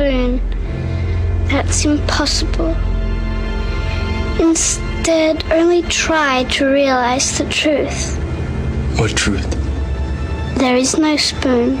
[0.00, 1.48] and bend the spoon.
[1.48, 2.76] That's impossible.
[4.40, 8.16] Instead, only try to realize the truth.
[8.98, 9.48] What truth?
[10.58, 11.78] There is no spoon.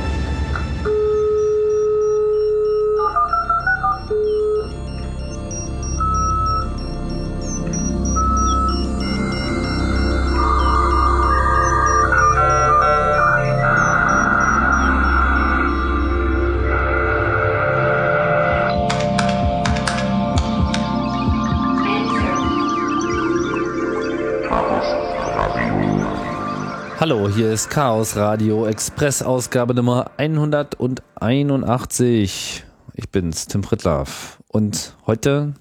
[27.36, 32.64] Hier ist Chaos Radio Express Ausgabe Nummer 181.
[32.94, 34.38] Ich bin's, Tim Pritlaff.
[34.48, 35.52] Und heute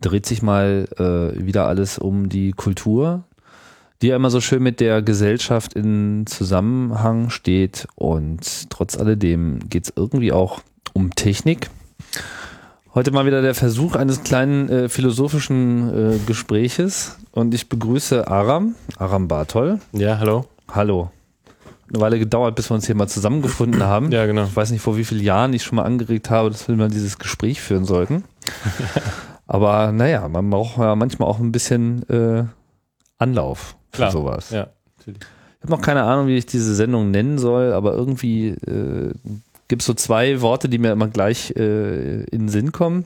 [0.00, 3.22] dreht sich mal äh, wieder alles um die Kultur,
[4.02, 7.86] die ja immer so schön mit der Gesellschaft in Zusammenhang steht.
[7.94, 10.60] Und trotz alledem geht's irgendwie auch
[10.92, 11.70] um Technik.
[12.96, 17.16] Heute mal wieder der Versuch eines kleinen äh, philosophischen äh, Gespräches.
[17.30, 19.78] Und ich begrüße Aram, Aram Bartol.
[19.92, 20.46] Ja, hallo.
[20.70, 21.10] Hallo.
[21.88, 24.10] Eine Weile gedauert, bis wir uns hier mal zusammengefunden haben.
[24.10, 24.44] Ja, genau.
[24.44, 26.88] Ich weiß nicht, vor wie vielen Jahren ich schon mal angeregt habe, dass wir mal
[26.88, 28.24] dieses Gespräch führen sollten.
[29.46, 32.44] Aber naja, man braucht ja manchmal auch ein bisschen äh,
[33.18, 34.10] Anlauf für Klar.
[34.10, 34.50] sowas.
[34.50, 35.20] Ja, natürlich.
[35.20, 39.12] Ich habe noch keine Ahnung, wie ich diese Sendung nennen soll, aber irgendwie äh,
[39.68, 43.04] gibt es so zwei Worte, die mir immer gleich äh, in den Sinn kommen,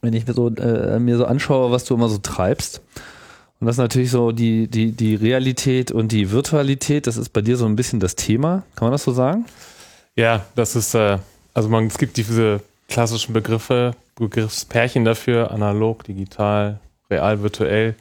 [0.00, 2.82] wenn ich mir so, äh, mir so anschaue, was du immer so treibst.
[3.58, 7.40] Und das ist natürlich so die, die, die Realität und die Virtualität, das ist bei
[7.40, 8.64] dir so ein bisschen das Thema.
[8.74, 9.46] Kann man das so sagen?
[10.14, 11.18] Ja, das ist, äh,
[11.54, 17.94] also man, es gibt diese klassischen Begriffe, Begriffspärchen dafür, analog, digital, real, virtuell.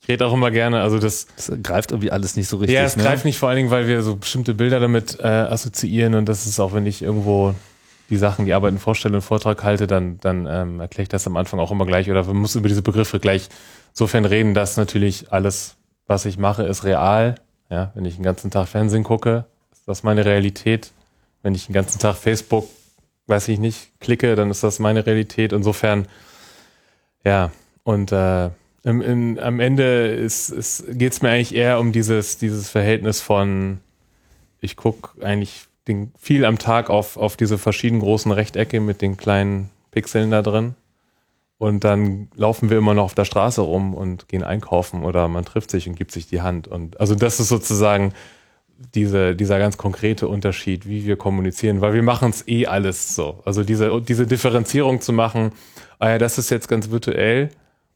[0.00, 2.74] Ich rede auch immer gerne, also das, Das greift irgendwie alles nicht so richtig.
[2.74, 3.04] ja, es ne?
[3.04, 6.46] greift nicht vor allen Dingen, weil wir so bestimmte Bilder damit äh, assoziieren und das
[6.46, 7.54] ist auch, wenn ich irgendwo
[8.10, 11.36] die Sachen, die Arbeiten vorstelle, einen Vortrag halte, dann, dann ähm, erkläre ich das am
[11.36, 13.48] Anfang auch immer gleich oder wir müssen über diese Begriffe gleich
[13.92, 15.76] sofern reden, dass natürlich alles,
[16.06, 17.36] was ich mache, ist real.
[17.70, 20.92] Ja, wenn ich den ganzen Tag Fernsehen gucke, ist das meine Realität.
[21.42, 22.68] Wenn ich den ganzen Tag Facebook,
[23.26, 25.52] weiß ich nicht, klicke, dann ist das meine Realität.
[25.52, 26.06] Insofern,
[27.24, 27.50] ja,
[27.82, 28.50] und äh,
[28.84, 33.20] im, in, am Ende ist, ist, geht es mir eigentlich eher um dieses, dieses Verhältnis
[33.20, 33.80] von,
[34.60, 39.16] ich gucke eigentlich den, viel am Tag auf, auf diese verschiedenen großen Rechtecke mit den
[39.16, 40.74] kleinen Pixeln da drin.
[41.62, 45.44] Und dann laufen wir immer noch auf der Straße rum und gehen einkaufen oder man
[45.44, 46.66] trifft sich und gibt sich die Hand.
[46.66, 48.14] Und also das ist sozusagen
[48.96, 53.42] diese, dieser ganz konkrete Unterschied, wie wir kommunizieren, weil wir machen es eh alles so.
[53.44, 55.52] Also diese, diese Differenzierung zu machen,
[56.00, 57.50] ah ja, das ist jetzt ganz virtuell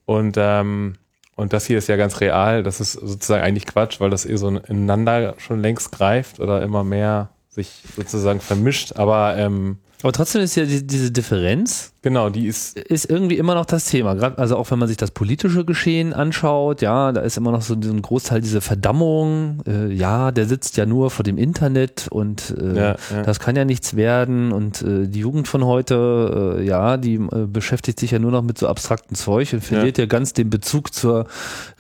[0.05, 0.95] und, ähm,
[1.35, 4.37] und das hier ist ja ganz real, das ist sozusagen eigentlich Quatsch, weil das eh
[4.37, 8.93] so ineinander schon längst greift oder immer mehr sich sozusagen vermischt.
[8.95, 13.57] Aber ähm, Aber trotzdem ist ja die, diese Differenz, genau, die ist ist irgendwie immer
[13.57, 14.15] noch das Thema.
[14.15, 17.63] Gerade also auch wenn man sich das politische Geschehen anschaut, ja, da ist immer noch
[17.63, 19.61] so ein Großteil diese Verdammung.
[19.67, 23.23] Äh, ja, der sitzt ja nur vor dem Internet und äh, Ja, ja.
[23.25, 24.53] das kann ja nichts werden.
[24.53, 28.43] Und äh, die Jugend von heute, äh, ja, die äh, beschäftigt sich ja nur noch
[28.43, 30.07] mit so abstrakten Zeug und verliert ja.
[30.07, 31.27] ganz den Bezug zur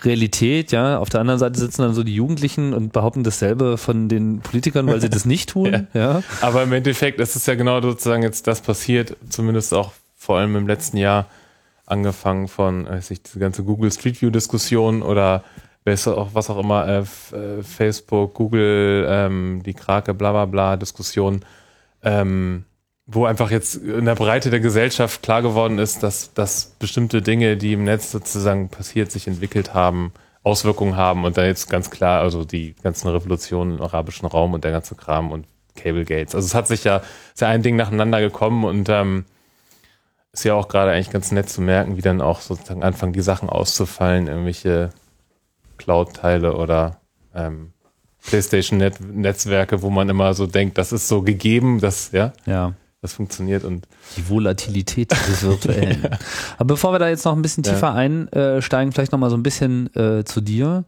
[0.02, 0.72] Realität.
[0.72, 4.40] Ja, auf der anderen Seite sitzen dann so die Jugendlichen und behaupten dasselbe von den
[4.40, 5.86] Politikern, weil sie das nicht tun.
[5.94, 6.24] ja.
[6.40, 9.92] Aber im Endeffekt ist es ja genau sozusagen jetzt das passiert, zumindest auch
[10.26, 11.26] vor allem im letzten Jahr,
[11.86, 15.44] angefangen von, weiß ich, diese ganze Google Street View Diskussion oder
[15.84, 21.44] was auch, immer, äh, äh, Facebook, Google, ähm, die Krake, bla bla bla Diskussion,
[22.02, 22.64] ähm,
[23.06, 27.56] wo einfach jetzt in der Breite der Gesellschaft klar geworden ist, dass, dass bestimmte Dinge,
[27.56, 30.12] die im Netz sozusagen passiert, sich entwickelt haben,
[30.42, 34.64] Auswirkungen haben und da jetzt ganz klar, also die ganzen Revolutionen im arabischen Raum und
[34.64, 35.46] der ganze Kram und
[35.76, 36.34] Cable Gates.
[36.34, 36.96] Also es hat sich ja,
[37.32, 39.24] ist ja ein Ding nacheinander gekommen und ähm,
[40.36, 43.22] ist ja auch gerade eigentlich ganz nett zu merken, wie dann auch sozusagen anfangen, die
[43.22, 44.90] Sachen auszufallen, irgendwelche
[45.78, 47.00] Cloud-Teile oder
[47.34, 47.72] ähm,
[48.26, 52.74] PlayStation-Netzwerke, wo man immer so denkt, das ist so gegeben, das, ja, ja.
[53.00, 53.86] das funktioniert und
[54.16, 56.06] Die Volatilität des Virtuellen.
[56.58, 57.72] Aber bevor wir da jetzt noch ein bisschen Ja.
[57.72, 60.84] tiefer einsteigen, vielleicht noch mal so ein bisschen äh, zu dir.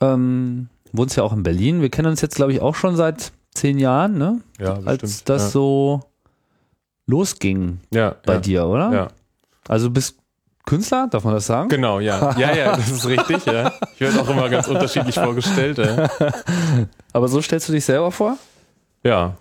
[0.00, 1.80] Ähm, wohnst ja auch in Berlin.
[1.80, 4.40] Wir kennen uns jetzt, glaube ich, auch schon seit zehn Jahren, ne?
[4.58, 5.28] ja, Als bestimmt.
[5.28, 5.48] das ja.
[5.48, 6.00] so
[7.06, 8.92] losging ja, bei ja, dir, oder?
[8.92, 9.08] Ja,
[9.68, 10.18] Also du bist
[10.64, 11.68] Künstler, darf man das sagen?
[11.68, 12.36] genau, ja.
[12.38, 13.72] Ja, ja, das ist richtig, ja.
[13.94, 16.08] Ich werde auch immer ganz unterschiedlich vorgestellt, ja.
[17.12, 18.38] Aber so stellst du dich selber vor?
[19.02, 19.36] Ja,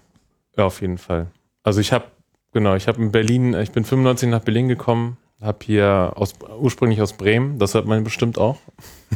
[0.57, 1.27] ja, auf jeden Fall.
[1.63, 2.05] Also ich habe,
[2.53, 7.01] genau, ich habe in Berlin, ich bin 95 nach Berlin gekommen, habe hier aus, ursprünglich
[7.01, 8.57] aus Bremen, das hört man bestimmt auch,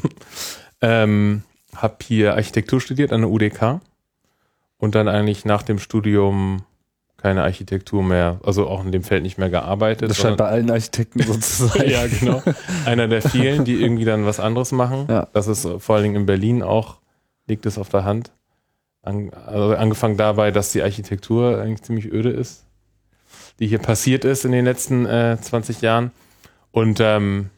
[0.81, 1.44] ähm,
[1.75, 3.81] habe hier Architektur studiert an der UDK
[4.77, 6.63] und dann eigentlich nach dem Studium
[7.18, 10.10] keine Architektur mehr, also auch in dem Feld nicht mehr gearbeitet.
[10.10, 11.90] Das scheint bei allen Architekten so zu sein.
[11.90, 12.44] ja, genau.
[12.86, 15.08] Einer der vielen, die irgendwie dann was anderes machen.
[15.10, 15.28] Ja.
[15.34, 16.98] Das ist vor allen Dingen in Berlin auch,
[17.48, 18.32] liegt es auf der Hand.
[19.02, 22.66] An, also angefangen dabei, dass die Architektur eigentlich ziemlich öde ist,
[23.60, 26.12] die hier passiert ist in den letzten äh, 20 Jahren.
[26.72, 27.50] Und ähm,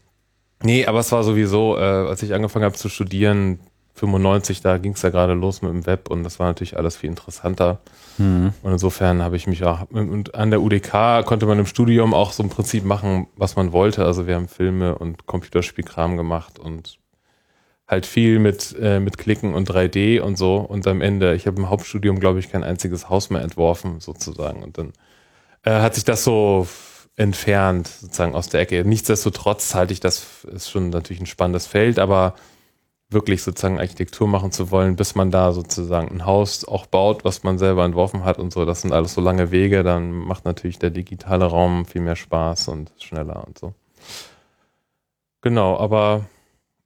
[0.62, 3.60] nee, aber es war sowieso, äh, als ich angefangen habe zu studieren,
[3.98, 6.96] 95, da ging es ja gerade los mit dem Web und das war natürlich alles
[6.96, 7.80] viel interessanter.
[8.18, 8.54] Mhm.
[8.62, 12.32] Und insofern habe ich mich auch, und an der UDK konnte man im Studium auch
[12.32, 14.06] so im Prinzip machen, was man wollte.
[14.06, 17.00] Also wir haben Filme und Computerspielkram gemacht und
[17.88, 20.58] halt viel mit, äh, mit Klicken und 3D und so.
[20.58, 24.62] Und am Ende, ich habe im Hauptstudium, glaube ich, kein einziges Haus mehr entworfen, sozusagen.
[24.62, 24.94] Und dann
[25.64, 26.68] äh, hat sich das so
[27.16, 28.84] entfernt, sozusagen aus der Ecke.
[28.86, 32.36] Nichtsdestotrotz halte ich das, ist schon natürlich ein spannendes Feld, aber
[33.10, 37.44] wirklich sozusagen Architektur machen zu wollen, bis man da sozusagen ein Haus auch baut, was
[37.44, 38.66] man selber entworfen hat und so.
[38.66, 42.68] Das sind alles so lange Wege, dann macht natürlich der digitale Raum viel mehr Spaß
[42.68, 43.74] und schneller und so.
[45.42, 46.26] Genau, aber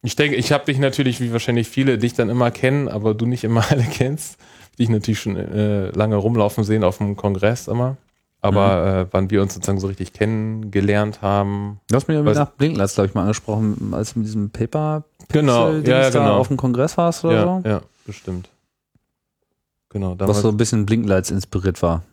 [0.03, 3.25] ich denke, ich habe dich natürlich, wie wahrscheinlich viele dich dann immer kennen, aber du
[3.25, 4.37] nicht immer alle kennst.
[4.79, 7.97] Dich natürlich schon äh, lange rumlaufen sehen auf dem Kongress immer.
[8.43, 11.79] Aber äh, wann wir uns sozusagen so richtig kennengelernt haben.
[11.89, 15.71] Du hast mir Weiß- nach Blinklatz, glaube ich, mal angesprochen, als mit diesem Paper Genau,
[15.71, 16.37] ja, ja, genau.
[16.37, 17.69] auf dem Kongress warst oder Ja, so.
[17.69, 18.49] ja, bestimmt.
[19.89, 22.03] Genau, Was so ein bisschen Blinklights inspiriert war.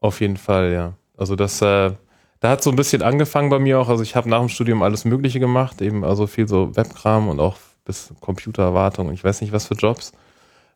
[0.00, 0.94] auf jeden Fall, ja.
[1.18, 1.92] Also das, äh,
[2.40, 3.88] da hat so ein bisschen angefangen bei mir auch.
[3.88, 7.40] Also ich habe nach dem Studium alles Mögliche gemacht, eben also viel so Webkram und
[7.40, 10.12] auch bis Computerwartung und ich weiß nicht was für Jobs.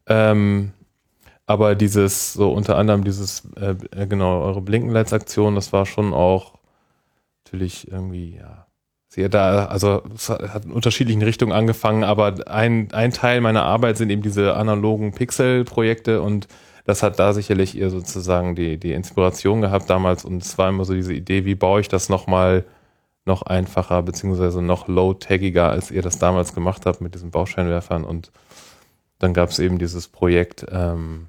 [0.07, 0.73] Ähm,
[1.47, 6.55] aber dieses, so unter anderem dieses, äh, äh, genau, eure Blinkenlights-Aktion, das war schon auch
[7.45, 8.67] natürlich irgendwie, ja,
[9.13, 13.97] sehr da, also es hat in unterschiedlichen Richtungen angefangen, aber ein, ein Teil meiner Arbeit
[13.97, 16.47] sind eben diese analogen Pixel-Projekte und
[16.85, 20.85] das hat da sicherlich ihr sozusagen die, die Inspiration gehabt damals und es war immer
[20.85, 22.65] so diese Idee, wie baue ich das nochmal
[23.25, 28.31] noch einfacher beziehungsweise noch low-taggiger, als ihr das damals gemacht habt mit diesen Bauscheinwerfern und
[29.19, 31.27] dann gab es eben dieses Projekt, ähm,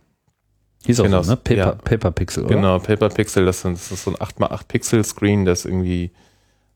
[0.85, 1.37] Hieß auch Genau, so, ne?
[1.37, 1.71] Paper, ja.
[1.71, 2.55] Paper Pixel, oder?
[2.55, 6.11] Genau, Paper Pixel, das, sind, das ist so ein 8x8 Pixel Screen, das irgendwie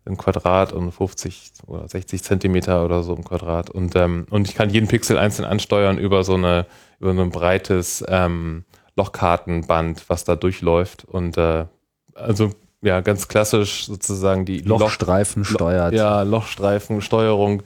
[0.05, 3.69] ein Quadrat und 50 oder 60 Zentimeter oder so im Quadrat.
[3.69, 6.67] Und, ähm, und ich kann jeden Pixel einzeln ansteuern über so eine,
[6.99, 8.65] über so ein breites ähm,
[8.95, 11.05] Lochkartenband, was da durchläuft.
[11.05, 11.65] Und äh,
[12.13, 15.93] also ja, ganz klassisch sozusagen die Loch- Lochstreifen steuert.
[15.93, 17.63] ja, Lochstreifensteuerung,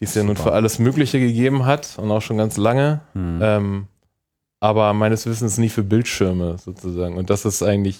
[0.00, 3.02] die es ja nun für alles Mögliche gegeben hat und auch schon ganz lange.
[3.12, 3.38] Hm.
[3.42, 3.86] Ähm,
[4.60, 7.16] aber meines Wissens nie für Bildschirme sozusagen.
[7.16, 7.98] Und das ist eigentlich,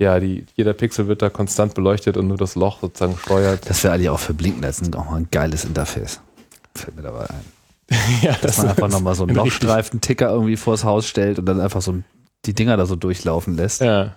[0.00, 3.68] ja, die, jeder Pixel wird da konstant beleuchtet und nur das Loch sozusagen steuert.
[3.68, 6.20] Das wäre eigentlich auch für Blinklights ein, auch mal ein geiles Interface.
[6.74, 7.44] Fällt mir dabei ein.
[8.22, 11.82] ja, Dass man einfach nochmal so einen Lochstreifen-Ticker irgendwie vors Haus stellt und dann einfach
[11.82, 11.98] so
[12.46, 13.82] die Dinger da so durchlaufen lässt.
[13.82, 14.16] Ja.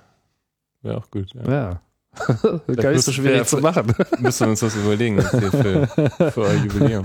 [0.82, 1.28] Wäre auch gut.
[1.34, 1.52] Ja.
[1.52, 1.82] Ja.
[2.76, 3.94] Gar nicht so schwierig wir- zu machen.
[4.20, 5.88] Müssen wir uns das überlegen für,
[6.32, 7.04] für euer Jubiläum.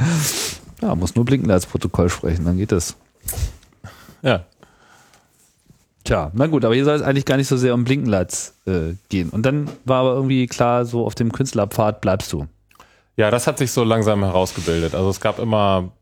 [0.82, 2.94] Ja, muss nur Blinklights-Protokoll sprechen, dann geht es.
[4.22, 4.44] Ja.
[6.08, 8.94] Tja, na gut, aber hier soll es eigentlich gar nicht so sehr um Blinkenlights äh,
[9.10, 9.28] gehen.
[9.28, 12.46] Und dann war aber irgendwie klar, so auf dem Künstlerpfad bleibst du.
[13.18, 14.94] Ja, das hat sich so langsam herausgebildet.
[14.94, 15.92] Also es gab immer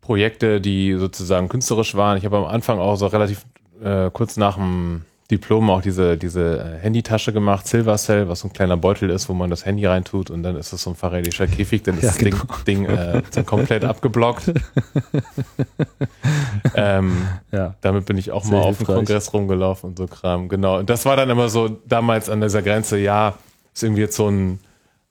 [0.00, 2.16] Projekte, die sozusagen künstlerisch waren.
[2.16, 3.44] Ich habe am Anfang auch so relativ
[3.84, 8.48] äh, kurz nach dem Diplom auch diese, diese äh, Handytasche gemacht, Silver Cell, was so
[8.48, 10.96] ein kleiner Beutel ist, wo man das Handy reintut und dann ist es so ein
[10.96, 12.36] faradischer Käfig, dann ist Ja, das genau.
[12.66, 14.52] Ding, Ding äh, so komplett abgeblockt.
[16.74, 17.74] ähm, Ja.
[17.80, 18.86] damit bin ich auch Sehr mal auf dem.
[18.86, 20.48] Kongress rumgelaufen und so Kram.
[20.48, 20.78] Genau.
[20.78, 23.34] Und das war dann immer so damals an dieser Grenze, ja,
[23.72, 24.58] ist irgendwie jetzt so ein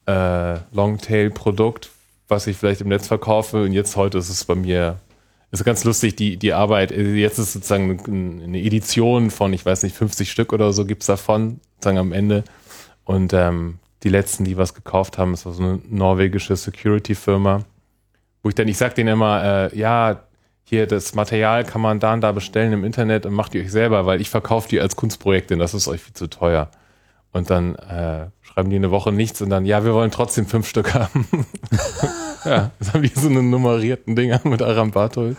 [0.06, 1.90] äh, Longtail-Produkt,
[2.28, 3.64] was ich vielleicht im Netz verkaufe.
[3.64, 4.98] Und jetzt heute ist es bei mir,
[5.52, 9.84] ist ganz lustig, die, die Arbeit, äh, jetzt ist sozusagen eine Edition von, ich weiß
[9.84, 12.44] nicht, 50 Stück oder so gibt's davon, sozusagen am Ende.
[13.04, 17.66] Und ähm, die letzten, die was gekauft haben, ist so eine norwegische Security-Firma,
[18.44, 20.24] wo ich dann, ich sag denen immer, äh, ja,
[20.64, 23.72] hier das Material kann man da und da bestellen im Internet und macht die euch
[23.72, 26.70] selber, weil ich verkaufe die als Kunstprojekte das ist euch viel zu teuer.
[27.32, 28.28] Und dann äh,
[28.60, 31.26] schreiben die eine Woche nichts und dann, ja, wir wollen trotzdem fünf Stück haben.
[32.46, 35.34] ja, das haben die so eine nummerierten Dinger mit Arambato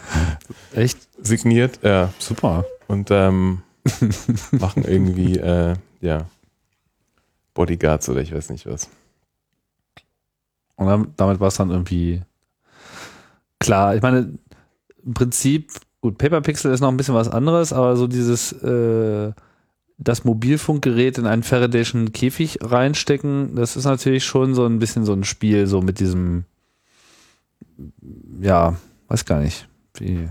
[0.74, 0.96] Echt?
[1.22, 2.14] signiert, ja.
[2.18, 2.64] Super.
[2.88, 3.60] Und ähm,
[4.52, 6.26] machen irgendwie, äh, ja,
[7.52, 8.88] Bodyguards oder ich weiß nicht was.
[10.76, 12.22] Und dann, damit war es dann irgendwie
[13.58, 13.96] klar.
[13.96, 14.32] Ich meine,
[15.04, 19.32] im Prinzip, gut, Paperpixel ist noch ein bisschen was anderes, aber so dieses, äh,
[20.02, 25.12] das Mobilfunkgerät in einen Faradayschen Käfig reinstecken, das ist natürlich schon so ein bisschen so
[25.12, 26.44] ein Spiel, so mit diesem,
[28.40, 28.76] ja,
[29.08, 30.30] weiß gar nicht, wie,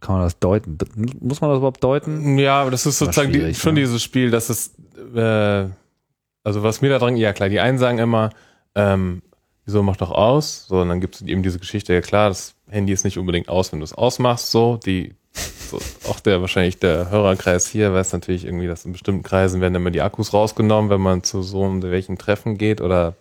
[0.00, 0.78] kann man das deuten?
[1.20, 2.38] Muss man das überhaupt deuten?
[2.38, 3.80] Ja, aber das ist sozusagen die, schon ne?
[3.80, 4.74] dieses Spiel, dass es,
[5.14, 5.68] äh,
[6.42, 8.30] also was mir da dran, ja klar, die einen sagen immer,
[8.74, 9.20] ähm,
[9.66, 10.66] wieso mach doch aus?
[10.68, 13.50] So, und dann gibt es eben diese Geschichte, ja klar, das Handy ist nicht unbedingt
[13.50, 15.14] aus, wenn du es ausmachst, so, die,
[15.74, 19.90] auch der, wahrscheinlich der Hörerkreis hier weiß natürlich irgendwie, dass in bestimmten Kreisen werden immer
[19.90, 23.14] die Akkus rausgenommen, wenn man zu so welchen Treffen geht oder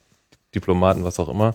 [0.53, 1.53] Diplomaten, was auch immer.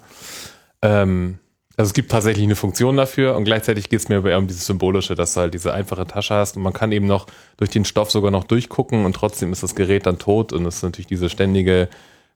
[0.83, 1.39] Ähm,
[1.77, 4.47] also es gibt tatsächlich eine Funktion dafür und gleichzeitig geht es mir aber eher um
[4.47, 7.71] dieses Symbolische, dass du halt diese einfache Tasche hast und man kann eben noch durch
[7.71, 10.83] den Stoff sogar noch durchgucken und trotzdem ist das Gerät dann tot und es ist
[10.83, 11.89] natürlich diese ständige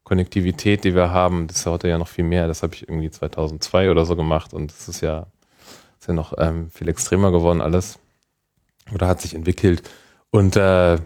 [0.04, 2.46] Konnektivität, die wir haben, das ist ja heute ja noch viel mehr.
[2.46, 5.26] Das habe ich irgendwie 2002 oder so gemacht und das ist ja,
[5.98, 7.98] ist ja noch ähm, viel extremer geworden alles
[8.92, 9.82] oder hat sich entwickelt
[10.30, 10.98] und äh,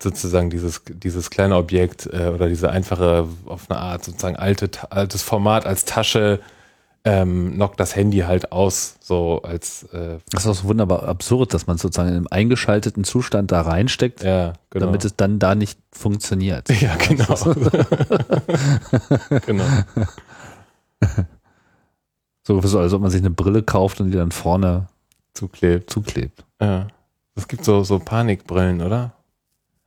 [0.00, 5.22] sozusagen dieses, dieses kleine Objekt äh, oder diese einfache, auf eine Art sozusagen alte, altes
[5.22, 6.40] Format als Tasche
[7.02, 11.54] ähm, knockt das Handy halt aus, so als äh, Das ist auch so wunderbar absurd,
[11.54, 14.86] dass man sozusagen im eingeschalteten Zustand da reinsteckt, ja, genau.
[14.86, 16.68] damit es dann da nicht funktioniert.
[16.80, 17.34] Ja, genau.
[19.46, 19.64] genau.
[22.46, 24.88] So, so, als ob man sich eine Brille kauft und die dann vorne
[25.32, 25.90] Zuklebt.
[25.90, 26.44] zuklebt.
[26.60, 26.88] Ja.
[27.36, 29.12] Es gibt so, so Panikbrillen, oder?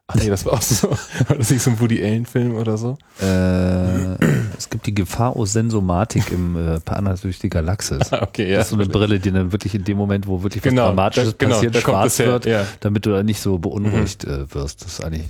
[0.08, 0.89] Ach nee, das war auch so.
[1.27, 2.98] War das nicht so ein Woody Allen-Film oder so?
[3.22, 4.15] Äh,
[4.58, 8.12] es gibt die Gefahr aus Sensomatik im äh, Partner durch die Galaxis.
[8.12, 8.58] okay, ja.
[8.58, 10.88] Das ist so eine Brille, die dann wirklich in dem Moment, wo wirklich was Genau,
[10.88, 12.63] Dramatisches da- genau, passiert, schwarz her, wird, ja.
[12.63, 12.68] Mhm.
[12.82, 14.84] damit du da nicht so beunruhigt äh, wirst.
[14.84, 15.30] Das ist eigentlich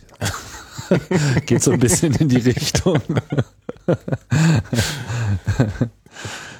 [1.45, 2.99] geht so ein bisschen in die Richtung.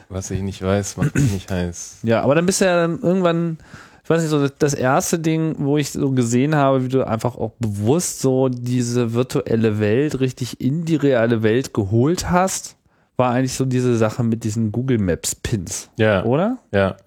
[0.10, 1.98] Was ich nicht weiß, macht mich nicht heiß.
[2.04, 3.58] Ja, aber dann bist du ja dann irgendwann,
[4.04, 7.36] ich weiß nicht, so das erste Ding, wo ich so gesehen habe, wie du einfach
[7.38, 12.76] auch bewusst so diese virtuelle Welt richtig in die reale Welt geholt hast,
[13.16, 16.58] war eigentlich so diese Sache mit diesen Google Maps Pins, Ja, oder?
[16.72, 16.98] ja.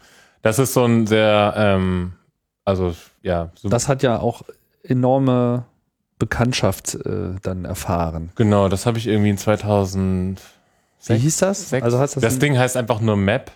[0.43, 2.13] Das ist so ein sehr, ähm,
[2.65, 4.43] also ja, so, Das hat ja auch
[4.85, 5.65] enorme
[6.19, 8.31] Bekanntschaft äh, dann erfahren.
[8.37, 10.41] genau, das habe ich irgendwie in 2000
[11.09, 11.69] Wie hieß das?
[11.71, 11.85] Sechs.
[11.85, 13.51] Also heißt das, das Ding heißt einfach nur Map.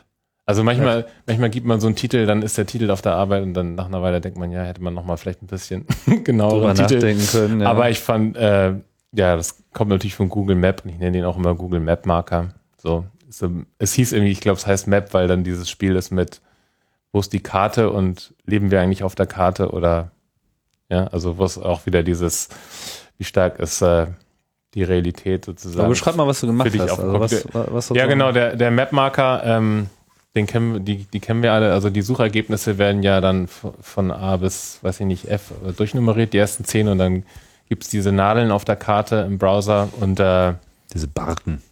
[0.50, 3.44] Also manchmal, manchmal gibt man so einen Titel, dann ist der Titel auf der Arbeit
[3.44, 5.86] und dann nach einer Weile denkt man, ja, hätte man noch mal vielleicht ein bisschen
[6.24, 6.94] genaueren Titel.
[6.94, 7.60] nachdenken können.
[7.60, 7.70] Ja.
[7.70, 8.74] Aber ich fand, äh,
[9.12, 12.04] ja, das kommt natürlich von Google Map und ich nenne den auch immer Google Map
[12.04, 12.48] Marker.
[12.78, 16.10] So, so es hieß irgendwie, ich glaube, es heißt Map, weil dann dieses Spiel ist
[16.10, 16.40] mit,
[17.12, 20.10] wo ist die Karte und leben wir eigentlich auf der Karte oder
[20.88, 22.48] ja, also wo ist auch wieder dieses,
[23.18, 24.08] wie stark ist äh,
[24.74, 25.78] die Realität sozusagen.
[25.78, 26.98] aber beschreib mal, was du gemacht hast.
[26.98, 29.86] Also was, was Ja, genau, der, der Map-Marker, ähm,
[30.36, 31.72] den kennen, die, die kennen wir alle.
[31.72, 36.32] Also die Suchergebnisse werden ja dann von A bis, weiß ich nicht, F äh, durchnummeriert,
[36.32, 37.24] die ersten zehn und dann
[37.68, 40.54] gibt's diese Nadeln auf der Karte im Browser und äh,
[40.92, 41.62] Diese Barten.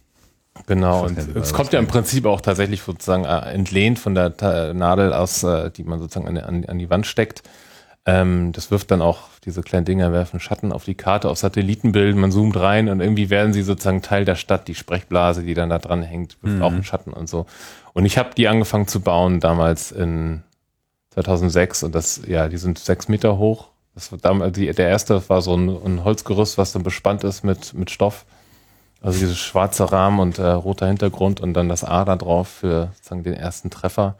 [0.67, 4.73] genau, und es kommt ja im Prinzip auch tatsächlich sozusagen äh, entlehnt von der Ta
[4.73, 7.43] Nadel aus, äh, die man sozusagen an, an, an die Wand steckt.
[8.05, 12.19] Ähm, das wirft dann auch, diese kleinen Dinger werfen Schatten auf die Karte, auf Satellitenbilden,
[12.19, 15.69] man zoomt rein und irgendwie werden sie sozusagen Teil der Stadt, die Sprechblase, die dann
[15.69, 16.61] da dran hängt, wirft Mhm.
[16.61, 17.45] auch einen Schatten und so.
[17.93, 20.43] Und ich habe die angefangen zu bauen damals in
[21.11, 23.69] 2006 und das, ja, die sind sechs Meter hoch.
[23.95, 27.43] Das war damals, die, der erste war so ein, ein Holzgerüst, was dann bespannt ist
[27.43, 28.25] mit, mit Stoff.
[29.01, 32.91] Also dieses schwarze Rahmen und äh, roter Hintergrund und dann das A da drauf für
[32.95, 34.15] sozusagen den ersten Treffer.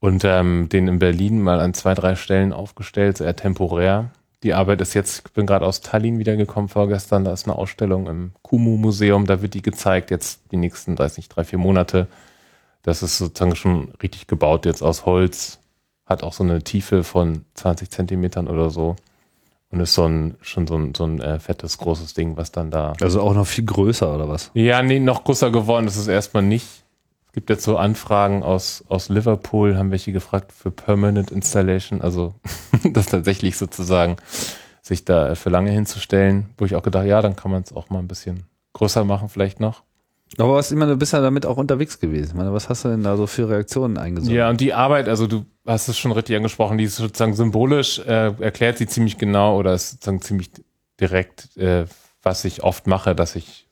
[0.00, 4.10] Und ähm, den in Berlin mal an zwei, drei Stellen aufgestellt, eher temporär.
[4.42, 8.08] Die Arbeit ist jetzt, ich bin gerade aus Tallinn wiedergekommen vorgestern, da ist eine Ausstellung
[8.08, 12.08] im Kumu-Museum, da wird die gezeigt, jetzt die nächsten, weiß nicht, drei, vier Monate.
[12.82, 15.60] Das ist sozusagen schon richtig gebaut jetzt aus Holz,
[16.06, 18.96] hat auch so eine Tiefe von 20 Zentimetern oder so.
[19.70, 22.70] Und ist so ein, schon so ein, so ein äh, fettes, großes Ding, was dann
[22.70, 24.50] da Also auch noch viel größer oder was?
[24.52, 26.66] ja, nee, noch größer geworden ist es erstmal nicht.
[27.28, 32.34] Es gibt jetzt so Anfragen aus, aus Liverpool, haben welche gefragt für Permanent Installation, also
[32.84, 34.16] das tatsächlich sozusagen
[34.82, 37.88] sich da für lange hinzustellen, wo ich auch gedacht, ja, dann kann man es auch
[37.88, 39.82] mal ein bisschen größer machen vielleicht noch.
[40.38, 42.30] Aber was immer, du bist ja damit auch unterwegs gewesen.
[42.30, 44.36] Ich meine, was hast du denn da so für Reaktionen eingesammelt?
[44.36, 47.98] Ja, und die Arbeit, also du hast es schon richtig angesprochen, die ist sozusagen symbolisch,
[48.00, 50.50] äh, erklärt sie ziemlich genau oder ist sozusagen ziemlich
[50.98, 51.84] direkt, äh,
[52.22, 53.68] was ich oft mache, dass ich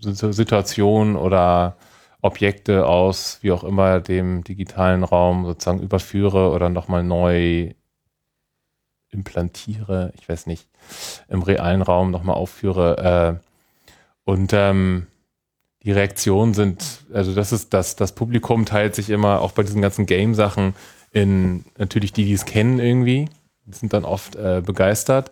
[0.00, 1.76] Situationen oder
[2.20, 7.72] Objekte aus, wie auch immer, dem digitalen Raum sozusagen überführe oder nochmal neu
[9.10, 10.68] implantiere, ich weiß nicht,
[11.28, 13.40] im realen Raum nochmal aufführe.
[13.40, 13.48] Äh,
[14.24, 15.06] und ähm,
[15.88, 19.80] die Reaktionen sind, also das ist das, das Publikum teilt sich immer auch bei diesen
[19.80, 20.74] ganzen Game-Sachen
[21.12, 23.30] in natürlich die, die es kennen irgendwie,
[23.70, 25.30] sind dann oft äh, begeistert.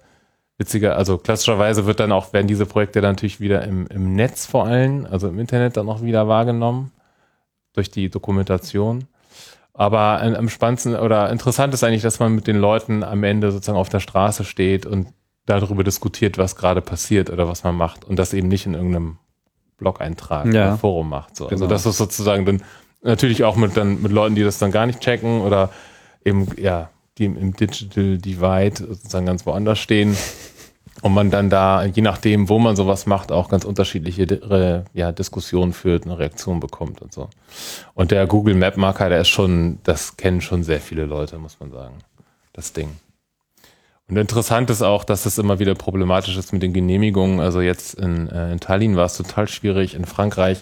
[0.56, 4.46] Witziger, also klassischerweise wird dann auch, werden diese Projekte dann natürlich wieder im, im Netz
[4.46, 6.90] vor allem, also im Internet dann auch wieder wahrgenommen
[7.75, 9.08] durch die Dokumentation.
[9.75, 13.76] Aber am spannendsten oder interessant ist eigentlich, dass man mit den Leuten am Ende sozusagen
[13.76, 15.08] auf der Straße steht und
[15.44, 19.18] darüber diskutiert, was gerade passiert oder was man macht und das eben nicht in irgendeinem
[19.78, 20.68] Blog-Eintrag Ja.
[20.68, 21.37] oder Forum macht.
[21.37, 21.45] So.
[21.49, 21.68] Also Genau.
[21.68, 22.62] das ist sozusagen dann
[23.02, 25.71] natürlich auch mit dann mit Leuten, die das dann gar nicht checken oder
[26.25, 30.16] eben ja, die im, im Digital Divide sozusagen ganz woanders stehen
[31.02, 35.12] und man dann da, je nachdem, wo man sowas macht, auch ganz unterschiedliche Re- ja,
[35.12, 37.28] Diskussionen führt, eine Reaktion bekommt und so.
[37.95, 41.59] Und der Google Map Marker, der ist schon, das kennen schon sehr viele Leute, muss
[41.61, 41.95] man sagen.
[42.54, 42.88] Das Ding.
[44.08, 47.40] Und interessant ist auch, dass es immer wieder problematisch ist mit den Genehmigungen.
[47.40, 49.94] Also jetzt in, äh, in Tallinn war es total schwierig.
[49.94, 50.60] In Frankreich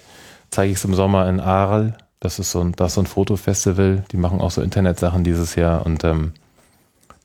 [0.51, 1.93] zeige ich es im Sommer in Arles.
[2.21, 4.05] Das ist so ein, das ist so ein Fotofestival.
[4.13, 6.33] Die machen auch so Internetsachen dieses Jahr und ähm,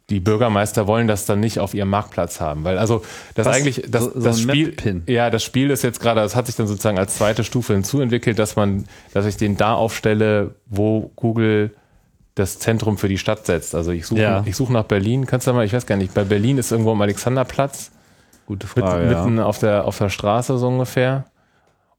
[0.09, 3.03] die Bürgermeister wollen das dann nicht auf ihrem Marktplatz haben, weil also
[3.35, 3.55] das Was?
[3.55, 6.55] eigentlich das, So- so das Spiel ja das Spiel ist jetzt gerade das hat sich
[6.55, 11.75] dann sozusagen als zweite Stufe hinzuentwickelt, dass man dass ich den da aufstelle, wo Google
[12.39, 13.75] das Zentrum für die Stadt setzt.
[13.75, 14.43] Also ich suche Ja.
[14.45, 16.91] ich suche nach Berlin, kannst du mal, ich weiß gar nicht, bei Berlin ist irgendwo
[16.91, 17.91] am Alexanderplatz
[18.47, 19.03] Gute mit, Frage.
[19.11, 19.23] ja.
[19.23, 21.25] mitten auf der auf der Straße so ungefähr.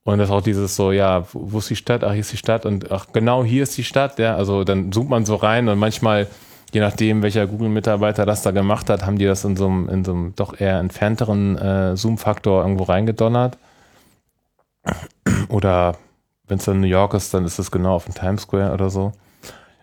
[0.02, 2.02] Und das ist auch dieses so, ja, wo wo ist die Stadt?
[2.02, 4.34] Ach, hier ist die Stadt und ach, genau hier ist die Stadt, ja.
[4.34, 6.26] Also dann zoomt man so rein und manchmal,
[6.72, 10.04] je nachdem, welcher Google-Mitarbeiter das da gemacht hat, haben die das in so einem, in
[10.04, 13.58] so einem doch eher entfernteren äh, Zoom-Faktor irgendwo reingedonnert.
[15.48, 15.96] Oder
[16.48, 18.90] wenn es dann New York ist, dann ist es genau auf dem Times Square oder
[18.90, 19.12] so.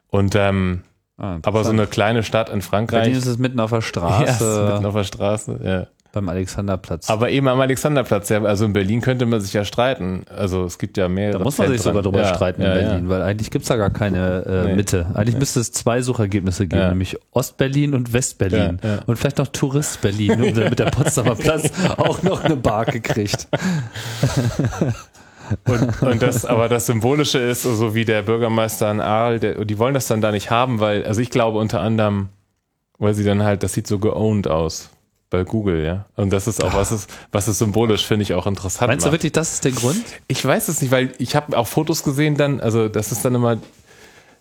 [0.09, 0.83] Und ähm,
[1.19, 3.05] Ah, aber so eine kleine Stadt in Frankreich.
[3.05, 5.87] Berlin ist es mitten auf der ja, Straße mitten auf der Straße, ja.
[6.11, 7.09] beim Alexanderplatz.
[7.09, 10.25] Aber eben am Alexanderplatz, ja, also in Berlin könnte man sich ja streiten.
[10.29, 11.39] Also es gibt ja mehrere.
[11.39, 13.77] da muss man sich sogar drüber ja, streiten ja, in Berlin, weil eigentlich gibt's da
[13.77, 14.75] gar keine äh, Nee.
[14.75, 15.07] Mitte.
[15.15, 16.89] Eigentlich müsste es zwei Suchergebnisse geben, Ja.
[16.89, 18.79] nämlich Ostberlin und Westberlin.
[18.83, 18.99] Ja, ja.
[19.07, 23.47] Und vielleicht noch Tourist-Berlin, und damit der Potsdamer Platz auch noch eine Barke kriegt.
[25.65, 29.77] Und, und das, aber das Symbolische ist, so wie der Bürgermeister in Aal, der, die
[29.77, 32.29] wollen das dann da nicht haben, weil, also ich glaube unter anderem,
[32.97, 34.89] weil sie dann halt, das sieht so geowned aus
[35.29, 36.05] bei Google, ja.
[36.15, 39.09] Und das ist auch, was es, was es symbolisch, finde ich, auch interessant Meinst du
[39.09, 39.15] macht.
[39.15, 40.01] wirklich, das ist der Grund?
[40.27, 43.35] Ich weiß es nicht, weil ich habe auch Fotos gesehen dann, also das ist dann
[43.35, 43.57] immer,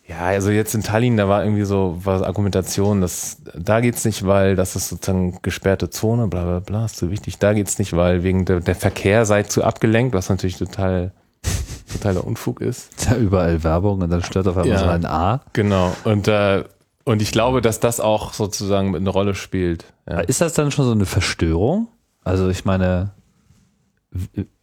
[0.08, 4.24] ja, also jetzt in Tallinn, da war irgendwie so war Argumentation, dass da geht's nicht,
[4.26, 7.38] weil das ist sozusagen gesperrte Zone, bla bla bla, ist so wichtig.
[7.38, 11.12] Da geht's nicht, weil wegen der, der Verkehr sei zu abgelenkt, was natürlich total
[11.92, 13.06] totaler Unfug ist.
[13.06, 14.78] Ja überall Werbung und dann stört auf einmal Ja.
[14.78, 15.42] so ein A.
[15.52, 15.94] Genau.
[16.04, 16.64] Und äh,
[17.04, 19.84] und ich glaube, dass das auch sozusagen eine Rolle spielt.
[20.08, 20.20] Ja.
[20.20, 21.86] Ist das dann schon so eine Verstörung?
[22.24, 23.12] Also ich meine,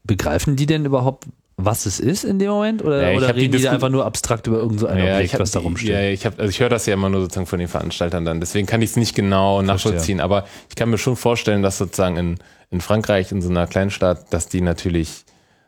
[0.04, 1.26] begreifen die denn überhaupt,
[1.58, 2.84] was es ist in dem Moment?
[2.84, 5.00] Oder, Ja, oder hab die reden die, Disku- einfach nur abstrakt über irgend so ein
[5.00, 5.90] Objekt, hab was da die- rumsteht?
[5.90, 8.40] Ja, ich habe, also ich höre das ja immer nur sozusagen von den Veranstaltern dann.
[8.40, 10.20] Deswegen kann ich es nicht genau nachvollziehen.
[10.20, 12.36] Aber ich kann mir schon vorstellen, dass sozusagen in,
[12.72, 15.26] in Frankreich, in so einer Kleinstadt, dass die natürlich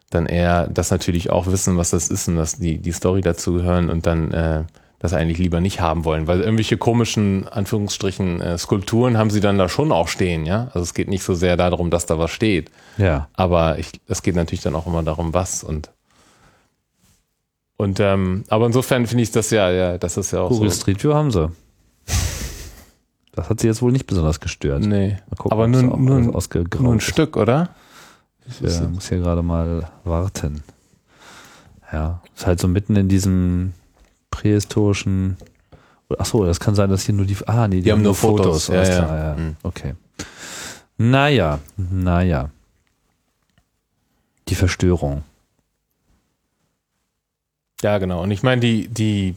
[0.10, 3.62] dann eher das natürlich auch wissen, was das ist und dass die die Story dazu
[3.64, 4.64] hören und dann äh,
[5.00, 9.58] das eigentlich lieber nicht haben wollen, weil irgendwelche komischen Anführungsstrichen äh, Skulpturen haben sie dann
[9.58, 10.66] da schon auch stehen, ja.
[10.68, 13.28] Also es geht nicht so sehr darum, dass da was steht, Ja.
[13.34, 15.92] aber ich, es geht natürlich dann auch immer darum, was und
[17.78, 20.80] und ähm, aber insofern finde ich das ja, ja, das ist ja auch Google so.
[20.82, 21.52] Street View haben sie.
[23.34, 24.82] Das hat sie jetzt wohl nicht besonders gestört.
[24.86, 27.04] Nee, Mal gucken, aber nur, nur, nur ein ist.
[27.04, 27.72] Stück, oder?
[28.48, 30.64] Ich äh, muss hier gerade mal warten.
[31.92, 33.74] Ja, ist halt so mitten in diesem
[34.36, 35.38] prähistorischen.
[36.18, 37.38] Ach so, das kann sein, dass hier nur die.
[37.48, 38.68] Ah, nee, die, haben nur Fotos.
[38.68, 39.04] Ja, alles ja.
[39.04, 39.36] klar, ja.
[39.36, 39.56] Mhm.
[39.64, 39.96] Okay.
[40.98, 42.50] Naja, naja.
[44.48, 45.24] Die Verstörung.
[47.82, 48.22] Ja, genau.
[48.22, 49.36] Und ich meine, die, die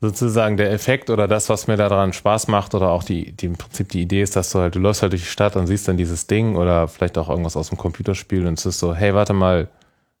[0.00, 3.56] sozusagen der Effekt oder das, was mir daran Spaß macht oder auch die, die im
[3.56, 5.88] Prinzip die Idee ist, dass du halt, du läufst halt durch die Stadt und siehst
[5.88, 9.14] dann dieses Ding oder vielleicht auch irgendwas aus dem Computerspiel und es ist so, hey,
[9.14, 9.68] warte mal,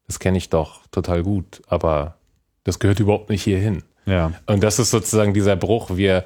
[0.06, 2.16] das kenne ich doch total gut, aber
[2.66, 3.84] das gehört überhaupt nicht hier hin.
[4.06, 4.32] Ja.
[4.46, 5.96] Und das ist sozusagen dieser Bruch.
[5.96, 6.24] Wir,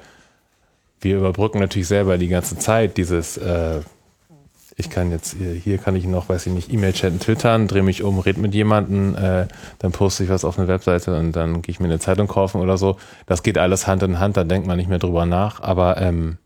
[0.99, 3.81] wir überbrücken natürlich selber die ganze Zeit dieses, äh,
[4.75, 7.83] ich kann jetzt, hier, hier kann ich noch, weiß ich nicht, E-Mail chatten, twittern, drehe
[7.83, 11.61] mich um, red mit jemandem, äh, dann poste ich was auf eine Webseite und dann
[11.61, 12.97] gehe ich mir eine Zeitung kaufen oder so.
[13.27, 15.61] Das geht alles Hand in Hand, da denkt man nicht mehr drüber nach.
[15.61, 16.39] Aber ähm,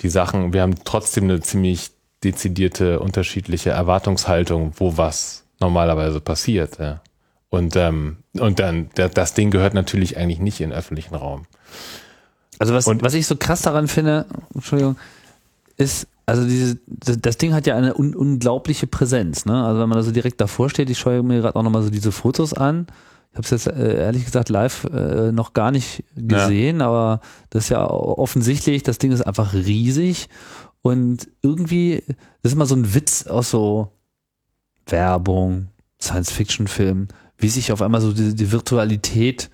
[0.00, 1.92] die Sachen, wir haben trotzdem eine ziemlich
[2.24, 6.80] dezidierte, unterschiedliche Erwartungshaltung, wo was normalerweise passiert.
[6.80, 7.00] Ja.
[7.48, 11.46] Und, ähm, und dann, das Ding gehört natürlich eigentlich nicht in den öffentlichen Raum.
[12.58, 14.96] Also was, Und- was ich so krass daran finde, Entschuldigung,
[15.76, 19.64] ist, also diese, das Ding hat ja eine un unglaubliche Präsenz, ne?
[19.64, 21.90] Also wenn man da so direkt davor steht, ich schaue mir gerade auch nochmal so
[21.90, 22.86] diese Fotos an.
[23.30, 27.20] Ich habe es jetzt äh, ehrlich gesagt live äh, noch gar nicht gesehen, aber
[27.50, 30.28] das ist ja offensichtlich, das Ding ist einfach riesig
[30.82, 32.02] und irgendwie,
[32.42, 33.92] das ist immer so ein Witz aus so
[34.86, 35.68] Werbung,
[36.00, 39.48] Science-Fiction-Filmen, wie sich auf einmal so die, die Virtualität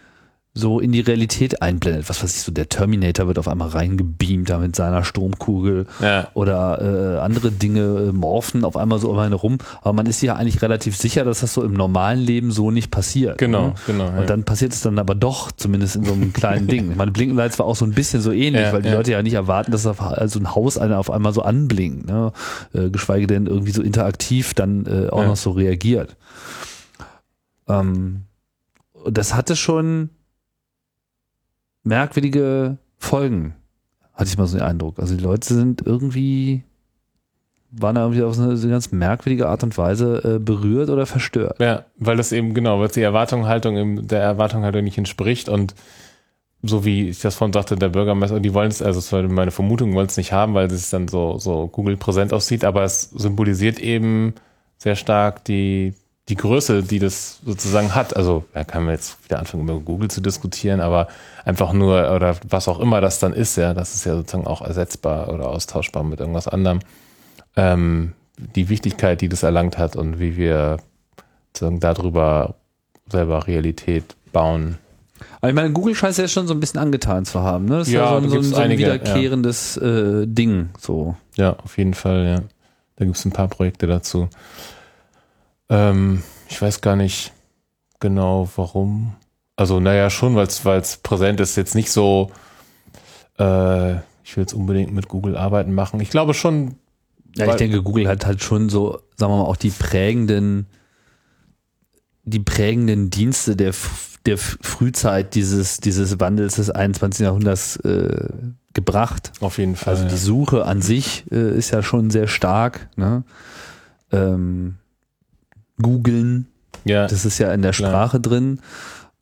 [0.56, 2.08] so in die Realität einblendet.
[2.08, 6.28] Was weiß ich, so der Terminator wird auf einmal reingebeamt da mit seiner Stromkugel Ja.
[6.34, 9.58] oder äh, andere Dinge äh, morphen auf einmal so um einen rum.
[9.82, 12.92] Aber man ist ja eigentlich relativ sicher, dass das so im normalen Leben so nicht
[12.92, 13.38] passiert.
[13.38, 13.74] Genau, ne?
[13.84, 14.04] genau.
[14.04, 14.20] ja.
[14.20, 16.92] Und dann passiert es dann aber doch, zumindest in so einem kleinen Ding.
[16.92, 18.94] Ich meine, Blinkenlights war auch so ein bisschen so ähnlich, Ja, weil die ja.
[18.94, 22.30] Leute ja nicht erwarten, dass auf, also ein Haus einer auf einmal so anblinkt, ne?
[22.74, 25.26] äh, geschweige denn irgendwie so interaktiv dann äh, auch Ja.
[25.26, 26.14] noch so reagiert.
[27.68, 28.24] Ähm,
[29.10, 30.10] das hatte schon
[31.82, 33.54] merkwürdige Folgen,
[34.14, 34.98] hatte ich mal so den Eindruck.
[34.98, 36.64] Also die Leute sind irgendwie,
[37.70, 41.60] waren irgendwie auf eine, so eine ganz merkwürdige Art und Weise äh, berührt oder verstört.
[41.60, 45.74] Ja, weil das eben, genau, weil es die Erwartungshaltung im, der Erwartungshaltung nicht entspricht und
[46.66, 49.50] so wie ich das vorhin sagte, der Bürgermeister, die wollen es, also es war meine
[49.50, 53.10] Vermutung, wollen es nicht haben, weil es dann so, so Google präsent aussieht, aber es
[53.10, 54.34] symbolisiert eben
[54.78, 55.92] sehr stark die,
[56.28, 58.16] die Größe, die das sozusagen hat.
[58.16, 61.08] Also, da kann man jetzt wieder anfangen, über Google zu diskutieren, aber
[61.44, 64.62] einfach nur, oder was auch immer das dann ist, ja, das ist ja sozusagen auch
[64.62, 66.80] ersetzbar oder austauschbar mit irgendwas anderem.
[67.56, 70.78] Ähm, die Wichtigkeit, die das erlangt hat und wie wir
[71.52, 72.54] sozusagen darüber
[73.08, 74.78] selber Realität bauen.
[75.40, 77.66] Aber ich meine, Google scheint es ja schon so ein bisschen angetan zu haben.
[77.66, 77.78] Ne?
[77.78, 78.94] Das Ja, ist ja so so ein, so ein einige, ja.
[78.94, 80.70] wiederkehrendes äh, Ding.
[80.80, 81.16] So.
[81.36, 82.42] Ja, auf jeden Fall, ja.
[82.96, 84.28] Da gibt es ein paar Projekte dazu.
[85.74, 87.32] Ähm, ich weiß gar nicht
[88.00, 89.14] genau warum.
[89.56, 92.30] Also, naja, schon, weil es präsent ist, jetzt nicht so,
[93.38, 96.00] äh, ich will jetzt unbedingt mit Google arbeiten machen.
[96.00, 96.76] Ich glaube schon,
[97.36, 100.66] Ja, ich denke, Google hat halt schon so, sagen wir mal, auch die prägenden,
[102.24, 103.74] die prägenden Dienste der,
[104.26, 107.24] der Frühzeit dieses, dieses Wandels des 21.
[107.24, 108.28] Jahrhunderts äh,
[108.72, 109.32] gebracht.
[109.40, 109.94] auf jeden Fall.
[109.94, 110.16] Also die ja.
[110.16, 112.88] Suche an sich äh, ist ja schon sehr stark.
[112.96, 113.24] Ne?
[114.10, 114.76] Ähm,
[115.80, 116.46] Googeln,
[116.84, 117.90] ja, das ist ja in der Klar.
[117.90, 118.60] Sprache drin.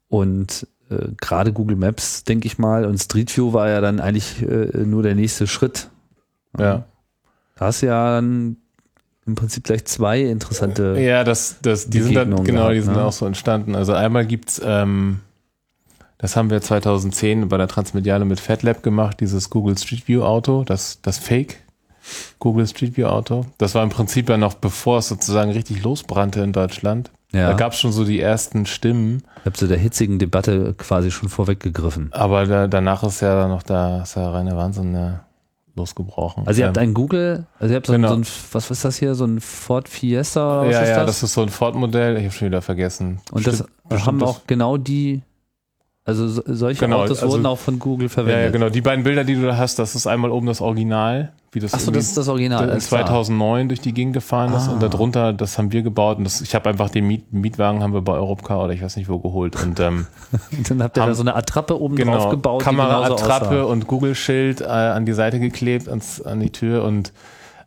[0.09, 4.43] Und äh, gerade Google Maps, denke ich mal, und Street View war ja dann eigentlich
[4.43, 5.89] äh, nur der nächste Schritt.
[6.59, 6.85] ja.
[7.57, 8.57] Da hast du ja dann
[9.27, 10.97] im Prinzip gleich zwei interessante.
[10.99, 13.05] Ja, das, das, die sind dann, genau, die sind ne?
[13.05, 13.77] auch so entstanden.
[13.77, 15.21] Also einmal gibt's, ähm,
[16.19, 20.65] das haben wir 2010 bei der Transmediale mit FatLab gemacht, dieses Google Street View Auto,
[20.65, 21.62] das, das Fake
[22.39, 23.47] Google Street View Auto.
[23.59, 27.11] Das war im Prinzip ja noch bevor es sozusagen richtig losbrannte in Deutschland.
[27.33, 27.49] Ja.
[27.49, 31.29] Da gab's schon so die ersten Stimmen, Ich habe so der hitzigen Debatte quasi schon
[31.31, 32.13] vorweggegriffen.
[32.13, 35.13] aber da, danach ist ja noch da, ist ja reine Wahnsinn äh,
[35.75, 36.47] losgebrochen.
[36.47, 38.13] Also ihr habt Ähm, ein Google, also ihr habt so, Genau.
[38.15, 40.89] ein, so ein, was ist das hier, so ein Ford Fiesta oder was ja, ist
[40.91, 41.07] ja, das?
[41.07, 43.21] das ist so ein Ford-Modell, ich habe schon wieder vergessen.
[43.31, 45.23] Und das Bestimmt- bestimmt haben das- auch genau die,
[46.05, 48.45] also so, solche Genau, Autos also- wurden auch von Google Ja, verwendet.
[48.45, 48.69] ja, genau.
[48.69, 51.73] Die beiden Bilder, die du da hast, das ist einmal oben das Original, wie das,
[51.75, 52.65] irgendwie das ist das Original.
[52.65, 53.03] in alles klar.
[53.07, 54.73] 2009 durch die Gegend gefahren ist Ah.
[54.73, 57.93] und darunter, das haben wir gebaut und das, ich habe einfach den Miet, Mietwagen haben
[57.93, 60.07] wir bei Europcar oder ich weiß nicht wo geholt und ähm,
[60.69, 62.61] dann habt ihr da haben- so eine Attrappe oben drauf genau, gebaut.
[62.63, 67.13] die Kamera, Attrappe und Google-Schild äh, an die Seite geklebt, ans, an die Tür und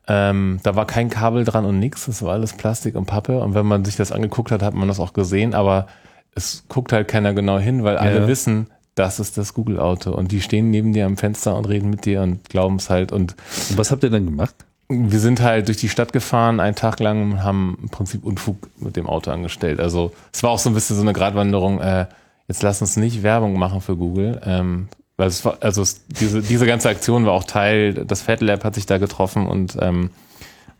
[0.07, 3.53] ähm, da war kein Kabel dran und nix, das war alles Plastik und Pappe und
[3.55, 5.87] wenn man sich das angeguckt hat, hat man das auch gesehen, aber
[6.35, 8.27] es guckt halt keiner genau hin, weil alle Ja.
[8.27, 12.05] wissen, das ist das Google-Auto und die stehen neben dir am Fenster und reden mit
[12.05, 13.35] dir und glauben es halt und
[13.69, 14.55] Und was habt ihr dann gemacht?
[14.87, 18.69] wir sind halt durch die Stadt gefahren, einen Tag lang und haben im Prinzip Unfug
[18.77, 19.79] mit dem Auto angestellt.
[19.79, 22.05] Also es war auch so ein bisschen so eine Gratwanderung, äh,
[22.47, 24.39] jetzt lass uns nicht Werbung machen für Google.
[24.45, 28.41] Ähm, weil es war, also es, diese, diese ganze Aktion war auch Teil, das Fat
[28.41, 30.09] Lab hat sich da getroffen und ähm,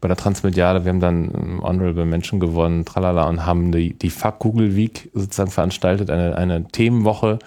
[0.01, 4.39] bei der Transmediale, wir haben dann Honorable Mention gewonnen, tralala, und haben die, die Fuck
[4.39, 7.39] Google Week sozusagen veranstaltet, eine, eine Themenwoche,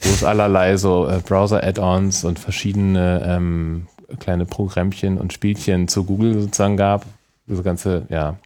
[0.00, 3.86] wo es allerlei so äh, Browser-Add-ons und verschiedene ähm,
[4.18, 7.04] kleine Programmchen und Spielchen zu Google sozusagen gab.
[7.46, 8.36] Diese ganze, ja,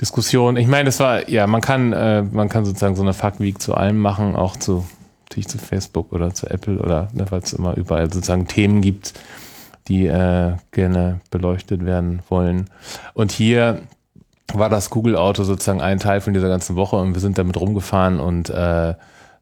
[0.00, 0.56] Diskussion.
[0.56, 3.60] Ich meine, das war, ja, man kann, äh, man kann sozusagen so eine Fuck Week
[3.60, 4.86] zu allem machen, auch zu,
[5.24, 9.14] natürlich zu Facebook oder zu Apple oder, ne, weil es immer überall sozusagen Themen gibt,
[9.88, 12.68] die äh, gerne beleuchtet werden wollen.
[13.14, 13.82] Und hier
[14.52, 18.20] war das Google-Auto sozusagen ein Teil von dieser ganzen Woche und wir sind damit rumgefahren
[18.20, 18.94] und äh,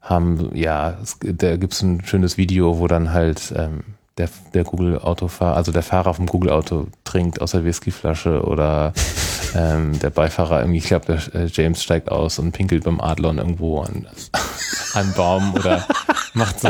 [0.05, 3.83] haben, ja, es, da gibt's ein schönes Video, wo dann halt ähm,
[4.17, 8.93] der, der Google-Autofahrer, also der Fahrer vom Google-Auto trinkt aus der Whiskyflasche oder
[9.55, 13.39] ähm, der Beifahrer irgendwie, ich glaube, der äh, James steigt aus und pinkelt beim Adlon
[13.39, 14.07] irgendwo an,
[14.93, 15.85] an Baum oder
[16.33, 16.69] macht so.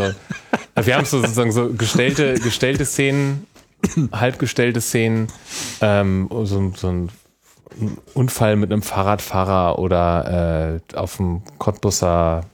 [0.74, 3.46] Also wir haben so sozusagen so gestellte, gestellte Szenen,
[4.12, 5.28] halbgestellte Szenen,
[5.82, 7.10] ähm, so, so ein
[8.14, 12.46] Unfall mit einem Fahrradfahrer oder äh, auf dem Cottbusser,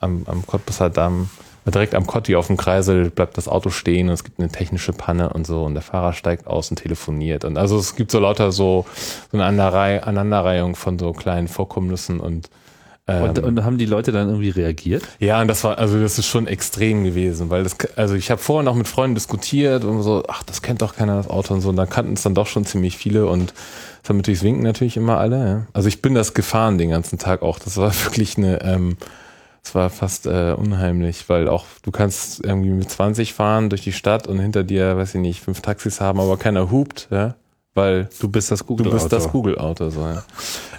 [0.00, 1.30] am, am Cottbusser Damm,
[1.66, 4.92] direkt am Kotti auf dem Kreisel bleibt das Auto stehen und es gibt eine technische
[4.92, 8.20] Panne und so und der Fahrer steigt aus und telefoniert und also es gibt so
[8.20, 8.86] lauter so,
[9.32, 12.48] so eine Aneinanderrei- Aneinanderreihung von so kleinen Vorkommnissen und
[13.08, 15.04] Und, Ähm, und haben die Leute dann irgendwie reagiert?
[15.20, 18.40] Ja, und das war, also das ist schon extrem gewesen, weil das, also ich habe
[18.40, 21.60] vorher noch mit Freunden diskutiert und so, ach, das kennt doch keiner das Auto und
[21.60, 23.54] so, und dann kannten es dann doch schon ziemlich viele und
[24.02, 25.38] damit durchs Winken natürlich immer alle.
[25.48, 25.66] Ja.
[25.72, 27.60] Also ich bin das gefahren den ganzen Tag auch.
[27.60, 28.96] Das war wirklich eine, ähm,
[29.66, 33.90] das war fast äh, unheimlich, weil auch du kannst irgendwie mit 20 fahren durch die
[33.90, 37.34] Stadt und hinter dir, weiß ich nicht, fünf Taxis haben, aber keiner hupt, ja,
[37.74, 40.22] weil Du bist das Google Du bist das Google-Auto, so, ja.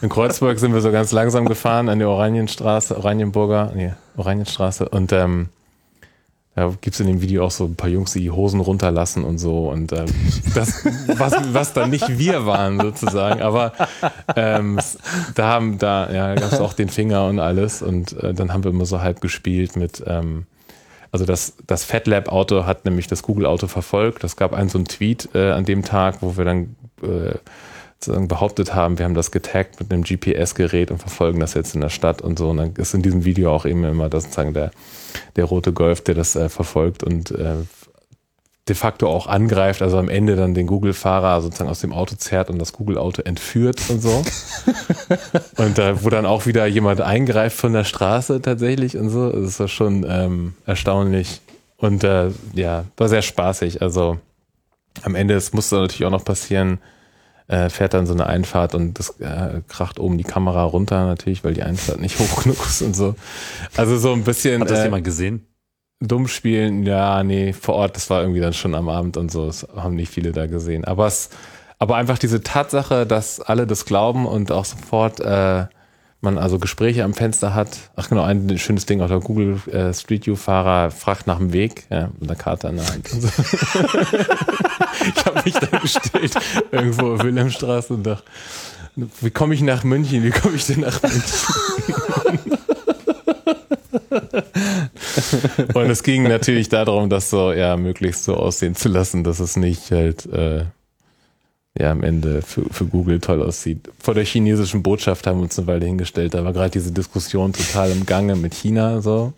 [0.02, 5.12] In Kreuzberg sind wir so ganz langsam gefahren an die Oranienstraße, Oranienburger, nee, Oranienstraße und
[5.12, 5.50] ähm,
[6.58, 9.38] da gibt's in dem Video auch so ein paar Jungs, die die Hosen runterlassen und
[9.38, 10.08] so und ähm,
[10.56, 10.84] das,
[11.15, 13.74] was, was dann nicht wir waren sozusagen, aber
[14.36, 14.80] ähm,
[15.36, 18.72] da haben da, ja, gab's auch den Finger und alles und äh, dann haben wir
[18.72, 20.48] immer so halb gespielt mit ähm,
[21.12, 24.24] also das, das FatLab-Auto hat nämlich das Google-Auto verfolgt.
[24.24, 27.36] Es gab einen so einen Tweet äh, an dem Tag, wo wir dann äh,
[27.99, 31.81] sozusagen behauptet haben, wir haben das getaggt mit einem GPS-Gerät und verfolgen das jetzt in
[31.81, 32.49] der Stadt und so.
[32.49, 34.71] Und dann ist in diesem Video auch eben immer das sozusagen der,
[35.36, 37.55] der rote Golf, der das äh, verfolgt und äh,
[38.67, 42.49] de facto auch angreift, also am Ende dann den Google-Fahrer sozusagen aus dem Auto zerrt
[42.49, 44.23] und das Google-Auto entführt und so.
[45.57, 49.31] und da, wo dann auch wieder jemand eingreift von der Straße tatsächlich und so.
[49.31, 51.41] Das war schon ähm, erstaunlich.
[51.77, 53.81] Und äh, ja, war sehr spaßig.
[53.81, 54.17] Also
[55.03, 56.79] am Ende, es musste natürlich auch noch passieren,
[57.47, 61.43] äh, fährt dann so eine Einfahrt und das äh, kracht oben die Kamera runter natürlich,
[61.43, 63.15] weil die Einfahrt nicht hoch genug ist und so.
[63.75, 65.45] Also so ein bisschen Hat das äh, jemand gesehen?
[65.99, 69.47] dumm spielen, ja, nee, vor Ort, das war irgendwie dann schon am Abend und so,
[69.47, 70.86] das haben nicht viele da gesehen.
[70.86, 71.29] Aber es,
[71.79, 75.65] aber einfach diese Tatsache, dass alle das glauben und auch sofort äh,
[76.21, 77.91] man also Gespräche am Fenster hat.
[77.95, 81.53] Ach genau, ein schönes Ding auch der Google äh, Street View Fahrer fragt nach dem
[81.53, 83.10] Weg, ja, mit einer Karte an der Hand.
[85.15, 86.33] Ich habe mich da gestellt
[86.71, 88.23] irgendwo in Wilhelmstraße und dachte,
[89.21, 90.23] wie komme ich nach München?
[90.23, 91.23] Wie komme ich denn nach München?
[95.73, 99.55] Und es ging natürlich darum, das so ja möglichst so aussehen zu lassen, dass es
[99.55, 100.65] nicht halt äh,
[101.77, 103.89] ja am Ende für, für Google toll aussieht.
[103.99, 106.33] Vor der chinesischen Botschaft haben wir uns eine Weile hingestellt.
[106.33, 109.33] Da war gerade diese Diskussion total im Gange mit China so.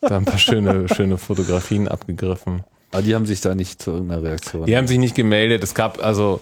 [0.00, 2.64] Da ein paar schöne, schöne Fotografien abgegriffen.
[2.92, 4.66] Aber die haben sich da nicht zu irgendeiner Reaktion.
[4.66, 5.62] Die haben sich nicht gemeldet.
[5.62, 6.40] Es gab also,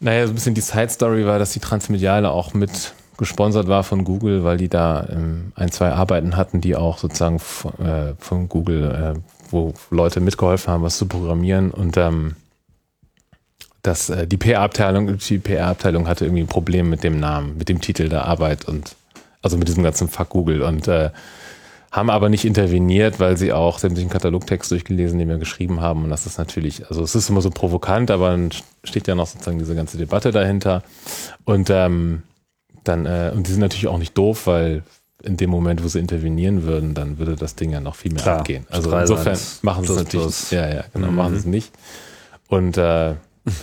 [0.00, 3.82] naja, so ein bisschen die Side Story war, dass die Transmediale auch mit gesponsert war
[3.82, 8.14] von Google, weil die da ähm, ein, zwei Arbeiten hatten, die auch sozusagen von, äh,
[8.18, 9.20] von Google, äh,
[9.50, 12.36] wo Leute mitgeholfen haben, was zu programmieren und ähm,
[13.82, 17.80] dass äh, die PR-Abteilung, die PR-Abteilung hatte irgendwie ein Problem mit dem Namen, mit dem
[17.80, 18.94] Titel der Arbeit und
[19.42, 21.10] also mit diesem ganzen Fuck Google und äh,
[21.90, 26.04] haben aber nicht interveniert, weil sie auch sämtlichen Katalogtext durchgelesen, den wir geschrieben haben.
[26.04, 28.50] Und das ist natürlich, also es ist immer so provokant, aber dann
[28.84, 30.82] steht ja noch sozusagen diese ganze Debatte dahinter.
[31.44, 32.22] Und ähm,
[32.84, 34.82] dann, äh, und die sind natürlich auch nicht doof, weil
[35.22, 38.22] in dem Moment, wo sie intervenieren würden, dann würde das Ding ja noch viel mehr
[38.22, 38.38] Klar.
[38.40, 38.66] abgehen.
[38.70, 40.50] Also insofern machen sie es natürlich, plus.
[40.50, 41.14] ja, ja, genau, Mhm.
[41.16, 41.72] machen sie es nicht.
[42.48, 43.14] Und äh,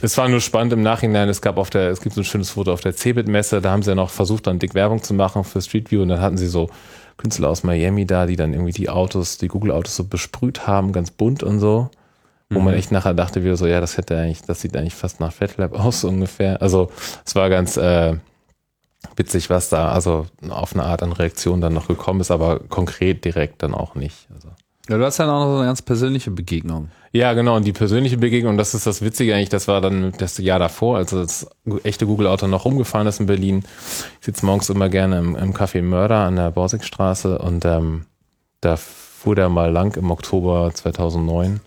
[0.01, 1.29] es war nur spannend im Nachhinein.
[1.29, 3.61] Es gab auf der, es gibt so ein schönes Foto auf der Cebit-Messe.
[3.61, 6.01] Da haben sie ja noch versucht, dann dick Werbung zu machen für Street View.
[6.01, 6.69] Und dann hatten sie so
[7.17, 11.12] Künstler aus Miami da, die dann irgendwie die Autos, die Google-Autos so besprüht haben, ganz
[11.12, 11.89] bunt und so.
[12.49, 15.19] Wo man echt nachher dachte, wieder so, ja, das hätte eigentlich, das sieht eigentlich fast
[15.19, 16.62] nach FatLab aus, so ungefähr.
[16.62, 16.91] Also,
[17.25, 18.17] es war ganz äh,
[19.15, 23.25] witzig, was da also auf eine Art an Reaktion dann noch gekommen ist, aber konkret
[23.25, 24.28] direkt dann auch nicht.
[24.34, 24.49] Also.
[24.89, 26.89] Ja, du hast dann auch noch so eine ganz persönliche Begegnung.
[27.12, 27.56] Ja, genau.
[27.56, 30.98] Und die persönliche Begegnung, das ist das Witzige eigentlich, das war dann das Jahr davor,
[30.98, 31.48] als das
[31.84, 33.63] echte Google-Auto noch rumgefahren ist in Berlin.
[34.19, 38.06] Ich sitze morgens immer gerne im, im Café Mörder an der Borsigstraße und ähm,
[38.62, 41.62] da fuhr der mal lang im Oktober 2009.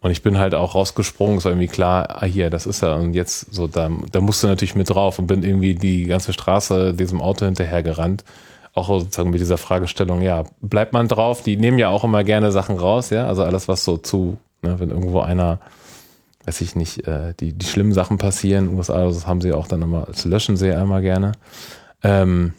[0.00, 2.96] Und ich bin halt auch rausgesprungen, es war irgendwie klar, ah hier, das ist er.
[2.96, 6.32] Und jetzt so, da, da musst du natürlich mit drauf und bin irgendwie die ganze
[6.32, 8.24] Straße diesem Auto hinterher gerannt.
[8.78, 11.42] Auch sozusagen mit dieser Fragestellung, ja, bleibt man drauf?
[11.42, 13.26] Die nehmen ja auch immer gerne Sachen raus, ja.
[13.26, 15.58] Also alles, was so zu, ne, wenn irgendwo einer,
[16.44, 19.66] weiß ich nicht, äh, die, die schlimmen Sachen passieren, USA, also das haben sie auch
[19.66, 21.32] dann immer, das löschen sie ja immer gerne.
[22.02, 22.54] Ähm,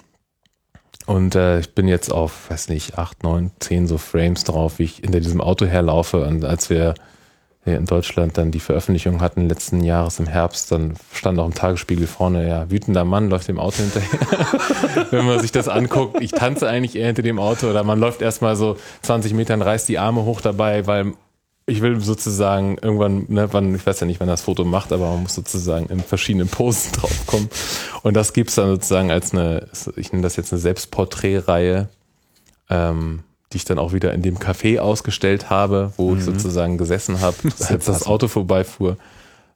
[1.06, 4.84] und äh, ich bin jetzt auf, weiß nicht, acht, neun, zehn so Frames drauf, wie
[4.84, 6.24] ich hinter diesem Auto herlaufe.
[6.24, 6.94] Und als wir
[7.66, 11.54] hier in Deutschland dann die Veröffentlichung hatten letzten Jahres im Herbst, dann stand auch im
[11.54, 15.08] Tagesspiegel vorne, ja, wütender Mann läuft dem Auto hinterher.
[15.12, 18.22] Wenn man sich das anguckt, ich tanze eigentlich eher hinter dem Auto oder man läuft
[18.22, 21.14] erstmal so 20 Metern, reißt die Arme hoch dabei, weil
[21.70, 25.12] ich will sozusagen irgendwann, ne, wann, ich weiß ja nicht, wann das Foto macht, aber
[25.12, 27.50] man muss sozusagen in verschiedenen Posen draufkommen.
[28.04, 31.90] Und das gibt's dann sozusagen als eine, ich nenne das jetzt eine Selbstporträtreihe,
[32.70, 37.20] ähm, die ich dann auch wieder in dem Café ausgestellt habe, wo ich sozusagen gesessen
[37.22, 37.36] habe,
[37.68, 38.98] als das Auto vorbeifuhr.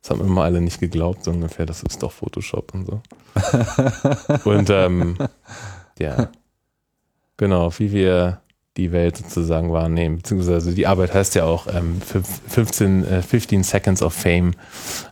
[0.02, 3.02] Das haben immer alle nicht geglaubt, so ungefähr, das ist doch Photoshop und so.
[4.50, 5.18] und ähm,
[6.00, 6.30] ja,
[7.38, 8.42] genau, wie wir
[8.78, 10.18] die Welt sozusagen wahrnehmen.
[10.18, 14.56] Beziehungsweise die Arbeit heißt ja auch ähm, 15, äh, 15 Seconds of Fame.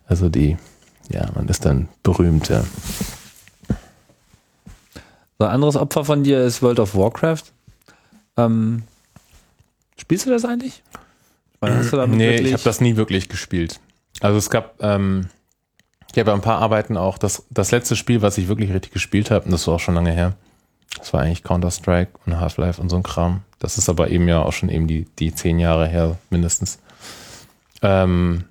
[0.08, 0.58] Also die,
[1.10, 2.50] ja, man ist dann berühmt.
[2.50, 2.64] Ja.
[5.38, 7.44] So, ein anderes Opfer von dir ist World of Warcraft.
[8.38, 8.84] Ähm,
[9.98, 10.84] spielst du das eigentlich?
[11.62, 13.80] Hast du damit nee, ich habe das nie wirklich gespielt.
[14.20, 15.28] Also es gab, ähm,
[16.12, 19.32] ich habe ein paar Arbeiten auch, das, das letzte Spiel, was ich wirklich richtig gespielt
[19.32, 20.34] habe, und das war auch schon lange her,
[20.98, 23.42] das war eigentlich Counter-Strike und Half-Life und so ein Kram.
[23.60, 26.80] Das ist aber eben ja auch schon eben die, die zehn Jahre her mindestens.
[27.82, 28.46] Ähm,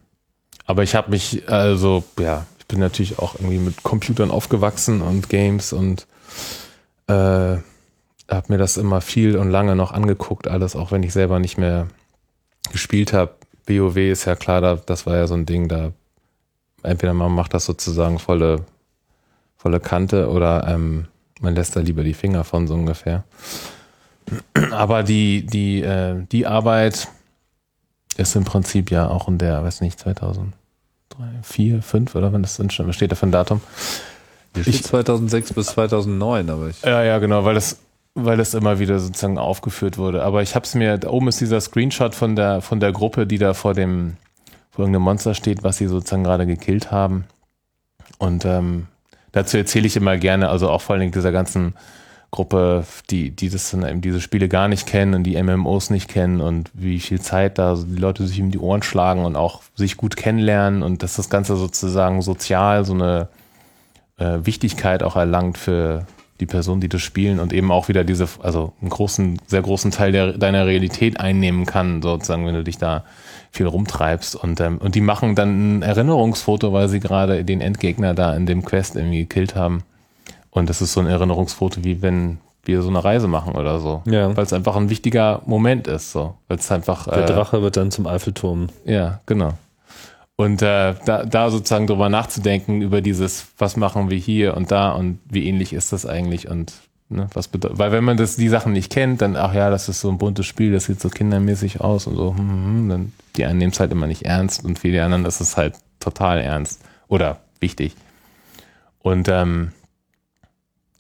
[0.67, 5.29] aber ich habe mich, also ja, ich bin natürlich auch irgendwie mit Computern aufgewachsen und
[5.29, 6.07] Games und
[7.09, 7.59] äh,
[8.31, 11.59] habe mir das immer viel und lange noch angeguckt, alles, auch wenn ich selber nicht
[11.59, 11.89] mehr
[12.73, 13.35] gespielt habe.
[13.67, 15.93] WoW ist ja klar, da, das war ja so ein Ding, da
[16.83, 18.65] entweder man macht das sozusagen volle,
[19.57, 21.07] volle Kante oder ähm,
[21.41, 23.25] man lässt da lieber die Finger von so ungefähr.
[24.71, 27.09] Aber die, die, äh, die Arbeit
[28.17, 30.53] ist im Prinzip ja auch in der, weiß nicht, 2003,
[31.43, 33.61] 4, 5 oder wann das denn schon, was steht da für ein Datum?
[34.55, 36.83] Hier steht 2006 bis 2009, aber ich.
[36.83, 37.79] Ja, ja, genau, weil es,
[38.15, 40.23] weil es immer wieder sozusagen aufgeführt wurde.
[40.23, 43.27] Aber ich habe es mir, da oben ist dieser Screenshot von der, von der Gruppe,
[43.27, 44.17] die da vor dem,
[44.71, 47.25] vor irgendeinem Monster steht, was sie sozusagen gerade gekillt haben.
[48.19, 48.89] Und ähm,
[49.33, 51.75] dazu erzähle ich immer gerne, also auch vor allen Dingen dieser ganzen
[52.31, 56.41] Gruppe, die, die das eben diese Spiele gar nicht kennen und die MMOs nicht kennen
[56.41, 59.97] und wie viel Zeit da die Leute sich um die Ohren schlagen und auch sich
[59.97, 63.29] gut kennenlernen und dass das Ganze sozusagen sozial so eine
[64.19, 66.07] äh, Wichtigkeit auch erlangt für
[66.41, 69.91] die Personen, die das spielen und eben auch wieder diese, also einen großen, sehr großen
[69.91, 73.05] Teil der, deiner Realität einnehmen kann, sozusagen, wenn du dich da
[73.53, 78.15] viel rumtreibst und, ähm, und die machen dann ein Erinnerungsfoto, weil sie gerade den Endgegner
[78.15, 79.83] da in dem Quest irgendwie gekillt haben.
[80.51, 84.03] Und das ist so ein Erinnerungsfoto, wie wenn wir so eine Reise machen oder so.
[84.07, 84.37] Ja.
[84.37, 86.35] Weil es einfach ein wichtiger Moment ist, so.
[86.49, 87.07] Weil es einfach.
[87.07, 88.69] Der äh, Drache wird dann zum Eiffelturm.
[88.85, 89.55] ja, genau.
[90.41, 94.93] Und äh, da, da sozusagen drüber nachzudenken, über dieses, was machen wir hier und da
[94.93, 96.73] und wie ähnlich ist das eigentlich und
[97.11, 99.91] ne, was bedeutet, weil wenn man das, die Sachen nicht kennt, dann, ach ja, das
[99.91, 102.89] ist so ein buntes Spiel, das sieht so kindermäßig aus und so, hm, hm, hm,
[102.89, 105.59] dann die einen nehmen es halt immer nicht ernst und für die anderen ist es
[105.59, 107.95] halt total ernst oder wichtig.
[109.01, 109.73] Und ähm,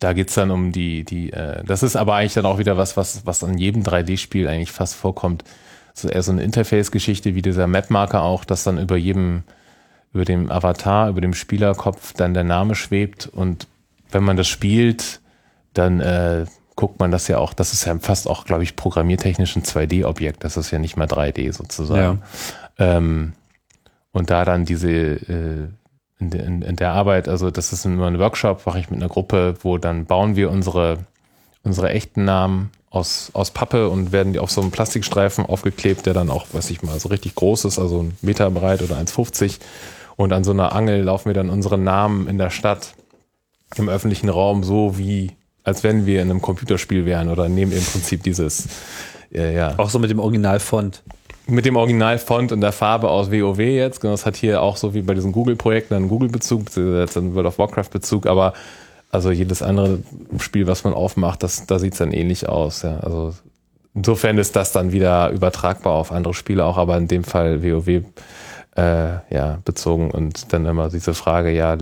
[0.00, 2.98] da geht's dann um die, die, äh, das ist aber eigentlich dann auch wieder was,
[2.98, 5.44] was, was an jedem 3D-Spiel eigentlich fast vorkommt.
[5.94, 9.42] So eher so eine Interface-Geschichte wie dieser Map-Marker auch, dass dann über jedem,
[10.12, 13.26] über dem Avatar, über dem Spielerkopf dann der Name schwebt.
[13.32, 13.66] Und
[14.10, 15.20] wenn man das spielt,
[15.74, 19.54] dann äh, guckt man das ja auch, das ist ja fast auch, glaube ich, programmiertechnisch
[19.56, 22.22] ein 2D-Objekt, das ist ja nicht mal 3D sozusagen.
[22.78, 23.32] Ähm,
[24.12, 25.68] und da dann diese äh,
[26.18, 28.98] in, der- in, in der Arbeit, also das ist immer ein Workshop, mache ich mit
[29.00, 30.98] einer Gruppe, wo dann bauen wir unsere,
[31.62, 36.14] unsere echten Namen aus, aus Pappe und werden die auf so einem Plastikstreifen aufgeklebt, der
[36.14, 39.58] dann auch, weiß ich mal, so richtig groß ist, also ein Meter breit oder 1,50.
[40.16, 42.94] Und an so einer Angel laufen wir dann unsere Namen in der Stadt,
[43.76, 45.30] im öffentlichen Raum, so wie,
[45.62, 48.66] als wenn wir in einem Computerspiel wären oder nehmen im Prinzip dieses,
[49.32, 51.02] äh, ja, Auch so mit dem Originalfont.
[51.46, 54.00] mit dem Originalfont und der Farbe aus WoW jetzt.
[54.00, 57.46] Genau, das hat hier auch so wie bei diesen Google-Projekten einen Google-Bezug, jetzt einen World
[57.46, 58.52] of Warcraft-Bezug, aber
[59.10, 59.98] also jedes andere
[60.38, 62.82] Spiel, was man aufmacht, das, da sieht's dann ähnlich aus.
[62.82, 62.98] Ja.
[63.00, 63.34] Also
[63.94, 67.88] insofern ist das dann wieder übertragbar auf andere Spiele auch, aber in dem Fall WoW
[67.88, 68.04] äh,
[69.34, 71.76] ja, bezogen und dann immer diese Frage, ja,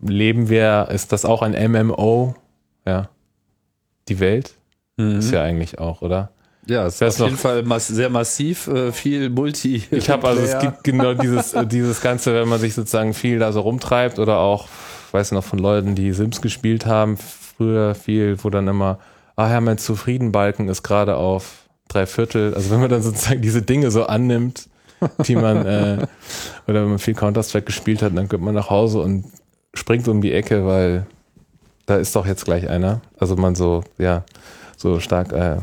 [0.00, 2.34] leben wir, ist das auch ein MMO?
[2.86, 3.08] Ja.
[4.08, 4.54] Die Welt?
[4.96, 6.30] Ist ja eigentlich auch, oder?
[6.66, 9.82] Ja, es ist auf jeden noch- Fall mass sehr massiv, äh, viel Multi.
[9.90, 13.52] Ich habe also, es gibt genau dieses, dieses Ganze, wenn man sich sozusagen viel da
[13.52, 14.68] so rumtreibt oder auch,
[15.14, 18.98] weiß noch von Leuten, die Sims gespielt haben, früher viel, wo dann immer,
[19.36, 22.52] ah ja, mein Zufriedenbalken ist gerade auf drei Viertel.
[22.54, 24.68] Also wenn man dann sozusagen diese Dinge so annimmt,
[25.26, 26.06] die man, äh,
[26.66, 29.24] oder wenn man viel Counter-Strike gespielt hat, dann kommt man nach Hause und
[29.72, 31.06] springt um die Ecke, weil
[31.86, 33.00] da ist doch jetzt gleich einer.
[33.18, 34.24] Also man so, ja,
[34.76, 35.58] so stark äh,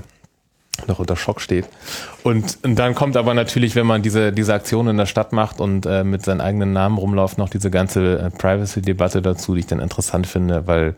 [0.88, 1.68] noch unter Schock steht.
[2.24, 5.60] Und, und dann kommt aber natürlich, wenn man diese, diese Aktion in der Stadt macht
[5.60, 9.68] und äh, mit seinen eigenen Namen rumläuft, noch diese ganze äh, Privacy-Debatte dazu, die ich
[9.68, 10.96] dann interessant finde, weil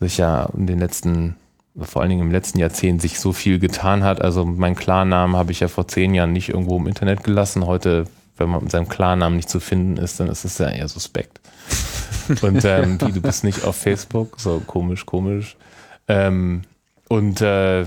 [0.00, 1.36] sich ja in den letzten,
[1.80, 4.20] vor allen Dingen im letzten Jahrzehnt sich so viel getan hat.
[4.20, 7.66] Also meinen Klarnamen habe ich ja vor zehn Jahren nicht irgendwo im Internet gelassen.
[7.66, 8.04] Heute,
[8.36, 11.40] wenn man mit seinem Klarnamen nicht zu finden ist, dann ist es ja eher suspekt.
[12.42, 14.38] Und ähm, wie, du bist nicht auf Facebook?
[14.38, 15.56] So komisch, komisch.
[16.08, 16.62] Ähm,
[17.08, 17.84] und äh,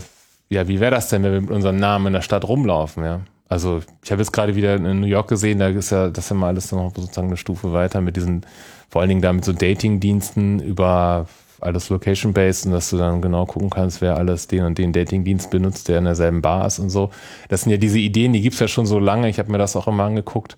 [0.50, 3.22] ja, wie wäre das denn, wenn wir mit unserem Namen in der Stadt rumlaufen, ja?
[3.48, 6.30] Also ich habe jetzt gerade wieder in New York gesehen, da ist ja das ist
[6.30, 8.46] ja mal alles noch sozusagen eine Stufe weiter mit diesen,
[8.90, 11.26] vor allen Dingen da mit so Dating-Diensten über
[11.62, 15.50] alles location-based und dass du dann genau gucken kannst, wer alles den und den Datingdienst
[15.50, 17.10] benutzt, der in derselben Bar ist und so.
[17.50, 19.30] Das sind ja diese Ideen, die gibt's ja schon so lange.
[19.30, 20.56] Ich habe mir das auch immer angeguckt.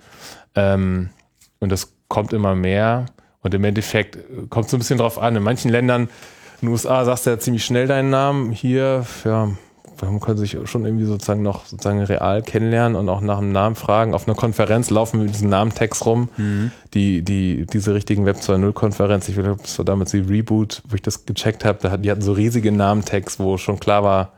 [0.55, 1.09] Ähm,
[1.59, 3.05] und das kommt immer mehr.
[3.41, 4.17] Und im Endeffekt
[4.49, 5.35] kommt so ein bisschen drauf an.
[5.35, 6.03] In manchen Ländern,
[6.61, 8.51] in den USA sagst du ja ziemlich schnell deinen Namen.
[8.51, 9.49] Hier, ja,
[10.09, 13.75] man kann sich schon irgendwie sozusagen noch sozusagen real kennenlernen und auch nach dem Namen
[13.75, 14.13] fragen.
[14.13, 16.29] Auf einer Konferenz laufen wir mit diesem Namentext rum.
[16.37, 16.71] Mhm.
[16.93, 20.95] Die, die, diese richtigen Web 2.0 Konferenz, ich glaube, das war damals die Reboot, wo
[20.95, 24.31] ich das gecheckt habe, da hat, die hatten so riesige Namentext, wo schon klar war,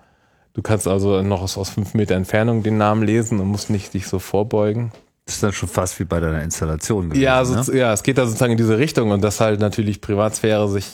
[0.53, 3.93] du kannst also noch aus, aus fünf Meter Entfernung den Namen lesen und musst nicht
[3.93, 4.91] dich so vorbeugen.
[5.25, 7.79] Das ist dann schon fast wie bei deiner Installation gewesen, Ja, so, ne?
[7.79, 10.85] ja, es geht da sozusagen in diese Richtung und dass halt natürlich Privatsphäre sich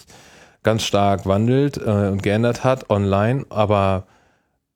[0.62, 4.06] ganz stark wandelt äh, und geändert hat online, aber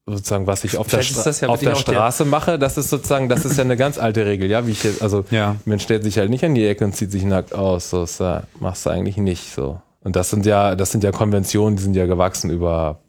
[0.06, 2.78] sozusagen, was ich auf der, Vielleicht Stra ja auf der auch der- Straße mache, das
[2.78, 5.56] ist sozusagen, das ist ja eine ganz alte Regel, ja, wie ich jetzt, also Ja.
[5.66, 8.20] man stellt sich halt nicht an die Ecke und zieht sich nackt aus, so ist
[8.20, 9.80] ja, machst du eigentlich nicht so.
[10.02, 13.00] Und das sind ja, das sind ja Konventionen, die sind ja gewachsen über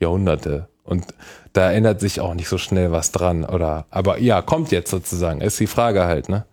[0.00, 1.06] Jahrhunderte und
[1.54, 5.40] da ändert sich auch nicht so schnell was dran, oder, aber ja, kommt jetzt sozusagen,
[5.40, 6.44] ist die Frage halt, ne?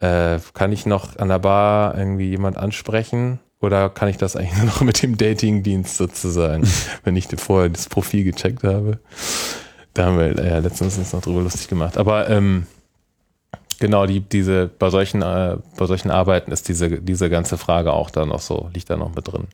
[0.00, 3.38] Äh, kann ich noch an der Bar irgendwie jemand ansprechen?
[3.62, 6.68] Oder kann ich das eigentlich nur noch mit dem Datingdienst sozusagen,
[7.04, 8.98] wenn ich vorher das Profil gecheckt habe?
[9.94, 11.96] Da haben wir ja letztens uns noch drüber lustig gemacht.
[11.96, 12.66] Aber ähm,
[13.78, 18.10] genau, die, diese, bei solchen, äh, bei solchen Arbeiten ist diese, diese ganze Frage auch
[18.10, 19.46] da noch so, liegt da noch mit drin.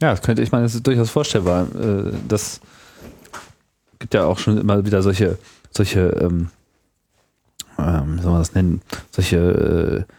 [0.00, 1.66] Ja, das könnte ich meine, das ist durchaus vorstellbar.
[1.74, 2.60] Äh, Das
[3.98, 5.38] gibt ja auch schon immer wieder solche,
[5.70, 6.50] solche, ähm,
[7.78, 10.12] ähm, wie soll man das nennen, solche äh,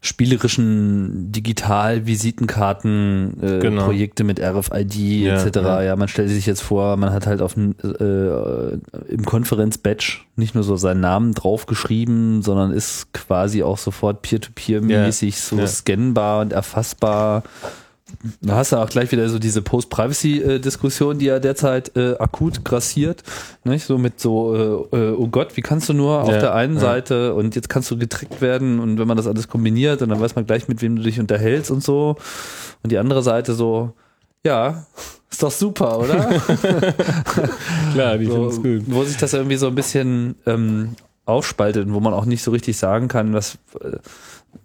[0.00, 3.84] spielerischen Digital-Visitenkarten, äh, Genau.
[3.84, 5.56] Projekte mit RFID Ja, etc.
[5.56, 5.82] ja.
[5.82, 5.96] Ja.
[5.96, 8.72] man stellt sich jetzt vor, man hat halt auf äh,
[9.08, 15.58] im Konferenz-Badge nicht nur so seinen Namen draufgeschrieben, sondern ist quasi auch sofort peer-to-peer-mäßig so
[15.58, 15.66] Ja.
[15.66, 17.42] scannbar und erfassbar.
[18.40, 23.22] Da hast du auch gleich wieder so diese Post-Privacy-Diskussion, die ja derzeit äh, akut grassiert.
[23.64, 23.84] Nicht?
[23.84, 26.74] So mit so, äh, äh, oh Gott, wie kannst du nur auf Ja, der einen
[26.74, 26.80] ja.
[26.80, 30.20] Seite und jetzt kannst du getrickt werden und wenn man das alles kombiniert und dann
[30.20, 32.16] weiß man gleich, mit wem du dich unterhältst und so.
[32.82, 33.92] Und die andere Seite so,
[34.44, 34.86] ja,
[35.30, 36.24] ist doch super, oder?
[37.92, 38.52] Klar, die so,
[38.86, 40.94] wo sich das irgendwie so ein bisschen ähm,
[41.26, 43.58] aufspaltet und wo man auch nicht so richtig sagen kann, was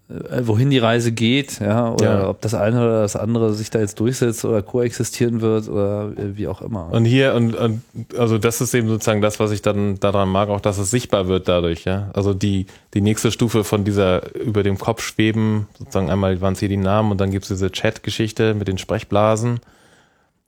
[0.09, 2.29] äh, wohin die Reise geht, ja, oder Ja.
[2.29, 6.37] ob das eine oder das andere sich da jetzt durchsetzt oder koexistieren wird oder äh,
[6.37, 6.89] wie auch immer.
[6.91, 7.81] Und hier, und, und
[8.17, 11.27] also das ist eben sozusagen das, was ich dann daran mag, auch dass es sichtbar
[11.27, 12.09] wird dadurch, ja.
[12.13, 16.59] Also die, die nächste Stufe von dieser über dem Kopf schweben, sozusagen einmal waren es
[16.59, 19.59] hier die Namen und dann gibt's diese Chat-Geschichte mit den Sprechblasen.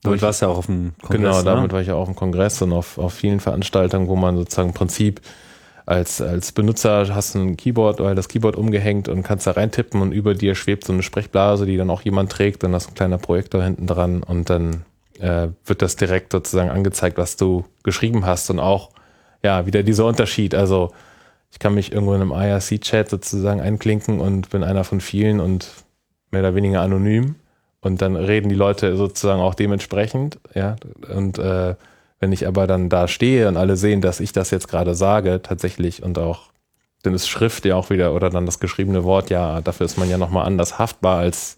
[0.03, 1.43] du warst ja auch auf dem Kongress, genau, ne?
[1.43, 4.70] damit war ich ja auch im Kongress und auf, auf vielen Veranstaltungen, wo man sozusagen
[4.70, 5.22] im Prinzip
[5.86, 10.02] als, als Benutzer hast du ein Keyboard oder das Keyboard umgehängt und kannst da reintippen
[10.02, 12.92] und über dir schwebt so eine Sprechblase, die dann auch jemand trägt, dann hast du
[12.92, 14.86] ein kleiner Projektor hinten dran und dann
[15.20, 18.92] äh, wird das direkt sozusagen angezeigt, was du geschrieben hast und auch,
[19.44, 20.56] ja, wieder dieser Unterschied.
[20.56, 20.92] Also
[21.52, 25.70] ich kann mich irgendwo in einem IRC-Chat sozusagen einklinken und bin einer von vielen und
[26.32, 27.36] mehr oder weniger anonym.
[27.80, 30.78] Und dann reden die Leute sozusagen auch dementsprechend, ja.
[31.14, 31.76] Und äh,
[32.24, 35.41] wenn ich aber dann da stehe und alle sehen, dass ich das jetzt gerade sage,
[35.43, 36.51] tatsächlich und auch,
[37.01, 40.09] dann ist Schrift ja auch wieder oder dann das geschriebene Wort, ja, dafür ist man
[40.09, 41.57] ja nochmal anders haftbar als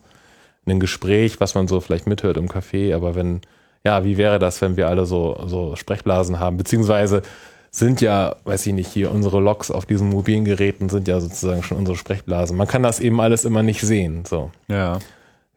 [0.65, 2.95] ein Gespräch, was man so vielleicht mithört im Café.
[2.95, 3.41] Aber wenn,
[3.85, 6.57] ja, wie wäre das, wenn wir alle so, so Sprechblasen haben?
[6.57, 7.21] Beziehungsweise
[7.69, 11.61] sind ja, weiß ich nicht, hier unsere Logs auf diesen mobilen Geräten sind ja sozusagen
[11.61, 12.57] schon unsere Sprechblasen.
[12.57, 14.97] Man kann das eben alles immer nicht sehen, so ja.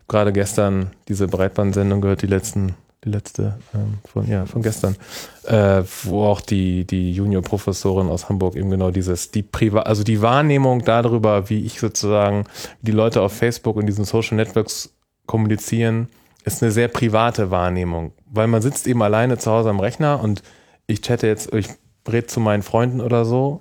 [0.06, 2.74] gerade gestern diese Breitbandsendung gehört, die letzten,
[3.05, 4.96] die letzte ähm, von ja von gestern,
[5.44, 10.20] äh, wo auch die die Juniorprofessorin aus Hamburg eben genau dieses die Priva also die
[10.20, 12.44] Wahrnehmung darüber, wie ich sozusagen
[12.80, 14.94] wie die Leute auf Facebook und diesen Social Networks
[15.26, 16.09] kommunizieren,
[16.44, 20.42] ist eine sehr private Wahrnehmung, weil man sitzt eben alleine zu Hause am Rechner und
[20.88, 21.68] ich chatte jetzt, ich
[22.11, 23.61] rede zu meinen Freunden oder so.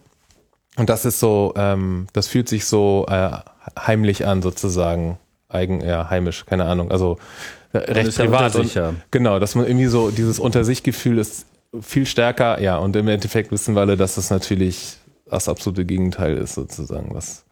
[0.77, 3.31] Und das ist so, ähm, das fühlt sich so äh,
[3.77, 5.17] heimlich an sozusagen,
[5.49, 7.17] eigen, ja, heimisch, keine Ahnung, also
[7.73, 8.55] recht privat.
[8.55, 8.77] Und.
[9.11, 11.45] Genau, dass man irgendwie so, dieses Unter sich Gefühl ist
[11.81, 14.97] viel stärker, ja, und im Endeffekt wissen wir alle, dass das natürlich
[15.29, 17.43] das absolute Gegenteil ist sozusagen, was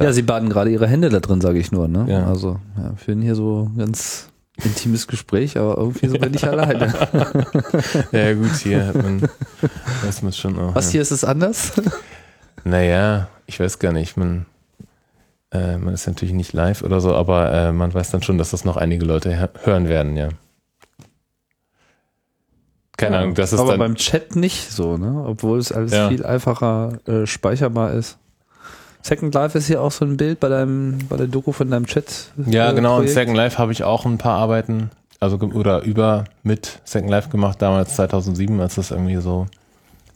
[0.00, 1.88] ja, sie baden gerade ihre Hände da drin, sage ich nur.
[1.88, 2.06] Ne?
[2.08, 2.26] Ja.
[2.26, 4.28] Also ja, führen hier so ein ganz
[4.62, 6.92] intimes Gespräch, aber irgendwie so bin ich alleine.
[8.12, 9.22] ja gut, hier hat man,
[10.02, 10.74] weiß man schon auch.
[10.74, 10.92] Was ja.
[10.92, 11.72] hier ist es anders?
[12.64, 14.16] Naja, ich weiß gar nicht.
[14.16, 14.46] Man,
[15.54, 18.50] äh, man ist natürlich nicht live oder so, aber äh, man weiß dann schon, dass
[18.50, 20.28] das noch einige Leute hören werden, ja.
[22.96, 23.80] Keine Ahnung, das ist aber dann.
[23.80, 25.24] beim Chat nicht so, ne?
[25.26, 26.08] Obwohl es alles Ja.
[26.08, 28.18] viel einfacher äh, speicherbar ist.
[29.02, 31.86] Second Life ist hier auch so ein Bild bei deinem, bei der Doku von deinem
[31.86, 32.30] Chat.
[32.46, 32.92] Ja, äh, genau.
[32.92, 33.14] Und Projekt.
[33.14, 34.90] Second Life habe ich auch ein paar Arbeiten,
[35.20, 39.46] also oder über mit Second Life gemacht, damals 2007, als das irgendwie so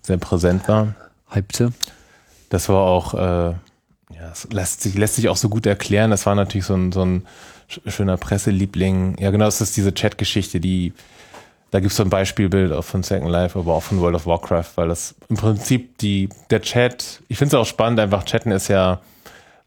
[0.02, 0.94] sehr präsent war.
[1.30, 1.72] Hypte.
[2.48, 3.54] Das war auch, äh,
[4.14, 6.10] ja, es lässt sich, lässt sich auch so gut erklären.
[6.10, 7.26] Das war natürlich so ein, so ein
[7.70, 9.16] sch- schöner Presseliebling.
[9.18, 10.92] Ja, genau, das ist diese Chat-Geschichte, die,
[11.70, 14.26] da gibt es so ein Beispielbild auch von Second Life, aber auch von World of
[14.26, 18.50] Warcraft, weil das im Prinzip die, der Chat, ich finde es auch spannend, einfach chatten
[18.50, 19.00] ist ja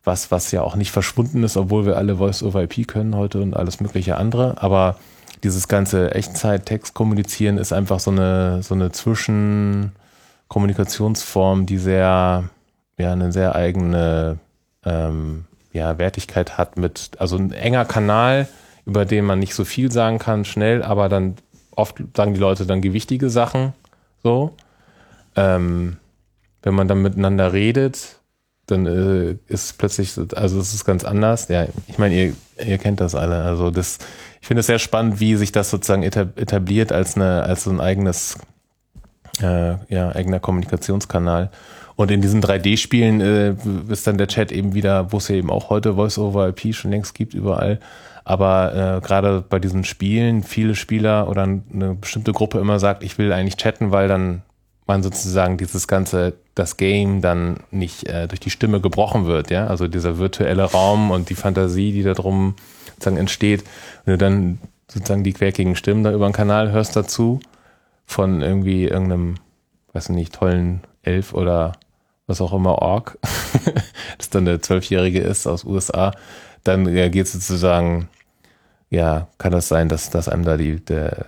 [0.03, 3.79] was, was ja auch nicht verschwunden ist, obwohl wir alle Voice-over-IP können heute und alles
[3.81, 4.97] mögliche andere, aber
[5.43, 12.45] dieses ganze Echtzeit-Text kommunizieren ist einfach so eine, so eine Zwischenkommunikationsform, die sehr,
[13.01, 14.37] ja, eine sehr eigene
[14.85, 18.47] ähm, ja, Wertigkeit hat mit, also ein enger Kanal,
[18.85, 21.35] über den man nicht so viel sagen kann, schnell, aber dann
[21.75, 23.73] oft sagen die Leute dann gewichtige Sachen,
[24.23, 24.55] so.
[25.35, 25.97] Ähm,
[26.63, 28.17] wenn man dann miteinander redet,
[28.67, 31.47] dann äh, ist plötzlich, so- also es ist ganz anders.
[31.47, 32.33] Ja, ich meine, ihr,
[32.65, 33.43] ihr kennt das alle.
[33.43, 33.97] Also das,
[34.41, 37.71] ich finde es sehr spannend, wie sich das sozusagen etab- etabliert als eine, als so
[37.71, 38.37] ein eigenes,
[39.41, 41.49] äh, ja, eigener Kommunikationskanal.
[41.95, 43.55] Und in diesen 3D-Spielen äh,
[43.89, 47.13] ist dann der Chat eben wieder, wo es ja eben auch heute Voice-over-IP schon längst
[47.13, 47.79] gibt überall.
[48.23, 53.17] Aber äh, gerade bei diesen Spielen viele Spieler oder eine bestimmte Gruppe immer sagt, ich
[53.17, 54.43] will eigentlich chatten, weil dann
[54.87, 59.67] man sozusagen dieses ganze, das Game dann nicht äh, durch die Stimme gebrochen wird, ja.
[59.67, 62.55] Also dieser virtuelle Raum und die Fantasie, die da drum
[62.87, 63.63] sozusagen entsteht.
[64.05, 67.39] Wenn du dann sozusagen die quäkigen Stimmen da über den Kanal hörst dazu,
[68.05, 69.35] von irgendwie irgendeinem,
[69.93, 71.73] weiß nicht, tollen Elf oder
[72.27, 73.17] was auch immer Org,
[74.17, 76.13] das dann der Zwölfjährige ist aus USA,
[76.63, 78.07] dann ja, geht sozusagen,
[78.89, 81.25] ja, kann das sein, dass, dass einem da die, der,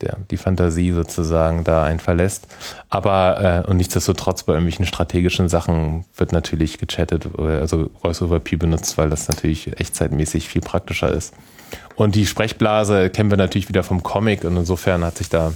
[0.00, 2.46] der, die Fantasie sozusagen da einen verlässt.
[2.88, 8.96] Aber, äh, und nichtsdestotrotz bei irgendwelchen strategischen Sachen wird natürlich gechattet, äh, also Voice-over-P benutzt,
[8.98, 11.34] weil das natürlich echtzeitmäßig viel praktischer ist.
[11.96, 15.52] Und die Sprechblase kennen wir natürlich wieder vom Comic und insofern hat sich da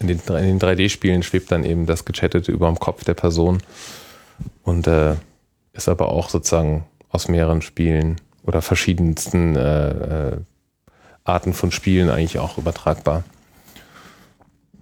[0.00, 3.62] in den, den 3D-Spielen schwebt dann eben das Gechattete über dem Kopf der Person
[4.62, 5.14] und äh,
[5.72, 10.36] ist aber auch sozusagen aus mehreren Spielen oder verschiedensten äh, äh,
[11.24, 13.24] Arten von Spielen eigentlich auch übertragbar.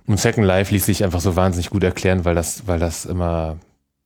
[0.06, 3.56] Und Second Life ließ sich einfach so wahnsinnig gut erklären, weil das, weil das immer,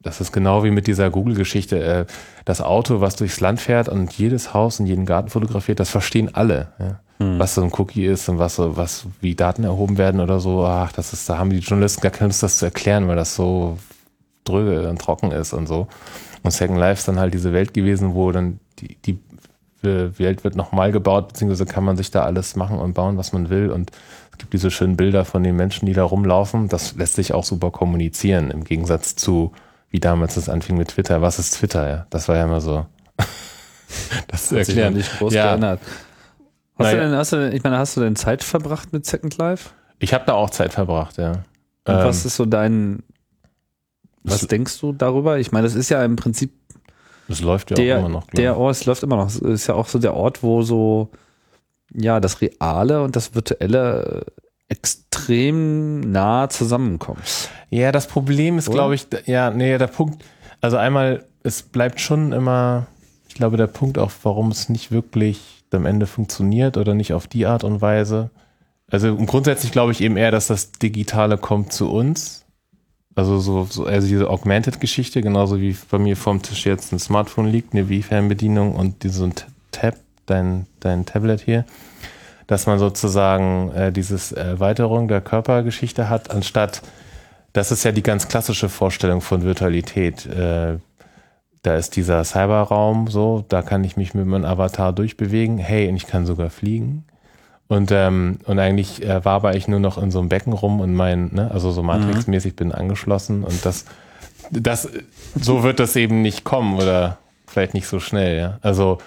[0.01, 2.07] das ist genau wie mit dieser Google-Geschichte, äh,
[2.45, 6.35] das Auto, was durchs Land fährt und jedes Haus und jeden Garten fotografiert, das verstehen
[6.35, 6.69] alle.
[6.79, 7.01] Ja?
[7.39, 10.65] Was so ein Cookie ist und was so, was, wie Daten erhoben werden oder so,
[10.65, 13.35] ach, das ist, da haben die Journalisten gar keine Lust, das zu erklären, weil das
[13.35, 13.77] so
[14.45, 15.89] dröge und trocken ist und so.
[16.45, 19.19] Und Second Life ist dann halt diese Welt gewesen, wo dann die, die
[19.83, 23.51] Welt wird nochmal gebaut, beziehungsweise kann man sich da alles machen und bauen, was man
[23.51, 23.71] will.
[23.71, 23.91] Und
[24.33, 26.69] es gibt diese schönen Bilder von den Menschen, die da rumlaufen.
[26.69, 29.53] Das lässt sich auch super kommunizieren, im Gegensatz zu,
[29.91, 31.23] wie damals das anfing mit Twitter.
[31.23, 31.89] Was ist Twitter?
[31.89, 32.87] Ja, das war ja immer so.
[34.29, 34.95] das Hat sich erklären.
[34.95, 35.51] nicht groß Ja.
[35.51, 35.81] geändert.
[36.79, 37.09] Hast du Naja.
[37.09, 39.71] denn, hast du denn, ich meine, hast du denn Zeit verbracht mit Second Life?
[39.99, 41.31] Ich habe da auch Zeit verbracht, ja.
[41.33, 43.03] Und Ähm, was ist so dein,
[44.23, 45.39] was denkst du darüber?
[45.39, 46.53] Ich meine, das ist ja im Prinzip
[47.27, 48.27] Das läuft ja der, auch immer noch.
[48.29, 48.57] der.
[48.57, 51.11] Ort, es läuft immer noch, es ist ja auch so der Ort, wo so,
[51.93, 54.31] ja, das Reale und das Virtuelle äh,
[54.69, 57.23] extrem nah zusammenkommen.
[57.71, 60.25] Ja, das Problem ist, glaube ich, ja, nee, der Punkt,
[60.61, 62.87] also einmal, es bleibt schon immer,
[63.29, 67.27] ich glaube, der Punkt auch, warum es nicht wirklich am Ende funktioniert oder nicht auf
[67.27, 68.31] die Art und Weise.
[68.91, 72.47] Also grundsätzlich glaube ich eben eher, dass das Digitale kommt zu uns.
[73.15, 77.49] Also so, so also diese Augmented-Geschichte, genauso wie bei mir vorm Tisch jetzt ein Smartphone
[77.49, 79.35] liegt, eine Wii-Fernbedienung und so ein
[79.73, 79.97] Tab,
[80.27, 81.65] dein, dein Tablet hier,
[82.49, 86.83] dass man sozusagen äh, dieses Erweiterung der Körpergeschichte hat, anstatt
[87.53, 90.27] das ist ja die ganz klassische Vorstellung von Virtualität.
[90.27, 90.79] Äh,
[91.63, 95.59] da ist dieser Cyberraum so, da kann ich mich mit meinem Avatar durchbewegen.
[95.59, 97.05] Hey, und ich kann sogar fliegen.
[97.67, 100.95] Und, ähm, und eigentlich äh, waber ich nur noch in so einem Becken rum und
[100.95, 103.85] mein, ne, also so Matrix-mäßig bin angeschlossen und das,
[104.51, 104.89] das,
[105.39, 108.59] so wird das eben nicht kommen oder vielleicht nicht so schnell, ja.
[108.63, 108.99] Also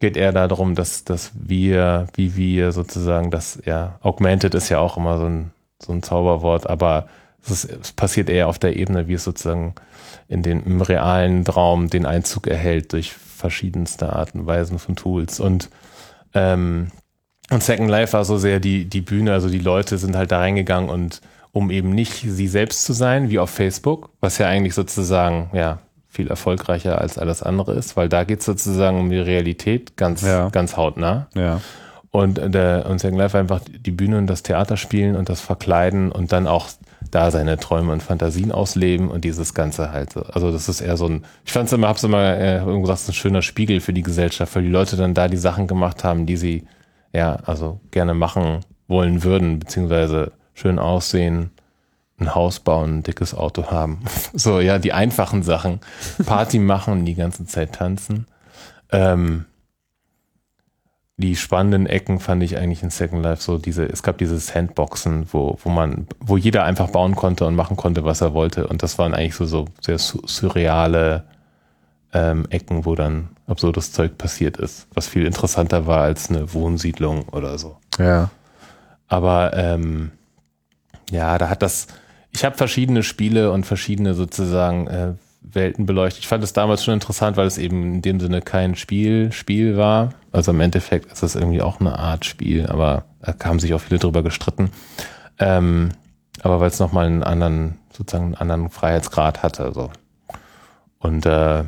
[0.00, 4.96] geht eher darum, dass, dass wir, wie wir sozusagen das, ja, augmented ist ja auch
[4.96, 7.06] immer so ein, so ein Zauberwort, aber
[7.44, 9.74] es, ist, es passiert eher auf der Ebene, wie es sozusagen
[10.28, 15.40] in den, im realen Raum den Einzug erhält durch verschiedenste Arten und Weisen von Tools.
[15.40, 15.70] Und,
[16.34, 16.90] ähm,
[17.50, 20.38] und Second Life war so sehr die, die Bühne, also die Leute sind halt da
[20.38, 21.20] reingegangen und
[21.52, 25.78] um eben nicht sie selbst zu sein, wie auf Facebook, was ja eigentlich sozusagen, ja,
[26.16, 30.22] viel erfolgreicher als alles andere ist, weil da geht es sozusagen um die Realität ganz,
[30.22, 30.48] Ja.
[30.48, 31.28] ganz hautnah.
[31.34, 31.60] Ja.
[32.10, 36.10] Und, der, und Second Life einfach die Bühne und das Theater spielen und das Verkleiden
[36.10, 36.66] und dann auch
[37.10, 40.12] da seine Träume und Fantasien ausleben und dieses Ganze halt.
[40.14, 40.22] so.
[40.22, 43.08] Also das ist eher so ein, ich fand es immer, hab's immer äh, irgendwo gesagt,
[43.08, 46.24] ein schöner Spiegel für die Gesellschaft, weil die Leute dann da die Sachen gemacht haben,
[46.26, 46.64] die sie
[47.12, 51.50] ja, also gerne machen wollen würden, beziehungsweise schön aussehen,
[52.18, 54.00] ein Haus bauen, ein dickes Auto haben.
[54.34, 55.80] So, ja, die einfachen Sachen.
[56.24, 58.26] Party machen, die ganze Zeit tanzen.
[58.90, 59.44] Ähm,
[61.18, 65.26] die spannenden Ecken fand ich eigentlich in Second Life so diese, es gab diese Sandboxen,
[65.32, 68.66] wo, wo man, wo jeder einfach bauen konnte und machen konnte, was er wollte.
[68.66, 71.24] Und das waren eigentlich so, so sehr su- surreale
[72.12, 77.28] ähm, Ecken, wo dann absurdes Zeug passiert ist, was viel interessanter war als eine Wohnsiedlung
[77.30, 77.78] oder so.
[77.98, 78.28] Ja.
[79.08, 80.10] Aber ähm,
[81.10, 81.86] ja, da hat das,
[82.36, 86.20] ich habe verschiedene Spiele und verschiedene sozusagen äh, Welten beleuchtet.
[86.20, 89.78] Ich fand es damals schon interessant, weil es eben in dem Sinne kein Spiel, Spiel
[89.78, 90.10] war.
[90.32, 93.80] Also im Endeffekt ist es irgendwie auch eine Art Spiel, aber da haben sich auch
[93.80, 94.70] viele drüber gestritten.
[95.38, 95.92] Ähm,
[96.42, 99.72] aber weil es nochmal einen anderen, sozusagen einen anderen Freiheitsgrad hatte.
[99.72, 99.90] So.
[100.98, 101.64] Und äh,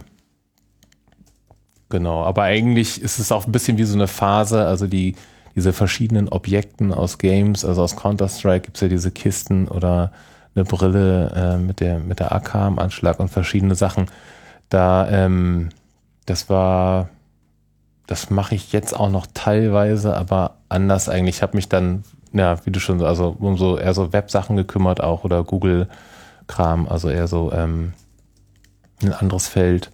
[1.88, 5.16] genau, aber eigentlich ist es auch ein bisschen wie so eine Phase, also die,
[5.56, 10.12] diese verschiedenen Objekten aus Games, also aus Counter-Strike gibt's ja diese Kisten oder
[10.58, 14.06] eine Brille äh, mit der mit der AK am Anschlag und verschiedene Sachen.
[14.68, 15.70] Da, ähm,
[16.26, 17.08] das war,
[18.06, 21.36] das mache ich jetzt auch noch teilweise, aber anders eigentlich.
[21.36, 25.02] Ich habe mich dann, ja, wie du schon, also um so eher so Websachen gekümmert
[25.02, 27.94] auch oder Google-Kram, also eher so ähm,
[29.02, 29.90] ein anderes Feld.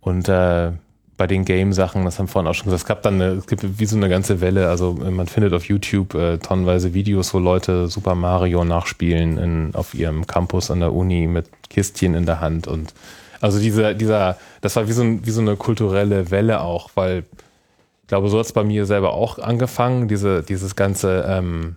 [0.00, 0.72] Und äh,
[1.20, 3.46] bei den Game-Sachen, das haben wir vorhin auch schon gesagt, es gab dann eine, es
[3.46, 7.38] gibt wie so eine ganze Welle, also man findet auf YouTube äh, tonnenweise Videos, wo
[7.38, 12.40] Leute Super Mario nachspielen in, auf ihrem Campus an der Uni mit Kistchen in der
[12.40, 12.94] Hand und
[13.42, 17.24] also dieser, dieser, das war wie so, ein, wie so eine kulturelle Welle auch, weil
[18.00, 21.76] ich glaube, so hat es bei mir selber auch angefangen, diese, dieses ganze, ähm,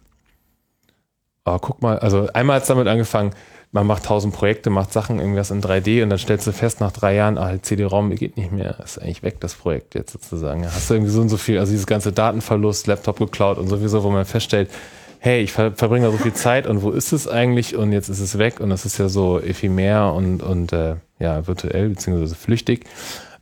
[1.43, 3.31] oh, guck mal, also einmal hat es damit angefangen,
[3.73, 6.91] man macht tausend Projekte, macht Sachen, irgendwas in 3D und dann stellst du fest nach
[6.91, 10.63] drei Jahren, ah, CD-ROM geht nicht mehr, ist eigentlich weg, das Projekt jetzt sozusagen.
[10.65, 14.03] Hast du irgendwie so und so viel, also dieses ganze Datenverlust, Laptop geklaut und sowieso,
[14.03, 14.69] wo man feststellt,
[15.17, 18.09] hey, ich ver verbringe da so viel Zeit und wo ist es eigentlich und jetzt
[18.09, 22.35] ist es weg und das ist ja so ephemer und, und äh, ja, virtuell beziehungsweise
[22.35, 22.85] flüchtig.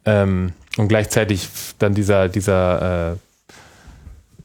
[0.05, 3.15] Ähm, und gleichzeitig dann dieser, dieser äh,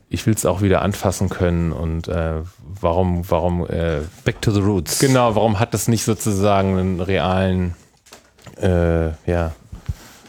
[0.09, 2.43] ich will es auch wieder anfassen können und äh,
[2.81, 4.99] warum, warum äh, Back to the roots.
[4.99, 7.75] Genau, warum hat das nicht sozusagen einen realen
[8.61, 9.53] äh, ja,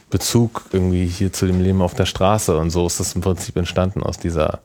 [0.10, 3.56] Bezug irgendwie hier zu dem Leben auf der Straße und so ist das im Prinzip
[3.56, 4.62] entstanden aus dieser,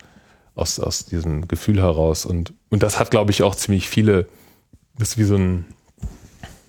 [0.55, 2.25] aus, aus diesem Gefühl heraus.
[2.25, 4.27] Und, und das hat, glaube ich, auch ziemlich viele,
[4.99, 5.67] das ist wie so ein,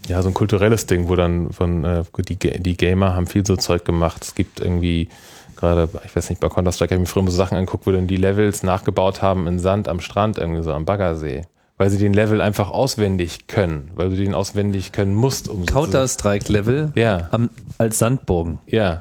[0.07, 3.55] ja, so ein kulturelles Ding, wo dann von äh, die, die Gamer haben viel so
[3.55, 4.23] Zeug gemacht.
[4.25, 5.07] Es gibt irgendwie
[5.55, 8.07] gerade, ich weiß nicht, bei Counter-Strike habe ich mir früher so Sachen angeguckt, wo dann
[8.07, 11.43] die Levels nachgebaut haben in Sand am Strand, irgendwie so am Baggersee.
[11.77, 15.49] Weil sie den Level einfach auswendig können, weil du den auswendig können musst.
[15.49, 18.59] Um Counter-Strike-Level Ja, am, als Sandbogen.
[18.67, 18.99] ja.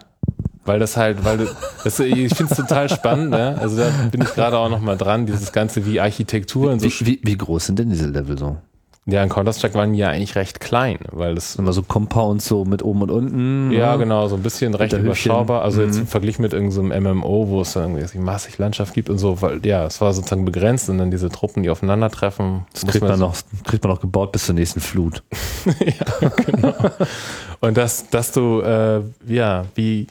[0.65, 1.47] Weil das halt, weil du,
[1.83, 3.59] das, ich finde es total spannend, ne?
[3.61, 6.87] Also da bin ich gerade auch noch mal dran, dieses Ganze wie Architektur und so.
[6.87, 8.59] Wie, wie, wie groß sind denn diese Level so?
[9.05, 12.65] Ja, in Counter-Strike waren die ja eigentlich recht klein, weil das Immer so Compounds so
[12.65, 13.73] mit oben und unten.
[13.73, 13.99] Ja, ne?
[14.05, 15.63] genau, so ein bisschen recht überschaubar.
[15.63, 16.03] Also jetzt Mhm.
[16.03, 19.65] im Vergleich mit irgendeinem MMO, wo es dann irgendwie massig Landschaft gibt und so, weil
[19.67, 22.65] ja, es war sozusagen begrenzt und dann diese Truppen, die aufeinandertreffen.
[22.75, 25.25] Das kriegt man, so- noch, kriegt man noch gebaut bis zur nächsten Flut.
[27.61, 30.07] Und dass, dass du, äh, ja, wie,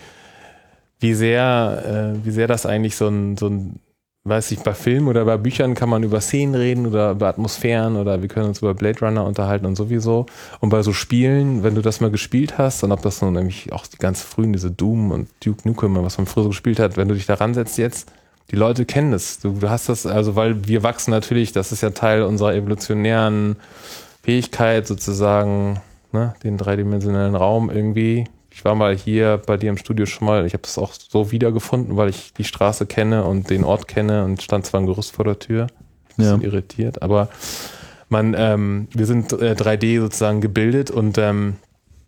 [0.99, 3.79] wie sehr, äh, wie sehr das eigentlich so ein, so ein,
[4.23, 7.95] weiß ich, bei Filmen oder bei Büchern kann man über Szenen reden oder über Atmosphären
[7.95, 10.27] oder wir können uns über Blade Runner unterhalten und sowieso.
[10.59, 13.73] Und bei so Spielen, wenn du das mal gespielt hast, und ob das nun nämlich
[13.73, 16.97] auch die ganz frühen, diese Doom und Duke Nukem, was man früher so gespielt hat,
[16.97, 18.11] wenn du dich da ransetzt jetzt,
[18.51, 19.39] die Leute kennen es.
[19.39, 23.55] Du, du hast das, also weil wir wachsen natürlich, das ist ja Teil unserer evolutionären
[24.21, 28.25] Fähigkeit sozusagen, ne, den dreidimensionellen Raum irgendwie.
[28.53, 31.31] Ich war mal hier bei dir im Studio schon mal, ich habe das auch so
[31.31, 35.15] wiedergefunden, weil ich die Straße kenne und den Ort kenne und stand zwar ein Gerüst
[35.15, 35.63] vor der Tür.
[36.17, 36.35] Ein Ja.
[36.35, 37.29] bisschen irritiert, aber
[38.09, 41.55] man, ähm, wir sind äh, 3D sozusagen gebildet und ähm,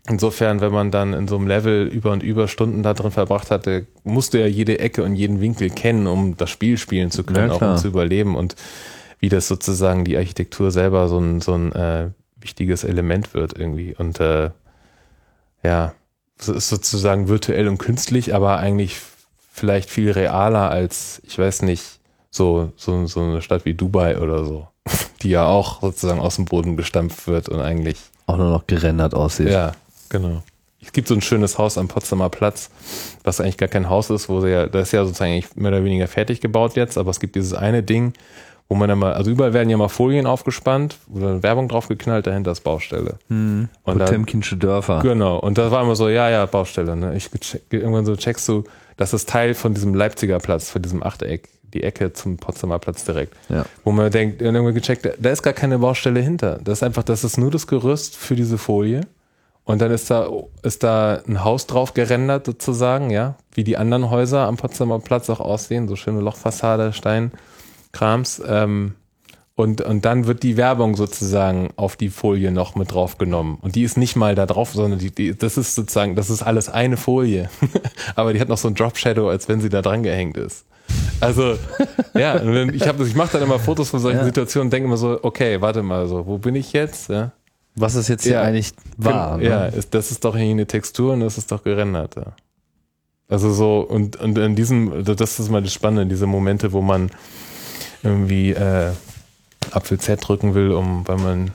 [0.06, 3.50] insofern, wenn man dann in so einem Level über und über Stunden da drin verbracht
[3.50, 7.50] hatte, musste ja jede Ecke und jeden Winkel kennen, um das Spiel spielen zu können,
[7.50, 8.56] Ja, auch um zu überleben und
[9.20, 12.10] wie das sozusagen die Architektur selber so ein, so ein äh,
[12.41, 13.96] wichtiges Element wird irgendwie.
[13.98, 14.50] Und äh,
[15.64, 15.94] ja,
[16.40, 19.00] ist sozusagen virtuell und künstlich, aber eigentlich
[19.52, 21.84] vielleicht viel realer als, ich weiß nicht,
[22.32, 24.68] so, so, so eine Stadt wie Dubai oder so,
[25.22, 29.14] die ja auch sozusagen aus dem Boden gestampft wird und eigentlich, Auch nur noch gerendert
[29.14, 29.50] aussieht.
[29.50, 29.74] ja,
[30.10, 30.42] genau.
[30.82, 32.72] es gibt so ein schönes Haus am Potsdamer Platz,
[33.24, 35.72] was eigentlich gar kein Haus ist, wo sie ja, das ist ja sozusagen eigentlich mehr
[35.72, 38.14] oder weniger fertig gebaut jetzt, aber es gibt dieses eine Ding,
[38.70, 42.51] wo man dann mal, also überall werden ja mal Folien aufgespannt, oder Werbung draufgeknallt, dahinter
[42.51, 43.20] ist Baustelle.
[43.30, 44.99] Und Und Potemkinsche Dörfer.
[45.01, 46.95] genau, und da war immer so, ja, ja, Baustelle.
[46.95, 47.16] Ne?
[47.16, 48.64] Ich check, irgendwann so checkst du,
[48.97, 53.03] das ist Teil von diesem Leipziger Platz, von diesem Achteck, die Ecke zum Potsdamer Platz
[53.03, 53.36] direkt.
[53.49, 53.66] Ja.
[53.84, 56.59] Wo man denkt, irgendwann gecheckt, da ist gar keine Baustelle hinter.
[56.64, 59.01] Das ist einfach, das ist nur das Gerüst für diese Folie.
[59.66, 60.28] Und dann ist da,
[60.61, 65.30] ist da ein Haus drauf gerendert sozusagen, ja, wie die anderen Häuser am Potsdamer Platz
[65.30, 66.91] auch aussehen, so schöne Lochfassade,
[67.94, 68.41] Steinkrams.
[68.48, 68.96] Ähm,
[69.56, 73.58] und, und dann wird die Werbung sozusagen auf die Folie noch mit draufgenommen.
[73.62, 76.41] Und die ist nicht mal da drauf, sondern die, die, das ist sozusagen, das ist
[76.41, 77.50] alles eine Folie.
[78.16, 80.66] Aber die hat noch so ein Drop Shadow, als wenn sie da dran gehängt ist.
[81.22, 81.56] Also,
[82.16, 84.26] ja, ich, hab ich mache dann immer Fotos von solchen Ja.
[84.26, 87.10] Situationen und denke immer so, okay, warte mal, so, wo bin ich jetzt?
[87.12, 87.32] Ja,
[87.76, 88.41] Was ist jetzt hier Ja.
[88.41, 89.38] eigentlich wahr?
[89.38, 89.44] ne?
[89.46, 92.16] ja ist, das ist doch hier eine Textur und das ist doch gerendert.
[92.16, 92.34] Ja.
[93.30, 97.12] Also so, und, und in diesem, das ist mal das Spannende, diese Momente, wo man
[98.04, 98.91] irgendwie äh,
[99.72, 101.51] Apfel Z drücken will, um, weil man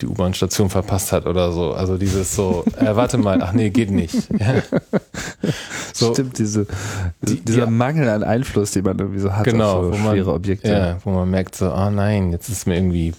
[0.00, 1.72] die U-Bahn-Station verpasst hat oder so.
[1.74, 4.14] Also dieses so, äh, warte mal, ach nee, geht nicht.
[4.38, 4.54] Ja.
[5.94, 6.66] So, Stimmt, diese,
[7.20, 9.98] Die- dieser die- Mangel an Einfluss, den man irgendwie so hat Genau, auf wo so
[9.98, 10.72] man- schwere Objekte.
[10.72, 13.12] Ja, wo man merkt so, oh nein, jetzt ist mir irgendwie,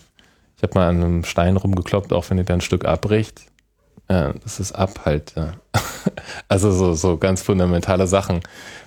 [0.57, 3.41] ich habe mal an einem Stein rumgekloppt, auch wenn ihr da ein Stück abbricht.
[4.09, 5.33] Ja, das ist ab halt.
[5.35, 5.53] Ja.
[6.47, 8.41] Also so, so ganz fundamentale Sachen.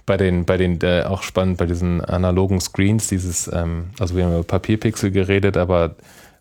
[0.04, 4.24] Bei den, bei den, äh, auch spannend, bei diesen analogen Screens, dieses, ähm, also wir
[4.24, 5.96] haben über Papierpixel geredet, aber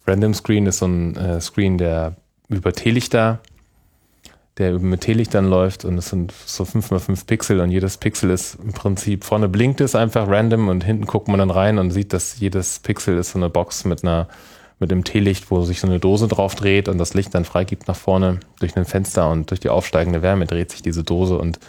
[0.06, 2.16] Random Screen ist so ein äh, Screen, der
[2.50, 3.40] über Teelichter,
[4.58, 8.74] der mit Teelichtern läuft und es sind so 5x5 Pixel und jedes Pixel ist im
[8.74, 12.40] Prinzip, vorne blinkt es einfach random und hinten guckt man dann rein und sieht, dass
[12.40, 14.28] jedes Pixel ist so eine Box mit einer,
[14.80, 17.88] mit einem Teelicht, wo sich so eine Dose drauf dreht und das Licht dann freigibt
[17.88, 21.60] nach vorne durch ein Fenster und durch die aufsteigende Wärme dreht sich diese Dose und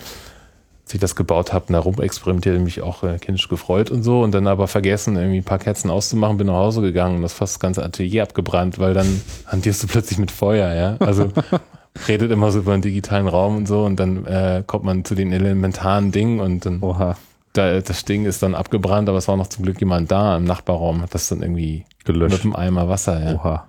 [0.87, 4.33] als ich das gebaut habe, da rumexperimentiert, mich auch äh, kindisch gefreut und so und
[4.33, 7.55] dann aber vergessen, irgendwie ein paar Kerzen auszumachen, bin nach Hause gegangen und das fast
[7.55, 10.97] das ganze Atelier abgebrannt, weil dann hantierst du plötzlich mit Feuer, ja.
[11.05, 11.31] Also
[12.09, 15.17] redet immer so über den digitalen Raum und so und dann äh, kommt man zu
[15.17, 17.17] den elementaren Dingen und dann Oha.
[17.53, 20.45] da, das Ding ist dann abgebrannt, aber es war noch zum Glück jemand da im
[20.45, 22.45] Nachbarraum, hat das dann irgendwie Gelöscht.
[22.45, 23.35] mit einem Eimer Wasser, ja.
[23.35, 23.67] Oha.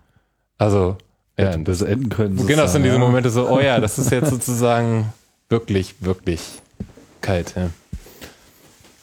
[0.58, 0.98] Also,
[1.38, 2.38] ja, Hätte das, das enden können.
[2.48, 3.00] genau, das sind diese ja.
[3.00, 5.12] Momente so, oh ja, das ist jetzt sozusagen
[5.50, 6.42] wirklich, wirklich
[7.22, 7.70] kalt, ja.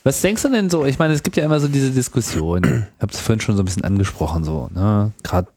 [0.03, 0.85] Was denkst du denn so?
[0.85, 2.62] Ich meine, es gibt ja immer so diese Diskussion.
[2.97, 5.12] Ich habe es vorhin schon so ein bisschen angesprochen, so, ne?
[5.22, 5.49] Gerade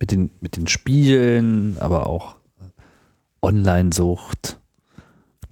[0.00, 2.36] mit den, mit den Spielen, aber auch
[3.42, 4.56] Online-Sucht.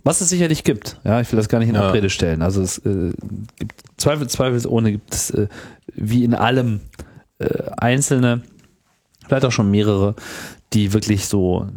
[0.05, 1.01] Was es sicherlich gibt.
[1.05, 1.89] Ja, ich will das gar nicht in Ja.
[1.89, 2.43] Abrede stellen.
[2.43, 3.12] Also es äh,
[3.59, 5.49] gibt Zweifel, zweifelsohne gibt es äh,
[5.95, 6.81] wie in allem
[7.39, 8.43] äh, einzelne,
[9.26, 10.14] vielleicht auch schon mehrere,
[10.72, 11.68] die wirklich so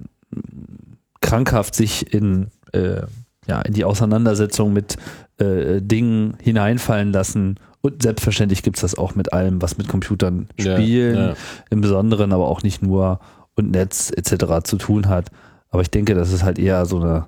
[1.21, 3.01] krankhaft sich in, äh,
[3.47, 4.97] ja, in die Auseinandersetzung mit
[5.37, 7.59] äh, Dingen hineinfallen lassen.
[7.81, 11.33] Und selbstverständlich gibt's das auch mit allem, was mit Computern Ja, spielen, ja.
[11.69, 13.19] im Besonderen, aber auch nicht nur
[13.55, 14.63] und Netz etc.
[14.63, 15.29] zu tun hat.
[15.69, 17.27] Aber ich denke, das ist halt eher so eine,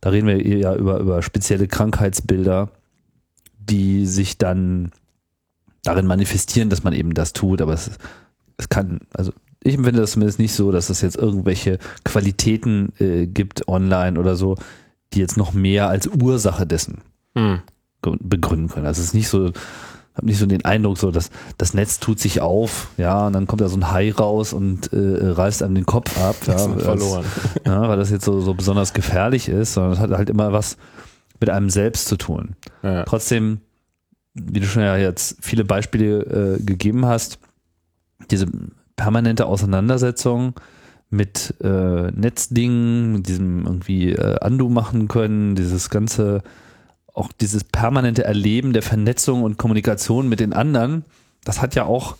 [0.00, 2.70] da reden wir eher über, über spezielle Krankheitsbilder,
[3.58, 4.92] die sich dann
[5.82, 7.90] darin manifestieren, dass man eben das tut, aber es,
[8.56, 13.26] es kann, also ich empfinde das zumindest nicht so, dass es jetzt irgendwelche Qualitäten äh,
[13.26, 14.56] gibt online oder so,
[15.12, 17.02] die jetzt noch mehr als Ursache dessen
[17.36, 17.60] Hm.
[18.02, 18.86] begründen können.
[18.86, 19.52] Also es ist nicht so,
[20.14, 23.46] habe nicht so den Eindruck, so dass das Netz tut sich auf, ja, und dann
[23.46, 27.24] kommt da so ein Hai raus und äh, reißt einem den Kopf ab, ja, verloren.
[27.54, 30.52] Das, ja, weil das jetzt so, so besonders gefährlich ist, sondern es hat halt immer
[30.52, 30.76] was
[31.38, 32.56] mit einem selbst zu tun.
[32.82, 33.04] Ja.
[33.04, 33.60] Trotzdem,
[34.46, 37.38] wie du schon ja jetzt viele Beispiele äh, gegeben hast,
[38.30, 38.46] diese
[38.96, 40.54] permanente Auseinandersetzung
[41.10, 46.42] mit äh, Netzdingen, mit diesem irgendwie äh, Undo machen können, dieses ganze,
[47.12, 51.04] auch dieses permanente Erleben der Vernetzung und Kommunikation mit den anderen,
[51.44, 52.16] das hat ja auch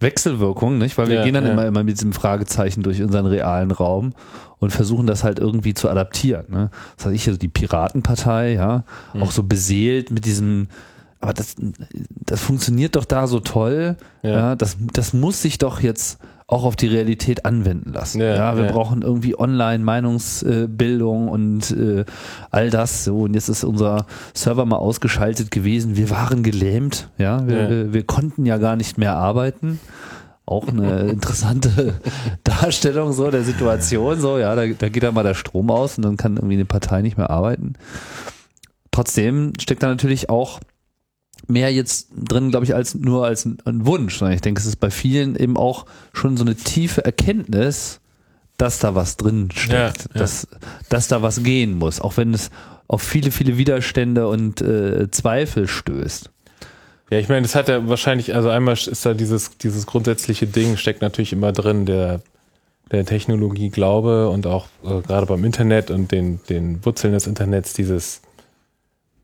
[0.00, 0.98] Wechselwirkungen, nicht?
[0.98, 1.52] Weil wir Ja, gehen dann ja.
[1.52, 4.12] immer, immer mit diesem Fragezeichen durch unseren realen Raum
[4.58, 6.44] und versuchen das halt irgendwie zu adaptieren.
[6.50, 6.70] Ne?
[6.96, 9.22] Das heißt, ich also die Piratenpartei, ja, Hm.
[9.22, 10.68] auch so beseelt mit diesem,
[11.26, 11.56] aber das,
[12.24, 14.54] das funktioniert doch da so toll, ja, Ja.
[14.56, 16.18] das, das muss sich doch jetzt
[16.48, 18.20] auch auf die Realität anwenden lassen.
[18.20, 18.72] Ja, Ja, wir ja.
[18.72, 22.04] brauchen irgendwie Online-Meinungsbildung und äh,
[22.50, 23.04] all das.
[23.04, 25.96] So, und jetzt ist unser Server mal ausgeschaltet gewesen.
[25.96, 27.70] Wir waren gelähmt, ja, wir, Ja.
[27.70, 29.80] wir, wir konnten ja gar nicht mehr arbeiten.
[30.46, 31.94] Auch eine interessante
[32.44, 34.20] Darstellung so der Situation.
[34.20, 36.64] So, ja, da, da geht dann mal der Strom aus und dann kann irgendwie eine
[36.64, 37.72] Partei nicht mehr arbeiten.
[38.92, 40.60] Trotzdem steckt da natürlich auch
[41.48, 44.66] mehr jetzt drin, glaube ich, als nur als ein, ein Wunsch, sondern ich denke, es
[44.66, 48.00] ist bei vielen eben auch schon so eine tiefe Erkenntnis,
[48.56, 50.20] dass da was drin steckt, Ja, ja.
[50.20, 50.48] Dass,
[50.88, 52.50] dass da was gehen muss, auch wenn es
[52.88, 56.30] auf viele, viele Widerstände und äh, Zweifel stößt.
[57.10, 60.76] Ja, ich meine, das hat ja wahrscheinlich, also einmal ist da dieses, dieses grundsätzliche Ding,
[60.76, 62.20] steckt natürlich immer drin, der,
[62.90, 67.74] der Technologie Glaube und auch äh, gerade beim Internet und den, den Wurzeln des Internets
[67.74, 68.22] dieses,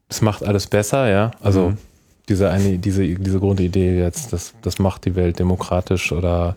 [0.09, 1.33] es macht alles besser, ja.
[1.41, 1.79] Also Mhm.
[2.29, 6.57] Diese eine, diese, diese Grundidee jetzt, das, das macht die Welt demokratisch oder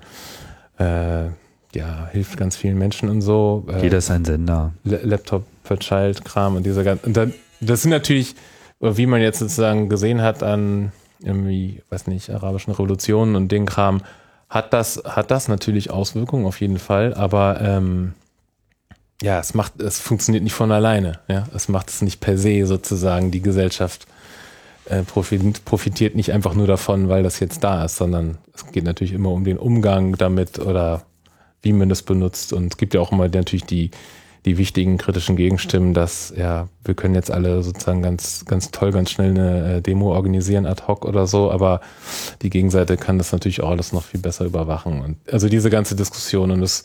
[0.77, 1.25] äh,
[1.73, 3.65] ja, hilft ganz vielen Menschen und so.
[3.69, 4.71] Äh, Jeder ist ein Sender.
[4.83, 8.35] La- Laptop per Child Kram und dieser ganze und dann, das sind natürlich
[8.79, 10.91] wie man jetzt sozusagen gesehen hat an
[11.21, 14.01] irgendwie weiß nicht arabischen Revolutionen und den Kram
[14.49, 18.13] hat das hat das natürlich Auswirkungen auf jeden Fall aber ähm,
[19.23, 22.65] ja es macht es funktioniert nicht von alleine ja es macht es nicht per se
[22.67, 24.05] sozusagen die Gesellschaft
[24.89, 29.13] äh, profitiert, nicht einfach nur davon weil das jetzt da ist sondern es geht natürlich
[29.13, 31.05] immer um den Umgang damit oder
[31.65, 32.53] wie man das benutzt.
[32.53, 33.91] Und es gibt ja auch immer natürlich die,
[34.45, 39.09] die wichtigen kritischen Gegenstimmen, dass ja, wir können jetzt alle sozusagen ganz, ganz toll, ganz
[39.09, 41.81] schnell eine äh, Demo organisieren, ad hoc oder so, aber
[42.43, 45.01] die Gegenseite kann das natürlich auch alles noch viel besser überwachen.
[45.01, 46.83] Und also diese ganze Diskussion und es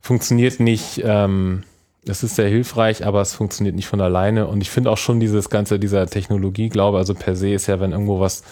[0.00, 1.64] funktioniert nicht, ähm,
[2.06, 4.46] es ist sehr hilfreich, aber es funktioniert nicht von alleine.
[4.46, 7.80] Und ich finde auch schon dieses ganze, dieser Technologie, glaube, also per se ist ja,
[7.80, 8.42] wenn irgendwo was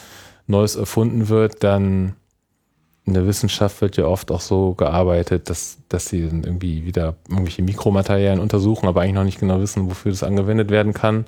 [0.47, 2.15] Neues erfunden wird, dann
[3.05, 7.15] in der Wissenschaft wird ja oft auch so gearbeitet, dass, dass sie dann irgendwie wieder
[7.29, 11.25] irgendwelche Mikromaterialien untersuchen, aber eigentlich noch nicht genau wissen, wofür das angewendet werden kann.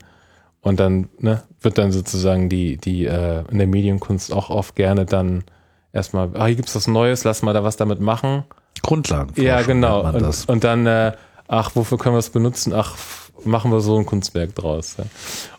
[0.61, 5.07] Und dann ne, wird dann sozusagen die, die äh, in der Medienkunst auch oft gerne
[5.07, 5.45] dann
[5.91, 8.45] erstmal, ah, hier gibt's was Neues, lass mal da was damit machen.
[8.83, 9.33] Grundlagen.
[9.43, 10.03] Ja, genau.
[10.07, 10.45] Und, das.
[10.45, 11.12] und dann, äh,
[11.51, 12.72] ach, wofür können wir es benutzen?
[12.72, 12.96] Ach,
[13.44, 14.96] machen wir so ein Kunstwerk draus.
[14.98, 15.05] Ja.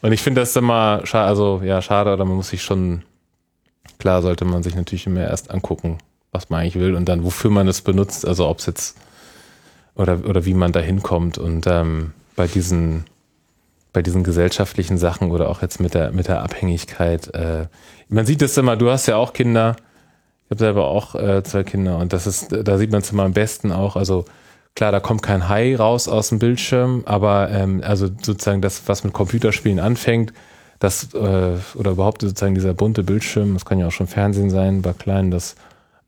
[0.01, 3.03] Und ich finde das immer schade, also ja, schade, oder man muss sich schon,
[3.99, 5.97] klar sollte man sich natürlich immer erst angucken,
[6.31, 8.97] was man eigentlich will und dann wofür man es benutzt, also ob es jetzt
[9.95, 11.37] oder, oder wie man da hinkommt.
[11.37, 13.05] Und ähm, bei diesen
[13.93, 17.67] bei diesen gesellschaftlichen Sachen oder auch jetzt mit der mit der Abhängigkeit, äh,
[18.07, 19.75] man sieht es immer, du hast ja auch Kinder,
[20.45, 23.23] ich habe selber auch äh, zwei Kinder und das ist, da sieht man es immer
[23.23, 23.97] am besten auch.
[23.97, 24.23] Also
[24.75, 29.03] klar, da kommt kein Hai raus aus dem Bildschirm, aber ähm, also sozusagen das, was
[29.03, 30.33] mit Computerspielen anfängt,
[30.79, 34.81] das äh, oder überhaupt sozusagen dieser bunte Bildschirm, das kann ja auch schon Fernsehen sein,
[34.81, 35.55] bei kleinen, das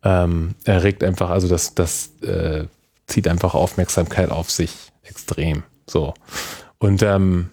[0.03, 2.65] ähm, erregt einfach, also das, das äh,
[3.07, 5.63] zieht einfach Aufmerksamkeit auf sich extrem.
[5.87, 6.13] So.
[6.79, 7.49] Und ähm,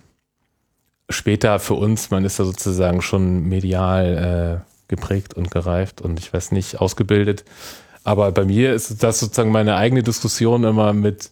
[1.08, 6.32] später für uns, man ist da sozusagen schon medial äh, geprägt und gereift und ich
[6.32, 7.44] weiß nicht, ausgebildet.
[8.04, 11.30] Aber bei mir ist das sozusagen meine eigene Diskussion immer mit,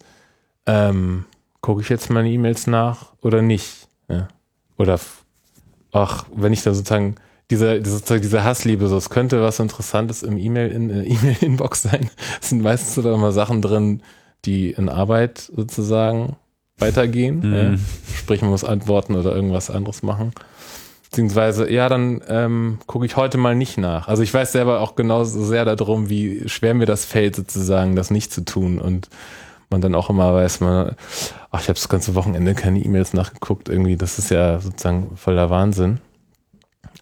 [0.66, 1.24] ähm,
[1.60, 3.88] gucke ich jetzt meine E-Mails nach oder nicht?
[4.08, 4.28] Ja.
[4.76, 5.00] Oder
[5.92, 7.16] ach, wenn ich da sozusagen
[7.50, 11.82] diese, diese, sozusagen diese Hassliebe, so es könnte was Interessantes im E-Mail in äh, E-Mail-Inbox
[11.82, 12.10] sein.
[12.40, 14.02] Es sind meistens so da immer Sachen drin,
[14.44, 16.36] die in Arbeit sozusagen
[16.76, 17.40] weitergehen.
[17.40, 17.54] Mhm.
[17.54, 17.78] Ja.
[18.16, 20.32] Sprich, man muss antworten oder irgendwas anderes machen.
[21.10, 24.08] Beziehungsweise, ja, dann ähm, gucke ich heute mal nicht nach.
[24.08, 28.10] Also ich weiß selber auch genauso sehr darum, wie schwer mir das fällt, sozusagen, das
[28.10, 28.78] nicht zu tun.
[28.78, 29.08] Und
[29.70, 30.96] man dann auch immer weiß, man,
[31.50, 35.48] ach, ich habe das ganze Wochenende keine E-Mails nachgeguckt, irgendwie, das ist ja sozusagen voller
[35.50, 36.00] Wahnsinn.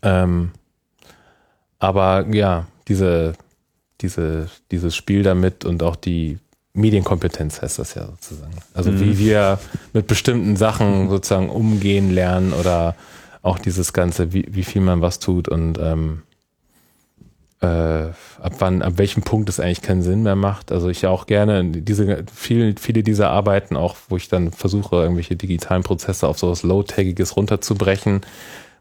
[0.02, 0.50] Ähm,
[1.78, 3.34] aber ja, diese,
[4.00, 6.38] diese, dieses Spiel damit und auch die
[6.74, 8.54] Medienkompetenz heißt das ja sozusagen.
[8.74, 9.00] Also Mhm.
[9.00, 9.59] wie wir
[9.92, 12.94] mit bestimmten Sachen sozusagen umgehen lernen oder
[13.47, 16.22] auch dieses Ganze, wie, wie viel man was tut und ähm,
[17.61, 20.72] äh, ab wann, ab welchem Punkt es eigentlich keinen Sinn mehr macht.
[20.72, 25.36] Also ich auch gerne diese viele, viele dieser Arbeiten auch, wo ich dann versuche, irgendwelche
[25.36, 28.20] digitalen Prozesse auf sowas Low-Tagiges runterzubrechen.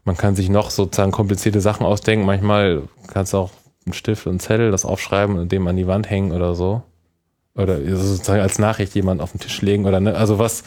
[0.04, 2.26] Man kann sich noch sozusagen komplizierte Sachen ausdenken.
[2.26, 3.50] Manchmal kannst du auch
[3.86, 6.82] einen Stift und Zettel das aufschreiben und dem an die Wand hängen oder so.
[7.54, 10.62] Oder sozusagen als Nachricht jemand auf den Tisch legen oder ne, also was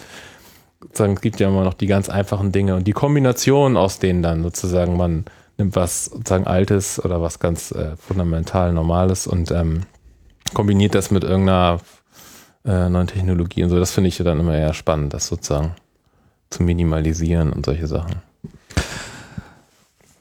[0.82, 4.22] sozusagen, es gibt ja immer noch die ganz einfachen Dinge und die Kombination aus denen
[4.24, 5.26] dann sozusagen, man
[5.58, 9.82] nimmt was sozusagen Altes oder was ganz äh, fundamental Normales und ähm,
[10.54, 11.80] kombiniert das mit irgendeiner
[12.66, 13.80] äh, neuen Technologie und so.
[13.80, 15.76] Das finde ich ja dann immer eher spannend, das sozusagen
[16.50, 18.22] zu minimalisieren und solche Sachen.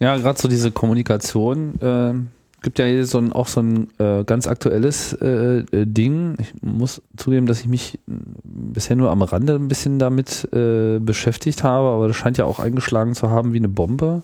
[0.01, 1.81] Ja, gerade so diese Kommunikation.
[1.81, 6.37] Äh, gibt ja so ein, auch so ein äh, ganz aktuelles äh, äh, Ding.
[6.41, 11.63] Ich muss zugeben, dass ich mich bisher nur am Rande ein bisschen damit äh, beschäftigt
[11.63, 14.23] habe, aber das scheint ja auch eingeschlagen zu haben wie eine Bombe.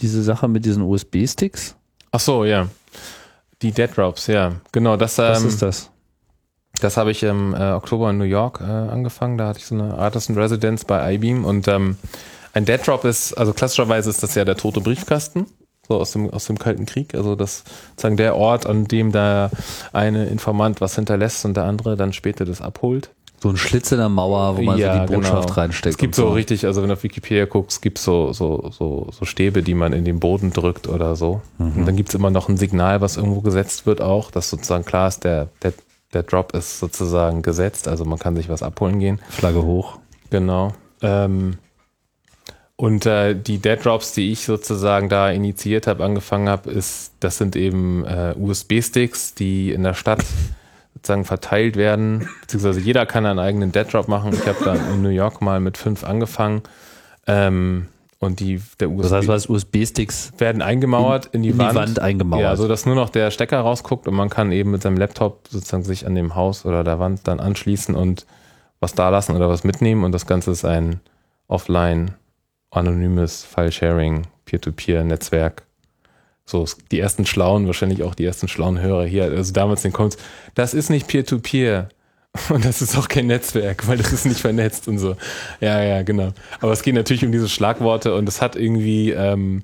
[0.00, 1.76] Diese Sache mit diesen USB-Sticks.
[2.12, 2.68] Ach so, ja.
[3.62, 4.52] Die Dead Drops, ja.
[4.72, 5.90] Genau, das, Was ähm, ist das?
[6.80, 9.38] Das habe ich im äh, Oktober in New York äh, angefangen.
[9.38, 11.96] Da hatte ich so eine Artist in Residence bei iBeam und ähm,
[12.52, 15.46] ein Dead Drop ist, also klassischerweise ist das ja der tote Briefkasten,
[15.88, 17.14] so aus dem, aus dem Kalten Krieg.
[17.14, 19.50] Also das sozusagen der Ort, an dem der
[19.92, 23.10] eine Informant was hinterlässt und der andere dann später das abholt.
[23.42, 25.60] So ein Schlitz in der Mauer, wo man Ja, so die Botschaft genau.
[25.60, 25.94] reinsteckt.
[25.94, 28.70] Es gibt und so richtig, also wenn du auf Wikipedia guckst, gibt es so, so,
[28.70, 31.42] so, so Stäbe, die man in den Boden drückt oder so.
[31.58, 34.86] Und dann gibt es immer noch ein Signal, was irgendwo gesetzt wird auch, dass sozusagen
[34.86, 35.74] klar ist, der, der,
[36.14, 39.20] der Drop ist sozusagen gesetzt, also man kann sich was abholen gehen.
[39.28, 39.98] Flagge hoch.
[40.30, 40.72] Genau.
[41.02, 41.58] Ähm,
[42.76, 47.38] und äh, die Dead Drops, die ich sozusagen da initiiert habe, angefangen habe, ist, das
[47.38, 50.24] sind eben äh, USB-Sticks, die in der Stadt
[50.94, 54.32] sozusagen verteilt werden, beziehungsweise jeder kann einen eigenen Dead Drop machen.
[54.32, 56.62] Ich habe dann in New York mal mit fünf angefangen.
[57.26, 61.58] Ähm, und die der USB Das heißt, was USB-Sticks werden eingemauert in, die, in die
[61.58, 61.74] Wand.
[61.74, 62.42] Wand eingemauert.
[62.42, 65.46] Ja, so dass nur noch der Stecker rausguckt und man kann eben mit seinem Laptop
[65.48, 68.24] sozusagen sich an dem Haus oder der Wand dann anschließen und
[68.80, 70.04] was da lassen oder was mitnehmen.
[70.04, 71.00] Und das Ganze ist ein
[71.48, 72.14] offline,
[72.76, 75.62] anonymes File-Sharing, Peer-to-Peer-Netzwerk.
[76.46, 80.18] So, die ersten Schlauen, wahrscheinlich auch die ersten schlauen Hörer hier, also damals den kommt,
[80.54, 81.88] das ist nicht Peer-to-Peer.
[82.48, 85.16] Und das ist auch kein Netzwerk, weil das ist nicht vernetzt und so.
[85.60, 86.32] Ja, ja, genau.
[86.60, 89.62] Aber es geht natürlich um diese Schlagworte und es hat irgendwie, ähm,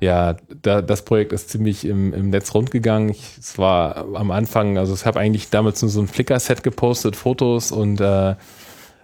[0.00, 3.10] ja, da, das Projekt ist ziemlich im, im Netz rundgegangen.
[3.10, 7.16] Ich, es war am Anfang, also ich habe eigentlich damals nur so ein Flickr-Set gepostet,
[7.16, 8.34] Fotos und äh,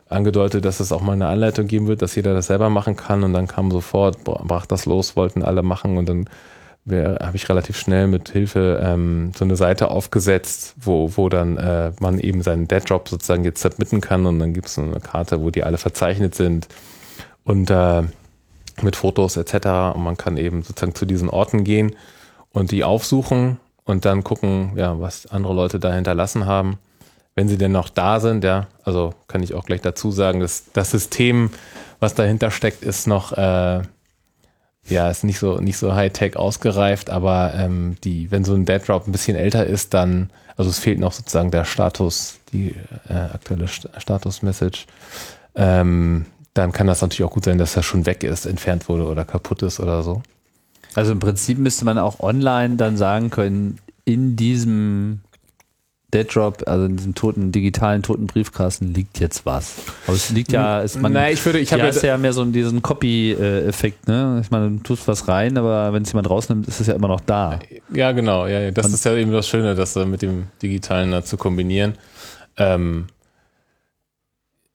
[0.09, 3.25] angedeutet, dass es auch mal eine Anleitung geben wird, dass jeder das selber machen kann.
[3.25, 6.29] Und dann kam sofort, bra- brach das los, wollten alle machen und dann
[6.89, 11.91] habe ich relativ schnell mit Hilfe ähm, so eine Seite aufgesetzt, wo, wo dann äh,
[11.99, 15.01] man eben seinen Dead Drop sozusagen jetzt submitten kann und dann gibt es so eine
[15.01, 16.69] Karte, wo die alle verzeichnet sind
[17.43, 18.03] und äh,
[18.83, 19.97] mit Fotos etc.
[19.97, 21.97] Und man kann eben sozusagen zu diesen Orten gehen
[22.53, 26.79] und die aufsuchen und dann gucken, ja, was andere Leute da hinterlassen haben.
[27.37, 30.73] Wenn sie denn noch da sind, ja, also kann ich auch gleich dazu sagen, dass
[30.73, 31.51] das System,
[32.01, 33.83] was dahinter steckt, ist noch äh,
[34.89, 38.87] ja, ist nicht so, nicht so Hightech ausgereift, aber ähm, die, wenn so ein Dead
[38.87, 42.75] Drop ein bisschen älter ist, dann, also es fehlt noch sozusagen der Status, die
[43.09, 44.87] äh, aktuelle St Status-Message,
[45.57, 49.07] ähm, dann kann das natürlich auch gut sein, dass er schon weg ist, entfernt wurde
[49.07, 50.23] oder kaputt ist oder so.
[50.95, 55.21] Also im Prinzip müsste man auch online dann sagen können, in diesem
[56.17, 59.75] Dead Drop, also in diesem toten, digitalen toten Briefkasten liegt jetzt was.
[60.07, 62.17] Aber es liegt ja, ist man, Nein, ich würde, ich habe ja, ja, ist ja
[62.17, 64.41] mehr so diesen Copy-Effekt, ne?
[64.43, 67.09] Ich meine, du tust was rein, aber wenn es jemand rausnimmt, ist es ja immer
[67.09, 67.59] noch da.
[67.93, 68.71] ja, genau, ja, ja.
[68.71, 71.95] das ist ja eben das Schöne, das äh, mit dem Digitalen da zu kombinieren.
[72.57, 73.09] Ähm,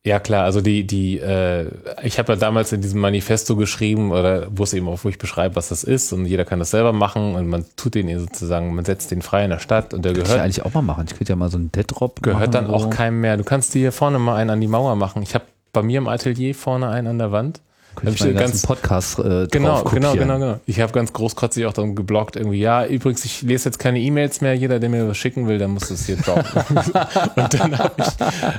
[0.03, 1.69] ja klar, also die, die, äh,
[2.01, 5.19] ich habe ja damals in diesem Manifesto geschrieben, oder wo es eben auch, wo ich
[5.19, 8.73] beschreibe, was das ist, und jeder kann das selber machen und man tut den sozusagen,
[8.73, 10.73] man setzt den frei in der Stadt und der Könnte ich ja gehört, eigentlich auch
[10.73, 11.05] mal machen.
[11.07, 13.37] Ich könnte ja mal so einen Dead Drop gehört dann auch keinem mehr.
[13.37, 15.21] Du kannst dir hier vorne mal einen an die Mauer machen.
[15.21, 17.61] Ich habe bei mir im Atelier vorne einen an der Wand.
[17.95, 20.59] Könnte ich ich ganz- Podcast äh, Genau, genau, genau, genau.
[20.65, 24.41] Ich habe ganz großkotzig auch dann geblockt irgendwie, ja, übrigens, ich lese jetzt keine E-Mails
[24.41, 26.43] mehr, jeder, der mir was schicken will, dann muss es hier droppen.
[27.35, 28.07] und dann habe ich,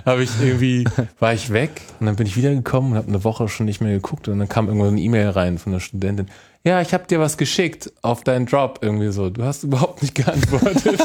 [0.04, 0.84] hab ich irgendwie,
[1.18, 3.92] war ich weg und dann bin ich wiedergekommen und habe eine Woche schon nicht mehr
[3.92, 6.26] geguckt und dann kam irgendwann eine E-Mail rein von einer Studentin.
[6.64, 9.30] Ja, ich habe dir was geschickt auf deinen Drop irgendwie so.
[9.30, 10.84] Du hast überhaupt nicht geantwortet.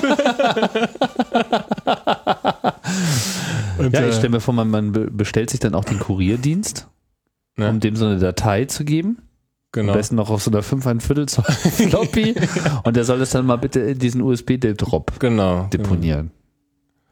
[3.79, 5.99] und, Ja, äh, ich stelle mir vor, man, man be- bestellt sich dann auch den
[5.99, 6.87] Kurierdienst,
[7.57, 9.17] ne, um dem so eine Datei zu geben.
[9.71, 9.91] genau.
[9.93, 12.35] Am besten noch auf so einer 5 ein Viertel Zoll Floppy.
[12.83, 15.67] und der soll es dann mal bitte in diesen USB-Drop Genau.
[15.73, 16.31] deponieren.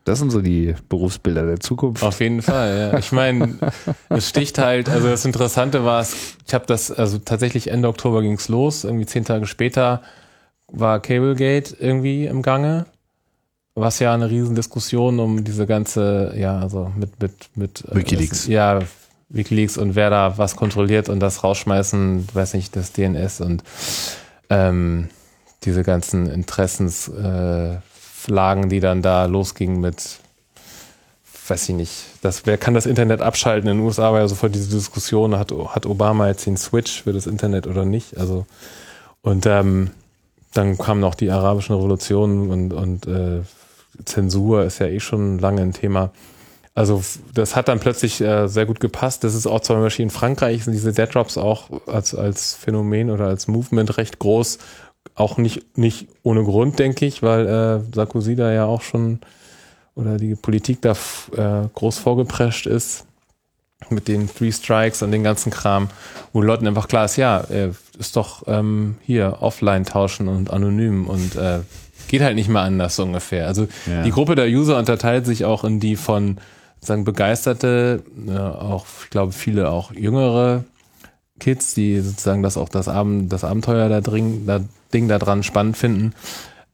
[0.05, 2.03] Das sind so die Berufsbilder der Zukunft.
[2.03, 2.99] Auf jeden Fall, ja.
[2.99, 3.55] Ich meine,
[4.09, 8.21] es sticht halt, also das Interessante war es, ich habe das, also tatsächlich Ende Oktober
[8.21, 10.03] ging's los, irgendwie zehn Tage später
[10.67, 12.85] war Cablegate irgendwie im Gange,
[13.73, 18.41] was ja eine Riesendiskussion um diese ganze, ja, also mit, mit, mit äh, Wikileaks.
[18.41, 18.79] Es, ja,
[19.29, 23.63] Wikileaks und wer da was kontrolliert und das rausschmeißen, weiß nicht, das DNS und
[24.49, 25.09] ähm,
[25.63, 30.19] diese ganzen Interessensflagen, äh, die dann da losgingen mit
[31.49, 33.69] weiß ich nicht, das, wer kann das Internet abschalten?
[33.69, 37.13] In den USA war ja sofort diese Diskussion, hat, hat Obama jetzt den Switch für
[37.13, 38.17] das Internet oder nicht?
[38.17, 38.45] Also,
[39.21, 39.91] und ähm,
[40.53, 43.41] dann kamen noch die arabischen Revolutionen und, und äh,
[44.05, 46.11] Zensur ist ja eh schon lange ein Thema.
[46.75, 47.01] Also
[47.33, 49.23] das hat dann plötzlich äh, sehr gut gepasst.
[49.23, 53.09] Das ist auch zum Beispiel in Frankreich sind diese Dead Drops auch als, als Phänomen
[53.09, 54.57] oder als Movement recht groß.
[55.15, 59.19] Auch nicht, nicht ohne Grund, denke ich, weil äh, Sarkozy da ja auch schon
[59.95, 63.05] oder die Politik da äh, groß vorgeprescht ist
[63.89, 65.89] mit den Three Strikes und den ganzen Kram,
[66.33, 71.07] wo Leuten einfach klar ist, ja, äh, ist doch ähm, hier offline tauschen und anonym
[71.07, 71.59] und äh,
[72.09, 73.47] geht halt nicht mehr anders so ungefähr.
[73.47, 74.03] Also Ja.
[74.03, 76.37] die Gruppe der User unterteilt sich auch in die von
[76.85, 80.63] sagen begeisterte, äh, auch ich glaube viele auch jüngere
[81.39, 84.61] Kids, die sozusagen das auch das Abend das Abenteuer da drin, da
[84.93, 86.13] Ding da dran spannend finden.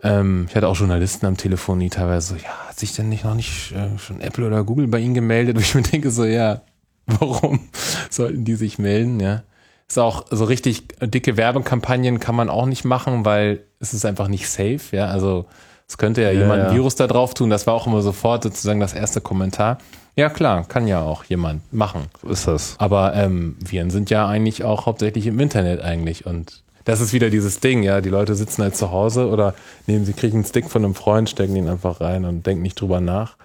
[0.04, 3.24] Ähm, ich hatte auch Journalisten am Telefon, die teilweise so, ja, hat sich denn nicht
[3.24, 5.56] noch nicht äh, schon Apple oder Google bei Ihnen gemeldet?
[5.58, 6.62] Und ich mir denke so, ja,
[7.06, 7.70] warum
[8.10, 9.44] sollten die sich melden, ja?
[9.88, 14.30] Ist auch so richtig dicke Werbekampagnen kann man auch nicht machen, weil es ist einfach
[14.30, 15.08] nicht safe, ja.
[15.08, 15.46] Also
[15.88, 16.76] es könnte ja, Ja, jemand ein ja.
[16.76, 17.50] Virus da drauf tun.
[17.50, 19.80] Das war auch immer sofort sozusagen das erste Kommentar.
[20.16, 22.08] Ja klar, kann ja auch jemand machen.
[22.22, 22.76] So ist das.
[22.78, 26.26] Aber ähm, Viren sind ja eigentlich auch hauptsächlich im Internet eigentlich.
[26.26, 28.02] Und das ist wieder dieses Ding, ja.
[28.02, 29.54] Die Leute sitzen halt zu Hause oder
[29.88, 32.80] nehmen sie, kriegen einen Stick von einem Freund, stecken ihn einfach rein und denken nicht
[32.80, 33.38] drüber nach.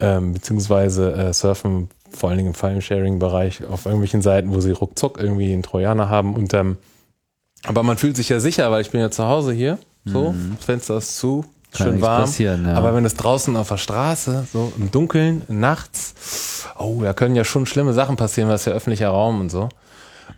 [0.00, 5.18] Ähm, beziehungsweise äh, surfen vor allen Dingen im File-Sharing-Bereich auf irgendwelchen Seiten, wo sie ruckzuck
[5.18, 6.34] irgendwie einen Trojaner haben.
[6.34, 6.78] Und ähm,
[7.64, 9.78] aber man fühlt sich ja sicher, weil ich bin ja zu Hause hier.
[10.08, 11.44] So, das Fenster ist zu,
[11.76, 12.30] Kann schön warm.
[12.38, 12.74] ja.
[12.74, 17.44] Aber wenn es draußen auf der Straße, so im Dunkeln, nachts, oh, da können ja
[17.44, 19.68] schon schlimme Sachen passieren, was ja öffentlicher Raum und so.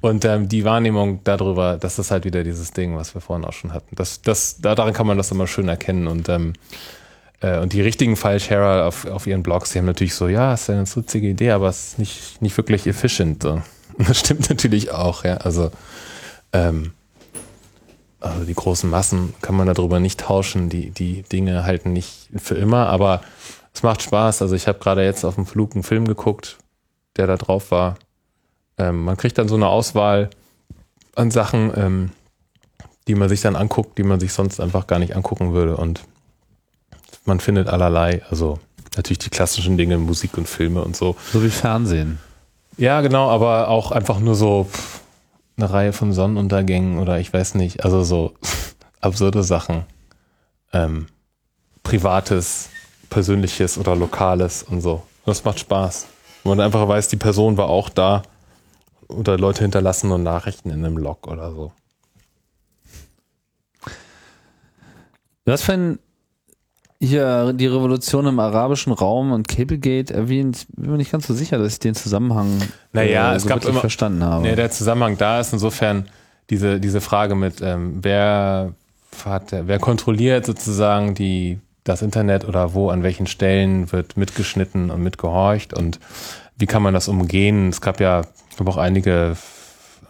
[0.01, 3.53] Und ähm, die Wahrnehmung darüber, das ist halt wieder dieses Ding, was wir vorhin auch
[3.53, 3.97] schon hatten.
[3.97, 6.07] Das, das, da, daran kann man das immer schön erkennen.
[6.07, 6.53] Und, ähm,
[7.41, 10.69] äh, und die richtigen File-Sharer auf, auf ihren Blogs, die haben natürlich so, ja, ist
[10.69, 13.43] ja eine witzige Idee, aber es ist nicht, nicht wirklich efficient.
[13.43, 13.63] So.
[13.99, 15.39] Das stimmt natürlich auch, ja.
[15.39, 15.73] Also,
[16.53, 16.93] ähm,
[18.21, 20.69] also die großen Massen kann man darüber nicht tauschen.
[20.69, 23.21] Die, die Dinge halten nicht für immer, aber
[23.73, 24.43] es macht Spaß.
[24.43, 26.59] Also ich habe gerade jetzt auf dem Flug einen Film geguckt,
[27.17, 27.97] der da drauf war.
[28.77, 30.31] Ähm, man kriegt dann so eine Auswahl
[31.15, 32.11] an Sachen, ähm,
[33.07, 35.77] die man sich dann anguckt, die man sich sonst einfach gar nicht angucken würde.
[35.77, 36.03] Und
[37.25, 38.59] man findet allerlei, also
[38.97, 41.17] natürlich die klassischen Dinge, Musik und Filme und so.
[41.33, 42.19] So wie Fernsehen.
[42.77, 44.98] Ja, genau, aber auch einfach nur so pff,
[45.59, 48.35] eine Reihe von Sonnenuntergängen oder ich weiß nicht, also so
[49.01, 49.85] absurde Sachen.
[50.73, 51.07] Ähm,
[51.83, 52.71] Privates,
[53.11, 55.03] Persönliches oder Lokales und so.
[55.27, 56.07] Das macht Spaß.
[56.43, 58.23] Wenn man einfach weiß, die Person war auch da
[59.09, 61.73] oder Leute hinterlassen und Nachrichten in einem Log oder so.
[65.45, 65.99] Du hast vorhin
[67.01, 70.67] hier die Revolution im arabischen Raum und Cablegate erwähnt.
[70.69, 72.59] Ich bin mir nicht ganz so sicher, dass ich den Zusammenhang
[72.93, 74.43] Naja, äh, es so gab immer- verstanden habe.
[74.43, 76.09] Nee, der Zusammenhang da ist insofern
[76.51, 78.73] diese, diese Frage mit, ähm, wer
[79.25, 85.03] hat, wer kontrolliert sozusagen die, das Internet oder wo, an welchen Stellen wird mitgeschnitten und
[85.03, 85.99] mitgehorcht und
[86.57, 87.69] wie kann man das umgehen?
[87.69, 89.37] Es gab ja, ich glaube auch einige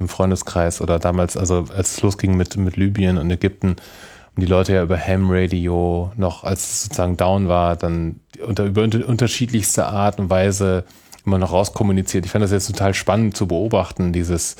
[0.00, 3.76] im Freundeskreis oder damals, also als es losging mit, mit Libyen und Ägypten,
[4.38, 8.66] und die Leute ja über Ham Radio noch, als es sozusagen down war, dann unter,
[8.66, 10.84] über unter, unterschiedlichste Art und Weise
[11.26, 12.24] immer noch rauskommuniziert.
[12.24, 14.54] Ich fand das jetzt total spannend zu beobachten, dieses,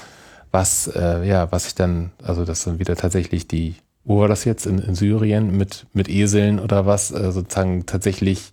[0.51, 4.45] was, äh, ja, was ich dann, also das dann wieder tatsächlich die, wo war das
[4.45, 8.51] jetzt in, in Syrien mit, mit Eseln oder was, äh, sozusagen tatsächlich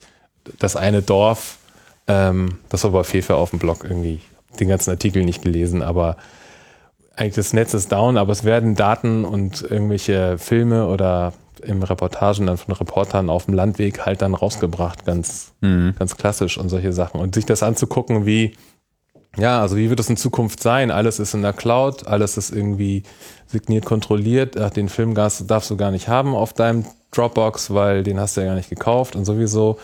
[0.60, 1.58] das eine Dorf,
[2.08, 4.20] ähm, das war bei Fefe auf dem Blog irgendwie,
[4.60, 6.18] den ganzen Artikel nicht gelesen, aber
[7.16, 12.46] eigentlich das Netz ist down, aber es werden Daten und irgendwelche Filme oder im Reportagen
[12.48, 15.96] dann von Reportern auf dem Landweg halt dann rausgebracht, ganz, Mhm.
[15.98, 17.20] ganz klassisch und solche Sachen.
[17.20, 18.56] Und sich das anzugucken, wie,
[19.38, 20.92] ja, also wie wird es in Zukunft sein?
[20.92, 23.04] Alles ist in der Cloud, alles ist irgendwie
[23.48, 24.58] signiert kontrolliert.
[24.60, 28.42] Ach, den Film darfst, du gar nicht haben auf deinem Dropbox, weil den hast du
[28.42, 29.78] ja gar nicht gekauft und sowieso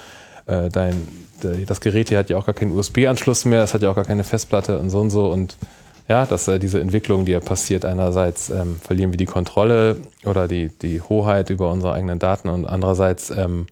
[0.48, 1.08] äh, dein,
[1.44, 3.96] de- das Gerät hier hat ja auch gar keinen USB-Anschluss mehr, es hat ja auch
[3.96, 5.56] gar keine Festplatte und so und so und
[6.12, 9.96] ja, dass äh, diese Entwicklung, die ja passiert, einerseits ähm, verlieren wir die Kontrolle
[10.26, 13.66] oder die, die Hoheit über unsere eigenen Daten und andererseits ähm,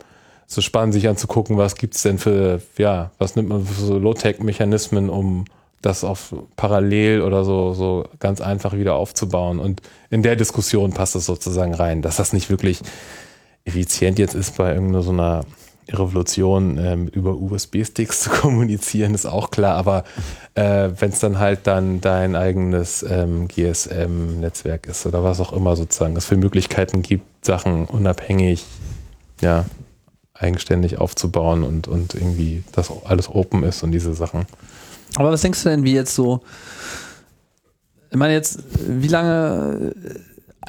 [0.47, 5.09] so spannend, sich anzugucken, was gibt's denn für, ja, was nimmt man für so Low-Tech-Mechanismen,
[5.09, 5.45] um
[5.81, 9.59] das auf parallel oder so, so ganz einfach wieder aufzubauen.
[9.59, 12.79] Und in der Diskussion passt es sozusagen rein, dass das nicht wirklich
[13.65, 15.41] effizient jetzt ist, bei irgendeiner so einer
[15.91, 19.75] Revolution ähm, über USB-Sticks zu kommunizieren, ist auch klar.
[19.75, 20.03] Aber
[20.55, 25.75] äh, wenn es dann halt dann dein eigenes ähm, GSM-Netzwerk ist oder was auch immer
[25.75, 28.65] sozusagen, es für Möglichkeiten gibt, Sachen unabhängig,
[29.41, 29.65] ja,
[30.33, 34.45] eigenständig aufzubauen und, und irgendwie, dass alles open ist und diese Sachen.
[35.15, 36.41] Aber was denkst du denn, wie jetzt so,
[38.09, 39.93] ich meine jetzt, wie lange,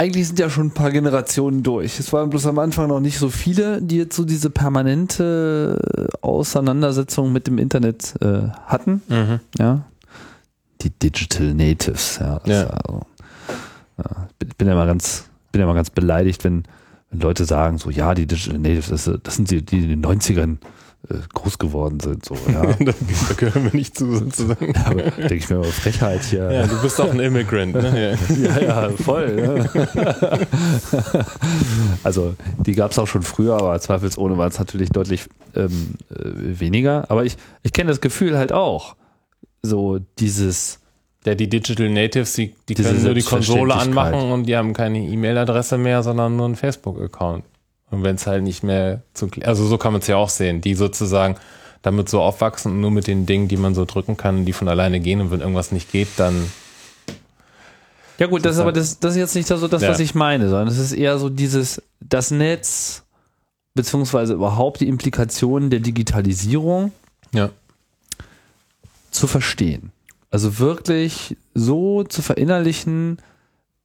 [0.01, 1.99] eigentlich sind ja schon ein paar Generationen durch.
[1.99, 5.79] Es waren bloß am Anfang noch nicht so viele, die jetzt so diese permanente
[6.23, 9.03] Auseinandersetzung mit dem Internet äh, hatten,
[9.59, 9.83] ja.
[10.81, 12.41] Die Digital Natives, ja.
[12.47, 12.67] Ja.
[12.69, 13.03] Also,
[13.99, 14.29] ja.
[14.43, 16.63] Ich bin- ja mal ganz, bin ja mal ganz beleidigt, wenn,
[17.11, 20.03] wenn Leute sagen, so, ja, die Digital Natives, das, das sind die, die in den
[20.07, 20.59] 90ern äh,
[21.35, 22.63] groß geworden sind, so, ja.
[22.79, 24.77] da gehören wir nicht zu sozusagen.
[24.85, 26.51] Aber denke ich mir mal, Frechheit hier.
[26.51, 27.75] Ja, du bist auch ein Immigrant.
[27.75, 28.17] Ne?
[28.31, 28.41] Ja.
[28.51, 29.35] Ja, ja, voll.
[29.37, 29.69] Ne?
[32.03, 35.25] also die gab es auch schon früher, aber zweifelsohne war es natürlich deutlich
[35.55, 37.11] ähm, äh, weniger.
[37.11, 38.97] Aber ich, ich kenne das Gefühl halt auch.
[39.63, 40.81] So dieses,
[41.27, 45.01] Ja, die Digital Natives, die, die können nur die Konsole anmachen und die haben keine
[45.01, 47.45] E-Mail-Adresse mehr, sondern nur einen Facebook-Account.
[47.91, 50.61] Und wenn es halt nicht mehr zu, also so kann man es ja auch sehen,
[50.61, 51.37] die sozusagen
[51.83, 54.69] damit so aufwachsen und nur mit den Dingen, die man so drücken kann, die von
[54.69, 56.51] alleine gehen und wenn irgendwas nicht geht, dann
[58.19, 59.89] Ja gut, das ist aber das, das ist jetzt nicht so das, Ja.
[59.89, 63.03] was ich meine, sondern es ist eher so dieses, das Netz,
[63.75, 66.93] beziehungsweise überhaupt die Implikationen der Digitalisierung
[67.33, 67.51] ja.
[69.11, 69.91] zu verstehen.
[70.31, 73.19] Also wirklich so zu verinnerlichen,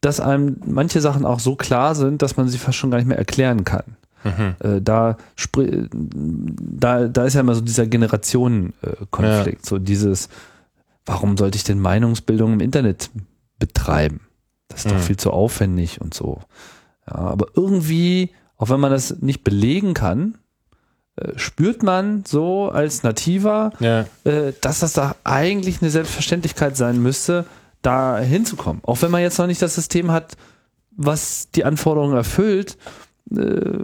[0.06, 3.08] dass einem manche Sachen auch so klar sind, dass man sie fast schon gar nicht
[3.08, 3.84] mehr erklären kann.
[4.24, 4.56] Mhm.
[4.60, 5.18] Äh, da,
[5.54, 10.30] da, da ist ja immer so dieser Generationenkonflikt, so dieses,
[11.06, 13.10] warum sollte ich denn Meinungsbildung im Internet
[13.60, 14.22] betreiben?
[14.68, 15.02] Das ist doch Mhm.
[15.02, 16.42] viel zu aufwendig und so.
[17.08, 20.38] Ja, aber irgendwie, auch wenn man das nicht belegen kann,
[21.18, 24.06] äh, spürt man so als Nativer, Ja.
[24.24, 27.46] äh, dass das da eigentlich eine Selbstverständlichkeit sein müsste,
[27.86, 28.82] da hinzukommen.
[28.86, 30.36] Auch wenn man jetzt noch nicht das System hat,
[30.92, 32.78] was die Anforderungen erfüllt,
[33.32, 33.80] äh,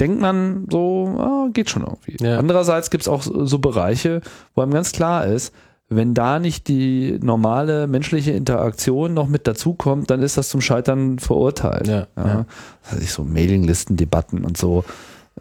[0.00, 2.16] denkt man so, ah, geht schon irgendwie.
[2.20, 2.38] Ja.
[2.38, 4.20] Andererseits gibt es auch so Bereiche,
[4.54, 5.52] wo einem ganz klar ist,
[5.88, 11.18] wenn da nicht die normale menschliche Interaktion noch mit dazukommt, dann ist das zum Scheitern
[11.18, 11.88] verurteilt.
[11.88, 12.46] Ja, ja.
[12.90, 14.84] Weiß ich, so Mailinglisten-Debatten und so,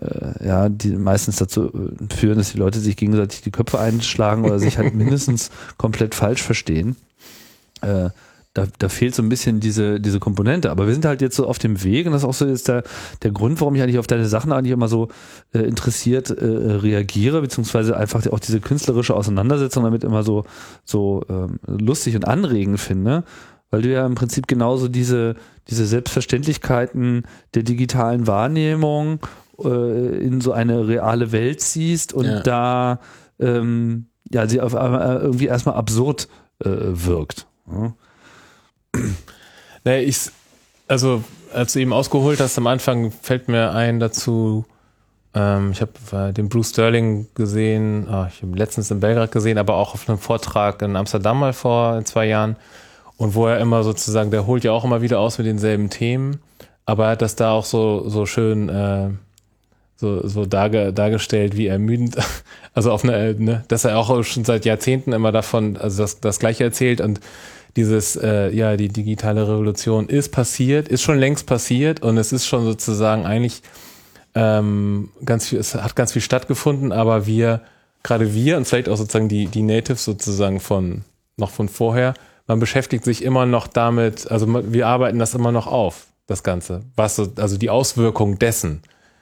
[0.02, 4.44] äh, ja, die meistens dazu äh, führen, dass die Leute sich gegenseitig die Köpfe einschlagen
[4.44, 6.96] oder sich halt mindestens komplett falsch verstehen.
[7.82, 8.10] Äh,
[8.56, 10.72] da, da fehlt so ein bisschen diese, diese Komponente.
[10.72, 12.68] Aber wir sind halt jetzt so auf dem Weg und das ist auch so jetzt
[12.68, 12.84] der,
[13.22, 15.10] der Grund, warum ich eigentlich auf deine Sachen eigentlich immer so
[15.54, 20.46] äh, interessiert äh, reagiere, beziehungsweise einfach auch diese künstlerische Auseinandersetzung damit immer so,
[20.84, 23.24] so ähm, lustig und anregend finde,
[23.70, 25.36] weil du ja im Prinzip genauso diese,
[25.68, 27.24] diese Selbstverständlichkeiten
[27.54, 29.20] der digitalen Wahrnehmung
[29.64, 32.40] äh, in so eine reale Welt ziehst und Ja.
[32.42, 33.00] da
[33.40, 36.28] ähm, ja sie auf einmal irgendwie erstmal absurd
[36.64, 37.46] äh, wirkt.
[37.72, 37.94] Ja.
[39.86, 40.30] Nee, ich,
[40.88, 41.24] also
[41.54, 44.66] als du eben ausgeholt hast am Anfang, fällt mir ein dazu,
[45.34, 49.58] ähm, ich habe äh, den Bruce Sterling gesehen, ah, ich habe letztens in Belgrad gesehen,
[49.58, 52.56] aber auch auf einem Vortrag in Amsterdam mal vor zwei Jahren.
[53.18, 56.42] Und wo er immer sozusagen, der holt ja auch immer wieder aus mit denselben Themen,
[56.86, 59.10] aber er hat das da auch so, so schön äh,
[60.00, 62.16] so, so darge, dargestellt, wie ermüdend,
[62.74, 66.40] also auf eine, ne, dass er auch schon seit Jahrzehnten immer davon, also das, das
[66.40, 67.02] Gleiche erzählt.
[67.02, 67.20] Und
[67.76, 72.46] dieses, äh, ja, die digitale Revolution ist passiert, ist schon längst passiert und es ist
[72.46, 73.62] schon sozusagen eigentlich
[74.36, 77.62] ähm, ganz viel, es hat ganz viel stattgefunden, aber wir,
[78.04, 81.04] gerade wir und vielleicht auch sozusagen die, die Natives sozusagen von,
[81.38, 82.14] noch von vorher,
[82.48, 86.82] man beschäftigt sich immer noch damit, also wir arbeiten das immer noch auf, das Ganze,
[86.96, 88.82] was so, also die Auswirkung dessen,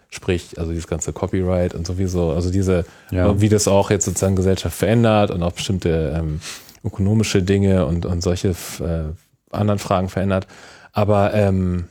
[0.10, 3.40] sprich, also dieses ganze Copyright und sowieso, also diese, Ja.
[3.42, 6.40] wie das auch jetzt sozusagen Gesellschaft verändert und auch bestimmte ähm,
[6.88, 9.14] ökonomische Dinge und, und solche äh,
[9.52, 10.48] anderen Fragen verändert.
[10.92, 11.86] Aber ähm,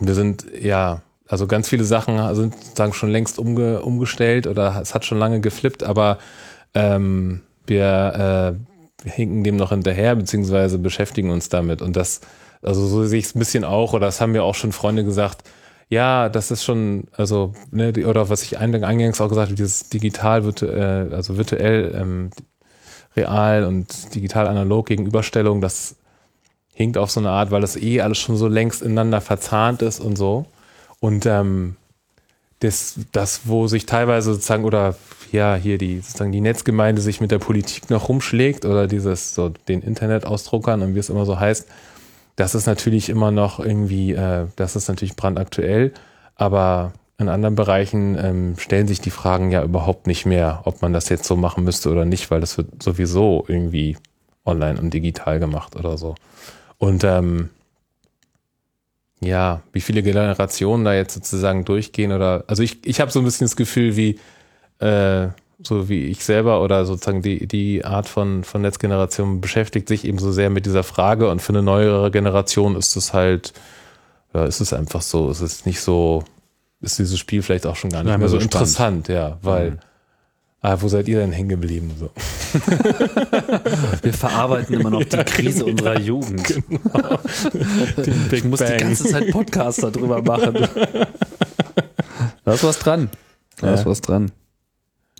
[0.00, 4.94] wir sind ja, also ganz viele Sachen sind sozusagen schon längst umge, umgestellt oder es
[4.94, 6.18] hat schon lange geflippt, aber
[6.74, 8.56] ähm, wir
[9.04, 11.82] äh, hinken dem noch hinterher, beziehungsweise beschäftigen uns damit.
[11.82, 12.20] Und das,
[12.62, 15.04] also so sehe ich es ein bisschen auch, oder das haben mir auch schon Freunde
[15.04, 15.44] gesagt,
[15.90, 19.90] ja, das ist schon, also, ne, oder was ich ein- eingangs auch gesagt habe, dieses
[19.90, 22.30] digital, virtuell, also virtuell, ähm,
[23.16, 25.96] real und digital analog Gegenüberstellung, das
[26.72, 30.00] hinkt auf so eine Art, weil das eh alles schon so längst ineinander verzahnt ist
[30.00, 30.46] und so.
[31.00, 31.76] Und ähm,
[32.60, 34.96] das, das, wo sich teilweise sozusagen, oder
[35.32, 39.50] ja, hier die sozusagen die Netzgemeinde sich mit der Politik noch rumschlägt oder dieses so
[39.50, 41.68] den Internetausdruckern und wie es immer so heißt,
[42.36, 45.92] das ist natürlich immer noch irgendwie, äh, das ist natürlich brandaktuell,
[46.36, 46.92] aber
[47.24, 51.08] in anderen Bereichen ähm, stellen sich die Fragen ja überhaupt nicht mehr, ob man das
[51.08, 53.96] jetzt so machen müsste oder nicht, weil das wird sowieso irgendwie
[54.44, 56.14] online und digital gemacht oder so.
[56.78, 57.50] Und ähm,
[59.20, 63.24] ja, wie viele Generationen da jetzt sozusagen durchgehen oder, also ich, ich habe so ein
[63.24, 64.18] bisschen das Gefühl, wie
[64.80, 65.28] äh,
[65.62, 70.18] so wie ich selber oder sozusagen die, die Art von, von Netzgeneration beschäftigt sich eben
[70.18, 73.52] so sehr mit dieser Frage und für eine neuere Generation ist es halt,
[74.34, 76.24] ja, ist es einfach so, es ist nicht so,
[76.80, 78.54] ist dieses Spiel vielleicht auch schon gar nicht Nicht mehr so spannend.
[78.54, 79.78] interessant, ja, weil, Mhm.
[80.60, 81.92] ah, wo seid ihr denn hängen geblieben?
[81.98, 82.10] So.
[84.02, 86.48] Wir verarbeiten immer noch die Krise unserer Jugend.
[88.32, 88.78] ich muss die Bang.
[88.78, 90.68] ganze Zeit Podcasts darüber machen.
[92.44, 93.10] Da ist was dran.
[93.60, 93.86] Da ist Ja.
[93.86, 94.30] was dran.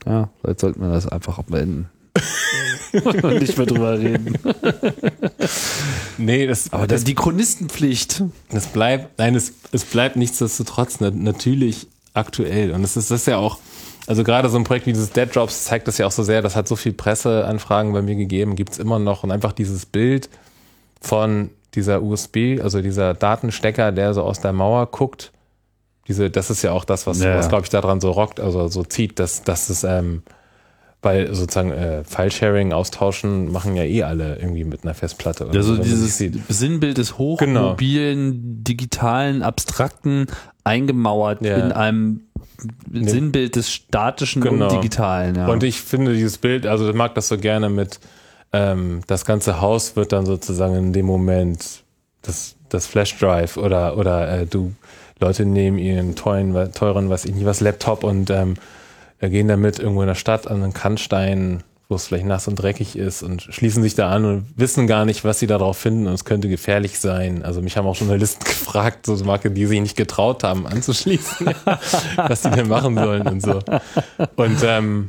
[0.06, 1.89] Ja, vielleicht sollten wir das einfach beenden.
[3.23, 4.39] Und nicht mehr drüber reden.
[6.16, 8.23] Nee, das, Aber das ist die Chronistenpflicht.
[8.51, 12.70] Es bleibt, nein, es, es bleibt nichtsdestotrotz na, natürlich aktuell.
[12.70, 13.59] Und es ist das ist ja auch,
[14.07, 16.41] also gerade so ein Projekt wie dieses Dead Drops zeigt das ja auch so sehr,
[16.41, 20.28] das hat so viel Presseanfragen bei mir gegeben, gibt's immer noch und einfach dieses Bild
[21.01, 25.32] von dieser USB, also dieser Datenstecker, der so aus der Mauer guckt,
[26.07, 28.69] diese, das ist ja auch das, was, Ja, was glaube ich, daran so rockt, also
[28.69, 30.23] so zieht, dass, dass es, ähm,
[31.05, 35.47] weil sozusagen äh, File-Sharing, austauschen, machen ja eh alle irgendwie mit einer Festplatte.
[35.47, 36.18] oder Also so, dieses.
[36.48, 37.18] Sinnbild des Genau.
[37.18, 40.26] hochmobilen, digitalen, abstrakten
[40.64, 41.56] eingemauert Ja.
[41.56, 42.20] in einem
[42.93, 44.64] Sinnbild des statischen Genau.
[44.66, 45.35] und digitalen.
[45.36, 45.48] Ja.
[45.48, 48.01] Und ich finde dieses Bild, also ich mag das so gerne mit,
[48.52, 51.82] ähm, das ganze Haus wird dann sozusagen in dem Moment
[52.22, 54.72] das, das Flash-Drive oder, oder äh, du,
[55.20, 58.55] Leute nehmen ihren teuren, teuren, was ich nicht was, Laptop und ähm,
[59.25, 62.57] äh, gehen damit irgendwo in der Stadt an einen Kannstein, wo es vielleicht nass und
[62.57, 66.07] dreckig ist und schließen sich da an und wissen gar nicht, was sie darauf finden
[66.07, 67.43] und es könnte gefährlich sein.
[67.43, 71.55] Also mich haben auch Journalisten gefragt, so Marke, die sich nicht getraut haben anzuschließen,
[72.17, 73.61] was die denn machen sollen und so.
[74.37, 75.07] Und ähm,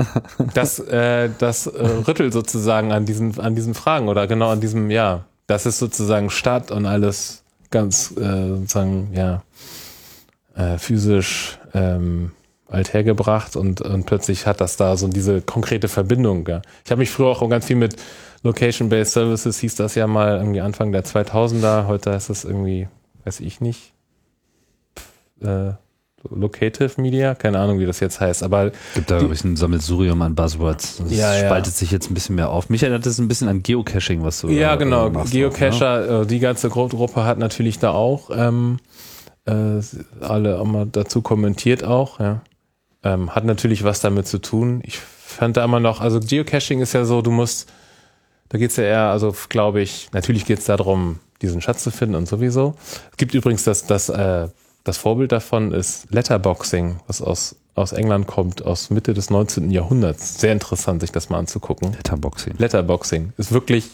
[0.53, 4.91] das, äh, das äh, rüttelt sozusagen an diesen, an diesen Fragen oder genau an diesem,
[4.91, 9.43] ja, das ist sozusagen Stadt und alles ganz äh, sozusagen, ja,
[10.55, 12.31] äh, physisch ähm,
[12.75, 16.47] althergebracht und, und plötzlich hat das da so diese konkrete Verbindung.
[16.47, 16.61] Ja.
[16.83, 17.95] Ich habe mich früher auch ganz viel mit
[18.43, 22.87] Location-Based Services, hieß das ja mal irgendwie Anfang der 2000er, heute ist es irgendwie,
[23.23, 23.93] weiß ich nicht,
[25.41, 25.71] äh,
[26.29, 30.19] Locative Media, keine Ahnung, wie das jetzt heißt, aber gibt da, glaube ich, ein Sammelsurium
[30.23, 30.97] an Buzzwords.
[30.97, 31.45] Das Ja, ja.
[31.45, 32.69] spaltet sich jetzt ein bisschen mehr auf.
[32.69, 35.09] Mich erinnert das ein bisschen an Geocaching, was du Ja, äh, genau.
[35.11, 38.77] machst auch, Geocacher, äh, die ganze Gru- Gruppe hat natürlich da auch ähm,
[39.45, 39.53] äh,
[40.21, 42.41] alle auch mal dazu kommentiert auch, ja.
[43.05, 44.81] Ähm, hat natürlich was damit zu tun.
[44.83, 47.71] Ich fand da immer noch, also Geocaching ist ja so, du musst,
[48.49, 52.27] da geht's ja eher, also glaube ich, natürlich geht's darum, diesen Schatz zu finden und
[52.27, 52.73] sowieso.
[53.11, 54.47] Es gibt übrigens das, das, äh,
[54.83, 59.69] das Vorbild davon ist Letterboxing, was aus, aus England kommt, aus Mitte des 19.
[59.69, 60.39] Jahrhunderts.
[60.39, 61.93] Sehr interessant, sich das mal anzugucken.
[61.93, 62.55] Letterboxing.
[62.57, 63.85] Letterboxing ist wirklich,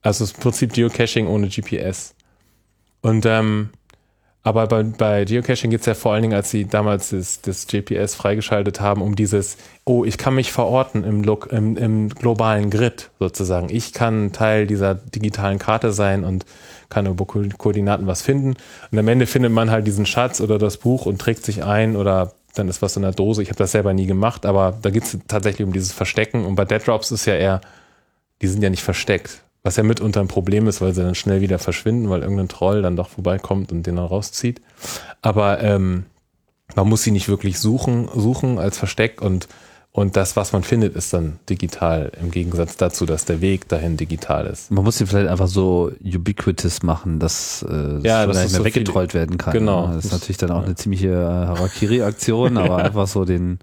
[0.00, 2.14] also ist im Prinzip Geocaching ohne GPS.
[3.02, 3.68] Und ähm,
[4.44, 8.14] aber bei, bei Geocaching geht's ja vor allen Dingen, als sie damals das, das GPS
[8.14, 13.10] freigeschaltet haben, um dieses, oh, ich kann mich verorten im, Lo- im, im globalen Grid
[13.18, 13.70] sozusagen.
[13.70, 16.44] Ich kann Teil dieser digitalen Karte sein und
[16.90, 18.54] kann über Ko Koordinaten was finden.
[18.92, 21.96] Und am Ende findet man halt diesen Schatz oder das Buch und trägt sich ein
[21.96, 23.42] oder dann ist was in der Dose.
[23.42, 26.44] Ich habe das selber nie gemacht, aber da geht's tatsächlich um dieses Verstecken.
[26.44, 27.60] Und bei Dead Drops ist ja eher,
[28.42, 29.42] die sind ja nicht versteckt.
[29.64, 32.82] Was ja mitunter ein Problem ist, weil sie dann schnell wieder verschwinden, weil irgendein Troll
[32.82, 34.60] dann doch vorbeikommt und den dann rauszieht.
[35.22, 36.04] Aber ähm,
[36.76, 39.48] man muss sie nicht wirklich suchen, suchen als Versteck und,
[39.90, 43.96] und das, was man findet, ist dann digital, im Gegensatz dazu, dass der Weg dahin
[43.96, 44.70] digital ist.
[44.70, 48.64] Man muss sie vielleicht einfach so ubiquitous machen, dass äh, Ja, das nicht mehr so
[48.66, 49.54] weggetrollt werden kann.
[49.54, 49.86] Genau.
[49.86, 53.60] Das ist natürlich dann auch eine ziemliche äh, Harakiri-Aktion, aber einfach so den,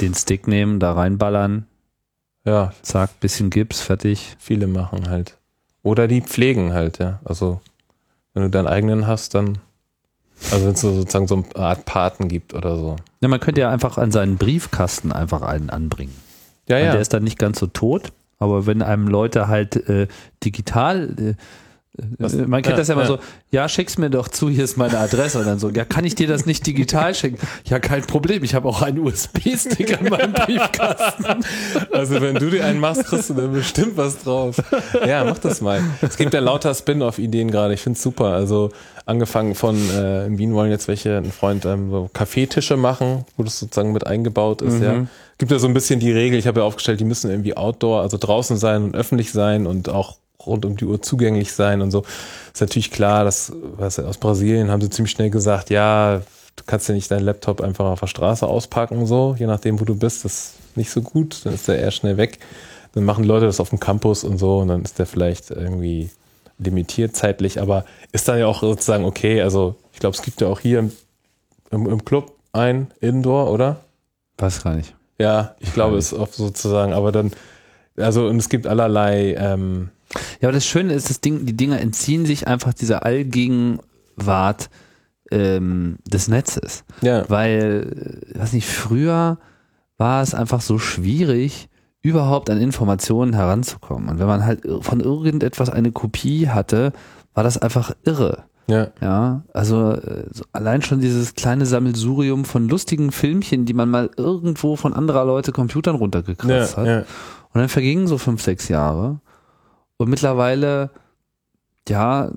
[0.00, 1.66] den Stick nehmen, da reinballern,
[2.44, 4.36] Ja, zack, bisschen Gips, fertig.
[4.38, 5.36] viele machen halt.
[5.82, 7.20] Oder die pflegen halt, ja.
[7.24, 7.60] Also,
[8.32, 9.58] wenn du deinen eigenen hast, dann,
[10.50, 12.96] also wenn es so sozusagen so eine Art Paten gibt oder so.
[13.20, 16.14] Ja, man könnte ja einfach an seinen Briefkasten einfach einen anbringen.
[16.68, 16.92] Ja, Und ja.
[16.92, 20.08] Der ist dann nicht ganz so tot, aber wenn einem Leute halt äh,
[20.42, 21.34] digital äh,
[22.18, 22.34] Was?
[22.34, 23.08] äh, Man kennt Ja, das ja immer ja.
[23.08, 23.18] so,
[23.50, 25.38] ja, schick's mir doch zu, hier ist meine Adresse.
[25.38, 27.38] Und dann so, ja, kann ich dir das nicht digital schicken?
[27.66, 31.44] Ja, kein Problem, ich habe auch einen USB-Stick an meinem Briefkasten.
[31.92, 34.56] Also wenn du dir einen machst, kriegst du da bestimmt was drauf.
[35.06, 35.82] Ja, mach das mal.
[36.02, 37.74] Es gibt ja lauter Spin-off-Ideen gerade.
[37.74, 38.26] Ich find's super.
[38.28, 38.70] Also
[39.06, 43.42] angefangen von, äh, in Wien wollen jetzt welche, ein Freund, ähm, so Kaffeetische machen, wo
[43.44, 45.06] das sozusagen mit eingebaut ist, ja.
[45.36, 48.00] Gibt ja so ein bisschen die Regel, ich habe ja aufgestellt, die müssen irgendwie outdoor,
[48.02, 51.90] also draußen sein und öffentlich sein und auch rund um die Uhr zugänglich sein und
[51.90, 52.04] so.
[52.52, 56.22] Ist natürlich klar, dass, was aus Brasilien haben sie ziemlich schnell gesagt, ja,
[56.56, 59.80] du kannst ja nicht deinen Laptop einfach auf der Straße auspacken und so, je nachdem,
[59.80, 62.38] wo du bist, das ist nicht so gut, dann ist der eher schnell weg.
[62.92, 66.10] Dann machen Leute das auf dem Campus und so und dann ist der vielleicht irgendwie
[66.58, 70.46] limitiert zeitlich, aber ist dann ja auch sozusagen okay, also ich glaube, es gibt ja
[70.46, 70.92] auch hier im,
[71.70, 73.80] im, im Club ein Indoor, oder?
[74.38, 74.94] Weiß gar nicht.
[75.18, 77.32] Ja, ich glaube, es ist oft sozusagen, aber dann,
[77.96, 79.90] also und es gibt allerlei, ähm,
[80.40, 84.70] Ja, aber das Schöne ist, das Ding, die Dinger entziehen sich einfach dieser Allgegenwart
[85.30, 86.84] ähm, des Netzes.
[87.00, 89.38] ja, Weil, äh, weiß nicht, früher
[89.96, 91.68] war es einfach so schwierig,
[92.02, 94.10] überhaupt an Informationen heranzukommen.
[94.10, 96.92] Und wenn man halt von irgendetwas eine Kopie hatte,
[97.32, 98.44] war das einfach irre.
[98.66, 103.88] ja, Ja, also äh, so allein schon dieses kleine Sammelsurium von lustigen Filmchen, die man
[103.88, 106.86] mal irgendwo von anderer Leute Computern ja, runtergekratzt hat.
[106.86, 109.20] ja, Und dann vergingen so fünf, sechs Jahre.
[109.96, 110.90] Und mittlerweile,
[111.88, 112.30] ja,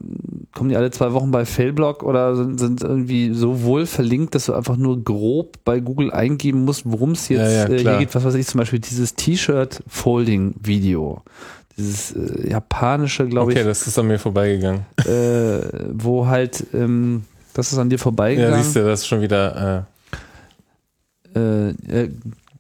[0.53, 4.45] kommen die alle zwei Wochen bei Failblog oder sind, sind irgendwie so wohl verlinkt, dass
[4.47, 7.97] du einfach nur grob bei Google eingeben musst, worum es jetzt Ja, ja, äh, hier
[7.99, 8.15] geht.
[8.15, 11.21] Was weiß ich, zum Beispiel dieses T-Shirt-Folding-Video.
[11.77, 14.85] Dieses äh, japanische, glaube okay, ich, das ist an mir vorbeigegangen.
[15.05, 15.59] äh,
[15.93, 17.23] wo halt ähm,
[17.53, 18.63] Das ist an dir Ja, vorbeigegangen.
[18.63, 19.85] siehst du, das ist schon wieder.
[21.35, 22.09] äh, äh,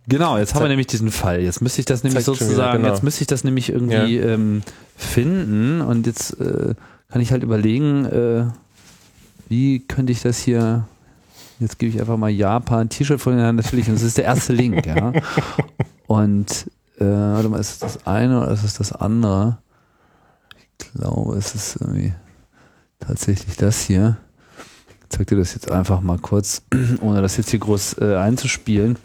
[0.07, 1.41] genau, jetzt haben wir nämlich diesen Fall.
[1.41, 2.87] Jetzt müsste ich das nämlich Zeigt sozusagen, wieder, genau.
[2.89, 4.63] jetzt müsste ich das nämlich irgendwie ähm,
[4.95, 6.75] finden und jetzt äh,
[7.09, 8.45] kann ich halt überlegen, äh,
[9.49, 10.87] wie könnte ich das hier.
[11.59, 13.87] Jetzt gebe ich einfach mal Japan T-Shirt von ja, natürlich.
[13.87, 15.11] Und das ist der erste Link, ja.
[16.07, 16.67] Und
[16.99, 19.57] äh, warte mal, ist es das eine oder ist es das andere?
[20.77, 22.13] Ich glaube, es ist irgendwie
[22.99, 24.17] tatsächlich das hier.
[25.01, 26.61] Ich zeig dir das jetzt einfach mal kurz,
[27.01, 28.97] ohne das jetzt hier groß äh, einzuspielen.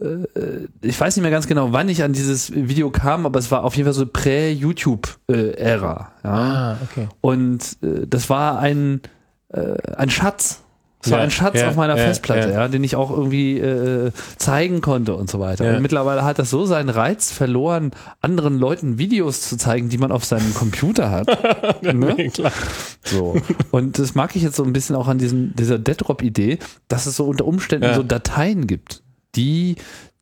[0.00, 3.50] Äh, ich weiß nicht mehr ganz genau, wann ich an dieses Video kam, aber es
[3.50, 6.12] war auf jeden Fall so Prä-YouTube-Ära.
[6.24, 6.30] ja.
[6.30, 7.08] Ah, okay.
[7.20, 9.00] Und äh, das war ein,
[9.48, 10.60] äh, ein Schatz.
[11.04, 12.68] Es war Ja, ein Schatz ja, auf meiner ja, Festplatte, ja.
[12.68, 15.74] den ich auch irgendwie äh, zeigen konnte und so weiter.
[15.74, 17.90] Und mittlerweile hat das so seinen Reiz verloren,
[18.20, 21.82] anderen Leuten Videos zu zeigen, die man auf seinem Computer hat.
[21.82, 22.14] ne?
[22.16, 22.52] Nee, klar.
[23.02, 23.36] So.
[23.72, 27.16] Und das mag ich jetzt so ein bisschen auch an diesem, dieser Dead-Drop-Idee, dass es
[27.16, 29.01] so unter Umständen so Dateien gibt,
[29.34, 29.76] die,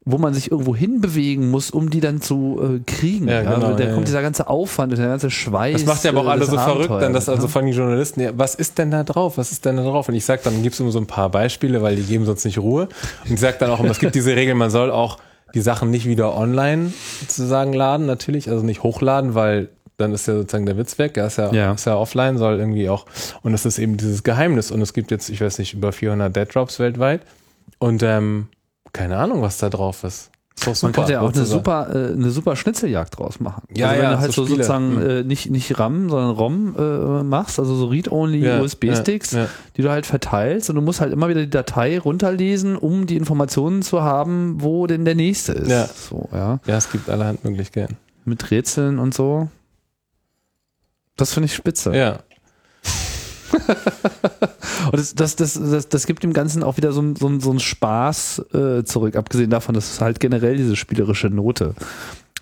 [0.05, 3.29] wo man sich irgendwo hinbewegen muss, um die dann zu äh, kriegen.
[3.29, 4.13] Ja, genau, da ja, kommt ja.
[4.13, 5.75] dieser ganze Aufwand der ganze Schweiß.
[5.75, 7.49] Das macht ja aber auch äh, alle so verrückt, dann Abenteuers, dass also ne?
[7.53, 9.37] von den Journalisten, ja, was ist denn da drauf?
[9.37, 10.09] Was ist denn da drauf?
[10.09, 12.45] Und ich sag dann, gibst du immer so ein paar Beispiele, weil die geben sonst
[12.45, 12.89] nicht Ruhe.
[13.25, 15.19] Und ich sag dann auch immer, es gibt diese Regel, man soll auch
[15.55, 20.35] die Sachen nicht wieder online sozusagen laden, natürlich, also nicht hochladen, weil dann ist ja
[20.35, 21.73] sozusagen der Witz weg, er ist ja, Ja.
[21.73, 23.05] ist ja offline, soll irgendwie auch,
[23.43, 26.35] und es ist eben dieses Geheimnis und es gibt jetzt, ich weiß nicht, über 400
[26.35, 27.21] Dead Drops weltweit
[27.79, 28.49] und ähm,
[28.93, 30.31] keine Ahnung, was da drauf ist.
[30.67, 33.63] Ist Man könnte ja auch eine super, äh, eine super Schnitzeljagd draus machen.
[33.75, 34.57] Ja, also wenn ja, du halt so Spiele.
[34.57, 35.11] sozusagen Hm.
[35.11, 39.49] äh, nicht, nicht RAM, sondern ROM äh, machst, also so Read-Only Ja, USB-Sticks, ja, ja.
[39.79, 43.17] die du halt verteilst und du musst halt immer wieder die Datei runterlesen, um die
[43.17, 45.71] Informationen zu haben, wo denn der nächste ist.
[45.71, 45.87] Ja.
[45.87, 46.59] So, ja.
[46.67, 47.97] Ja, es gibt allerhand Möglichkeiten.
[48.27, 49.49] Mit Rätseln und so.
[51.17, 51.97] Das finde ich spitze.
[51.97, 52.19] Ja.
[53.53, 57.51] Und das, das, das, das, das gibt dem Ganzen auch wieder so, ein- so, so
[57.51, 61.75] einen Spaß äh, zurück, abgesehen davon, dass es halt generell diese spielerische Note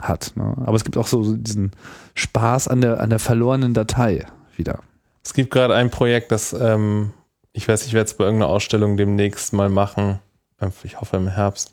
[0.01, 0.32] hat.
[0.36, 0.55] Ne?
[0.64, 1.72] Aber es gibt auch so, diesen
[2.14, 4.26] Spaß an der, an der verlorenen Datei
[4.56, 4.80] wieder.
[5.24, 7.10] Es gibt gerade ein Projekt, das, ähm,
[7.52, 10.20] ich weiß, ich werde es bei irgendeiner Ausstellung demnächst mal machen.
[10.60, 11.72] Ähm, Ich hoffe im Herbst.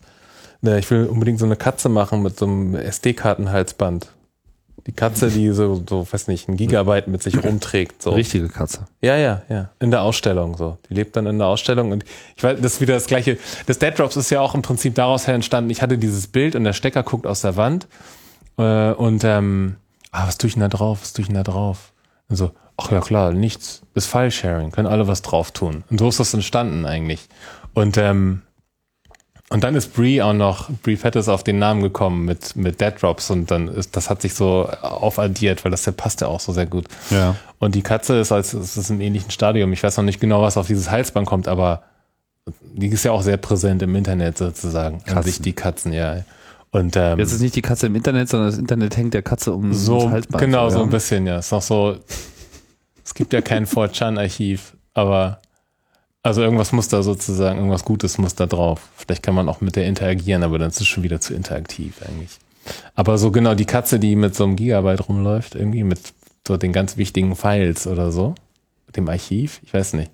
[0.61, 4.11] Ne, ich will unbedingt so eine Katze machen mit so einem SD-Kartenhalsband.
[4.87, 8.03] Die Katze, die so, so, weiß nicht, ein Gigabyte mit sich rumträgt.
[8.03, 8.11] So.
[8.11, 8.85] Richtige Katze.
[9.01, 9.69] Ja, ja, ja.
[9.79, 10.77] In der Ausstellung so.
[10.89, 12.05] Die lebt dann in der Ausstellung und
[12.35, 13.39] ich weiß, das ist wieder das gleiche.
[13.65, 15.71] Das Dead Drops ist ja auch im Prinzip daraus her entstanden.
[15.71, 17.87] Ich hatte dieses Bild und der Stecker guckt aus der Wand
[18.57, 19.77] äh, und ähm,
[20.11, 20.99] ah, was tue ich denn da drauf?
[21.01, 21.91] Was tue ich denn da drauf?
[22.29, 23.81] Und so, ach ja klar, nichts.
[23.95, 25.83] Das File-Sharing, können alle was drauf tun.
[25.89, 27.27] Und so ist das entstanden eigentlich.
[27.73, 28.43] Und ähm,
[29.49, 32.81] und dann ist Brie auch noch, Brie Fett ist auf den Namen gekommen mit, mit
[32.81, 36.27] Dead Drops und dann ist, das hat sich so aufaddiert, weil das der passt ja
[36.27, 36.85] auch so sehr gut.
[37.11, 37.35] Ja.
[37.59, 39.71] Und die Katze ist als es ist im ähnlichen Stadium.
[39.71, 41.83] Ich weiß noch nicht genau, was auf dieses Halsband kommt, aber
[42.73, 44.97] die ist ja auch sehr präsent im Internet sozusagen.
[44.97, 45.23] An Katzen.
[45.31, 46.23] sich die Katzen, ja.
[46.71, 49.53] Und ähm, Jetzt ist nicht die Katze im Internet, sondern das Internet hängt der Katze
[49.53, 50.43] um so ums Halsband.
[50.43, 51.37] genau so ein bisschen, ja.
[51.39, 51.97] Ist noch so.
[53.03, 55.39] Es gibt ja kein 4chan-Archiv, aber
[56.25, 58.89] also irgendwas muss da sozusagen, irgendwas Gutes muss da drauf.
[58.97, 62.01] Vielleicht kann man auch mit der interagieren, aber dann ist es schon wieder zu interaktiv
[62.03, 62.39] eigentlich.
[62.95, 65.99] Aber so genau die Katze, die mit so einem Gigabyte rumläuft, irgendwie mit
[66.47, 68.33] so den ganz wichtigen Files oder so,
[68.87, 70.09] mit dem Archiv, ich weiß nicht.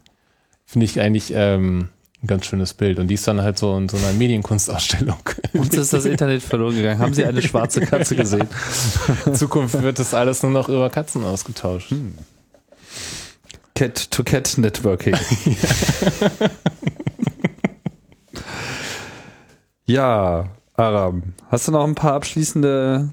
[0.65, 1.87] Finde ich eigentlich ähm,
[2.21, 2.99] ein ganz schönes Bild.
[2.99, 5.19] Und die ist dann halt so in so einer Medienkunstausstellung.
[5.53, 6.99] Uns ist das Internet verloren gegangen.
[6.99, 8.49] Haben Sie eine schwarze Katze gesehen?
[9.25, 11.93] In Zukunft wird das alles nur noch über Katzen ausgetauscht.
[13.81, 15.15] Cat-to-Cat-Networking.
[19.87, 23.09] ja, Aram, hast du noch ein paar abschließende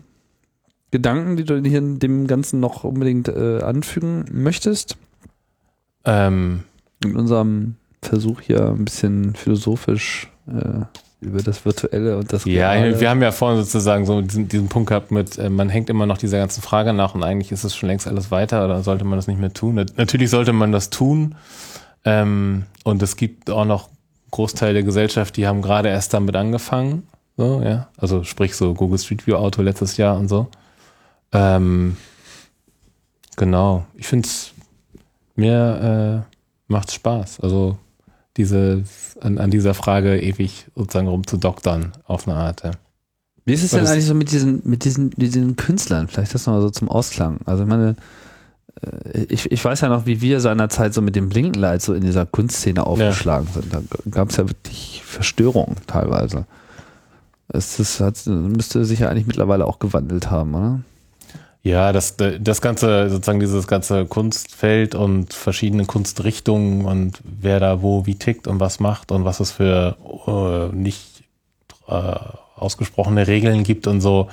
[0.91, 4.99] Gedanken, die du hier dem Ganzen noch unbedingt äh, anfügen möchtest?
[6.05, 6.65] Ähm,
[7.03, 10.83] In unserem Versuch hier ein bisschen philosophisch äh,
[11.21, 13.01] über das Virtuelle und das Ja, Reale.
[13.01, 16.07] wir haben ja vorhin sozusagen so diesen, diesen Punkt gehabt mit, äh, man hängt immer
[16.07, 19.05] noch dieser ganzen Frage nach und eigentlich ist es schon längst alles weiter oder sollte
[19.05, 19.75] man das nicht mehr tun?
[19.75, 21.35] Nat- Natürlich sollte man das tun
[22.05, 23.89] ähm, und es gibt auch noch
[24.31, 28.99] Großteil der Gesellschaft, die haben gerade erst damit angefangen, so, ja, also sprich so Google
[28.99, 30.49] Street View Auto letztes Jahr und so.
[31.33, 31.97] Ähm,
[33.37, 34.53] genau, ich finde es,
[35.35, 36.35] mir äh,
[36.73, 37.79] macht Spaß, also
[38.39, 38.85] diese,
[39.21, 42.63] an, an dieser Frage ewig sozusagen rumzudoktern auf eine Art.
[42.65, 42.71] Ja.
[43.45, 46.09] Wie ist es Weil denn eigentlich so mit diesen, mit diesen, diesen Künstlern?
[46.09, 47.41] Vielleicht das nochmal so zum Ausklang.
[47.45, 47.97] Also ich meine,
[48.83, 52.03] äh, ich, ich weiß ja noch, wie wir seinerzeit so mit dem Blinkenlight so in
[52.03, 53.73] dieser Kunstszene aufgeschlagen sind.
[53.73, 56.47] Da gab es ja wirklich Verstörungen teilweise.
[57.49, 60.81] Es das hat, müsste sich ja eigentlich mittlerweile auch gewandelt haben, oder?
[61.63, 68.07] Ja, das, das ganze, sozusagen dieses ganze Kunstfeld und verschiedene Kunstrichtungen und wer da wo
[68.07, 71.25] wie tickt und was macht und was es für äh, nicht
[71.89, 72.15] äh,
[72.57, 74.29] ausgesprochene Regeln gibt und so,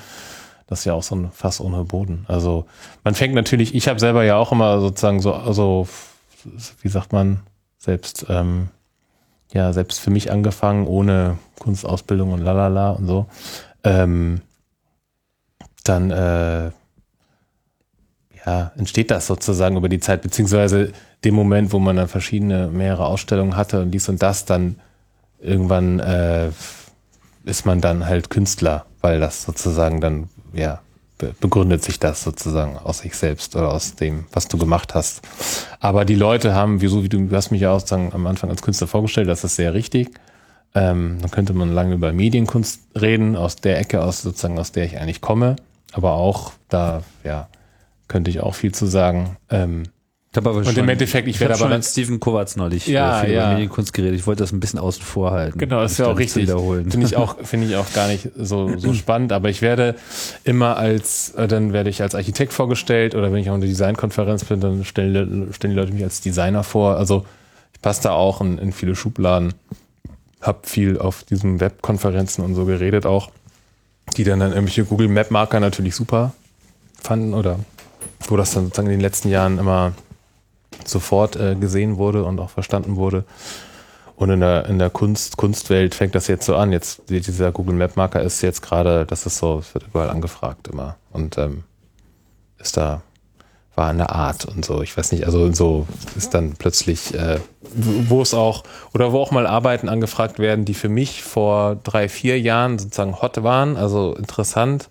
[0.68, 2.26] das ist ja auch so ein Fass ohne Boden.
[2.27, 2.65] Also
[3.03, 5.88] man fängt natürlich, ich habe selber ja auch immer sozusagen so, also
[6.81, 7.41] wie sagt man,
[7.77, 8.69] selbst ähm,
[9.52, 13.26] ja selbst für mich angefangen ohne Kunstausbildung und lalala und so.
[13.84, 14.41] Ähm,
[15.84, 16.72] dann äh,
[18.45, 20.91] ja, entsteht das sozusagen über die Zeit, beziehungsweise
[21.23, 24.80] dem Moment, wo man dann verschiedene, mehrere Ausstellungen hatte und dies und das, dann
[25.39, 26.49] irgendwann äh,
[27.45, 30.81] ist man dann halt Künstler, weil das sozusagen dann, ja,
[31.39, 35.22] begründet sich das sozusagen aus sich selbst oder aus dem, was du gemacht hast.
[35.80, 38.61] Aber die Leute haben, wieso, wie du, du hast mich ja auch am Anfang als
[38.61, 40.09] Künstler vorgestellt, das ist sehr richtig.
[40.73, 44.85] Ähm, dann könnte man lange über Medienkunst reden, aus der Ecke aus, sozusagen, aus der
[44.85, 45.55] ich eigentlich komme.
[45.93, 47.47] Aber auch da, ja,
[48.07, 49.38] könnte ich auch viel zu sagen.
[49.49, 49.84] Ähm,
[50.38, 53.34] aber und schon, im Endeffekt, ich, ich werde aber mit Steven Kovacs neulich ja, viel
[53.34, 53.44] ja.
[53.44, 54.19] über Medienkunst geredet.
[54.19, 55.57] Ich wollte das ein bisschen außen vor halten.
[55.57, 56.49] Genau, ist ja auch richtig.
[56.49, 59.32] Finde ich auch, finde ich auch gar nicht so, so spannend.
[59.32, 59.95] Aber ich werde
[60.44, 63.69] immer als, äh, dann werde ich als Architekt vorgestellt oder wenn ich auch in der
[63.69, 66.98] Designkonferenz bin, dann stellen, stellen die Leute mich als Designer vor.
[66.98, 67.26] Also
[67.73, 69.53] ich passe da auch in, in viele Schubladen.
[70.41, 73.32] Hab viel auf diesen Webkonferenzen und so geredet auch,
[74.18, 76.34] die dann dann irgendwelche Google Map Marker natürlich super
[77.02, 77.60] fanden oder
[78.28, 79.94] wo das dann sozusagen in den letzten Jahren immer
[80.84, 83.24] sofort äh, gesehen wurde und auch verstanden wurde.
[84.16, 86.72] Und in der, in der Kunst, Kunstwelt fängt das jetzt so an.
[86.72, 90.70] Jetzt, dieser Google Map Marker ist jetzt gerade, das ist so, es wird überall angefragt
[90.70, 90.96] immer.
[91.12, 91.64] Und ähm,
[92.58, 93.02] ist da,
[93.76, 94.82] war eine Art und so.
[94.82, 95.86] Ich weiß nicht, also so
[96.16, 97.40] ist dann plötzlich, äh,
[97.74, 98.64] wo es auch,
[98.94, 103.22] oder wo auch mal Arbeiten angefragt werden, die für mich vor drei, vier Jahren sozusagen
[103.22, 104.90] hot waren, also interessant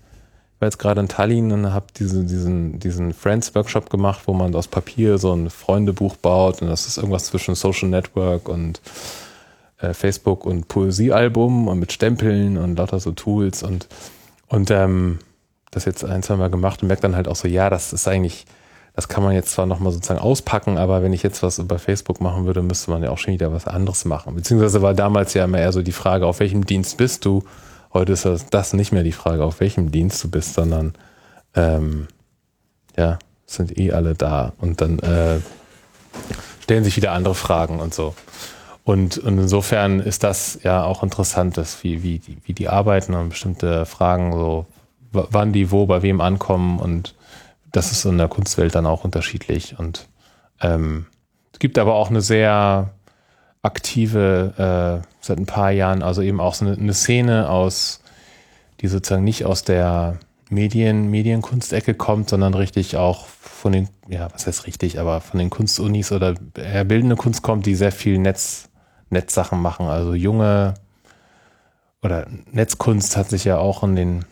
[0.58, 4.68] war jetzt gerade in Tallinn und habe diese, diesen, diesen Friends-Workshop gemacht, wo man aus
[4.68, 8.80] Papier so ein Freundebuch baut und das ist irgendwas zwischen Social Network und
[9.78, 13.88] äh, Facebook und Poesiealbum und mit Stempeln und lauter so Tools und,
[14.48, 15.18] und ähm,
[15.70, 18.06] das jetzt ein, zwei Mal gemacht und merkt dann halt auch so, ja, das ist
[18.06, 18.46] eigentlich,
[18.94, 22.20] das kann man jetzt zwar nochmal sozusagen auspacken, aber wenn ich jetzt was über Facebook
[22.20, 24.34] machen würde, müsste man ja auch schon wieder was anderes machen.
[24.34, 27.42] Beziehungsweise war damals ja immer eher so die Frage, auf welchem Dienst bist du?
[27.94, 30.94] Heute ist das, das nicht mehr die Frage, auf welchem Dienst du bist, sondern
[31.54, 32.08] ähm,
[32.96, 35.38] ja, sind eh alle da und dann äh,
[36.60, 38.14] stellen sich wieder andere Fragen und so.
[38.82, 43.14] Und, und insofern ist das ja auch interessant, dass wie, wie, die, wie die arbeiten
[43.14, 44.66] und bestimmte Fragen, so
[45.12, 47.14] wann die wo bei wem ankommen und
[47.70, 49.78] das ist in der Kunstwelt dann auch unterschiedlich.
[49.78, 50.08] Und
[50.60, 51.06] ähm,
[51.52, 52.90] es gibt aber auch eine sehr
[53.64, 58.00] aktive, äh, seit ein paar Jahren, also eben auch so eine, eine Szene aus,
[58.80, 60.18] die sozusagen nicht aus der
[60.50, 65.48] Medien, Medienkunstecke kommt, sondern richtig auch von den, ja, was heißt richtig, aber von den
[65.48, 68.68] Kunstunis oder eher bildende Kunst kommt, die sehr viel Netz,
[69.08, 69.86] Netzsachen machen.
[69.86, 70.74] Also junge
[72.02, 74.24] oder Netzkunst hat sich ja auch in den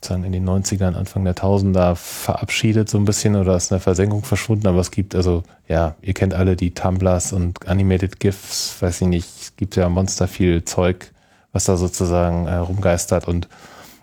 [0.00, 3.80] sozusagen in den 90ern, Anfang der Tausender verabschiedet so ein bisschen oder ist in der
[3.80, 8.80] Versenkung verschwunden, aber es gibt also, ja, ihr kennt alle die Tumblers und Animated GIFs,
[8.80, 11.10] weiß ich nicht, es gibt ja monster viel Zeug,
[11.52, 13.26] was da sozusagen äh, rumgeistert.
[13.26, 13.48] Und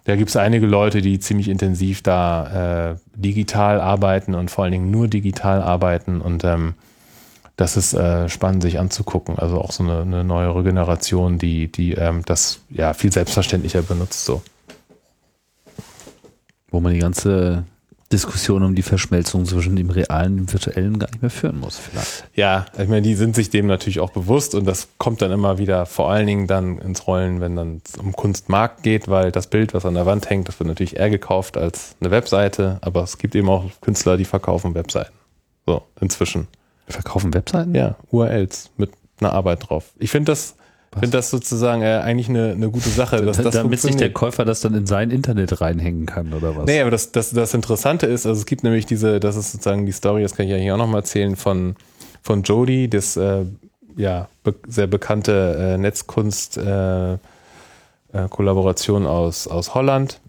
[0.03, 4.73] da gibt es einige Leute, die ziemlich intensiv da äh, digital arbeiten und vor allen
[4.73, 6.19] Dingen nur digital arbeiten.
[6.19, 6.73] Und ähm,
[7.55, 9.39] das ist äh, spannend, sich anzugucken.
[9.39, 14.25] Also auch so eine, eine neuere Generation, die, die ähm, das ja viel selbstverständlicher benutzt
[14.25, 14.41] so
[16.71, 17.65] wo man die ganze
[18.11, 21.77] Diskussion um die Verschmelzung zwischen dem Realen und dem Virtuellen gar nicht mehr führen muss,
[21.77, 22.29] vielleicht.
[22.35, 25.57] Ja, ich meine, die sind sich dem natürlich auch bewusst und das kommt dann immer
[25.57, 29.73] wieder vor allen Dingen dann ins Rollen, wenn dann um Kunstmarkt geht, weil das Bild,
[29.73, 33.17] was an der Wand hängt, das wird natürlich eher gekauft als eine Webseite, aber es
[33.17, 35.13] gibt eben auch Künstler, die verkaufen Webseiten.
[35.65, 36.47] So, inzwischen.
[36.87, 37.73] Verkaufen Webseiten?
[37.73, 39.93] Ja, URLs mit einer Arbeit drauf.
[39.97, 40.55] Ich finde das,
[40.95, 43.21] ich finde das sozusagen äh, eigentlich eine, eine gute Sache.
[43.25, 46.65] Dass das Damit sich der Käufer das dann in sein Internet reinhängen kann oder was?
[46.65, 49.85] Nee, aber das, das, das Interessante ist, also es gibt nämlich diese, das ist sozusagen
[49.85, 51.75] die Story, das kann ich ja hier auch nochmal erzählen, von,
[52.21, 53.43] von Jody, das äh,
[53.97, 57.17] ja be sehr bekannte äh, Netzkunst äh, äh,
[58.29, 60.21] Kollaboration aus, aus Holland,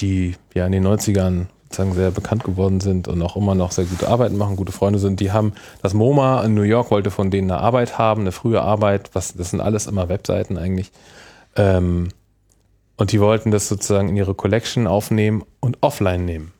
[0.00, 3.84] die ja in den 90ern sozusagen sehr bekannt geworden sind und auch immer noch sehr
[3.84, 7.30] gute Arbeiten machen, gute Freunde sind, die haben, das MoMA in New York wollte von
[7.30, 10.90] denen eine Arbeit haben, eine frühe Arbeit, was, das sind alles immer Webseiten eigentlich.
[11.56, 12.08] Ähm,
[12.96, 16.52] und die wollten das sozusagen in ihre Collection aufnehmen und offline nehmen.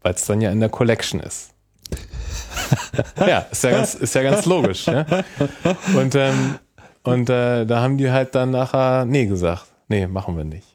[0.00, 1.50] Weil es dann ja in der Collection ist.
[3.18, 4.86] ja, ist ja ganz, ist ja ganz logisch.
[4.86, 5.04] Ja?
[5.94, 6.58] Und, ähm,
[7.02, 9.66] und äh, da haben die halt dann nachher nee gesagt.
[9.88, 10.66] Nee, machen wir nicht.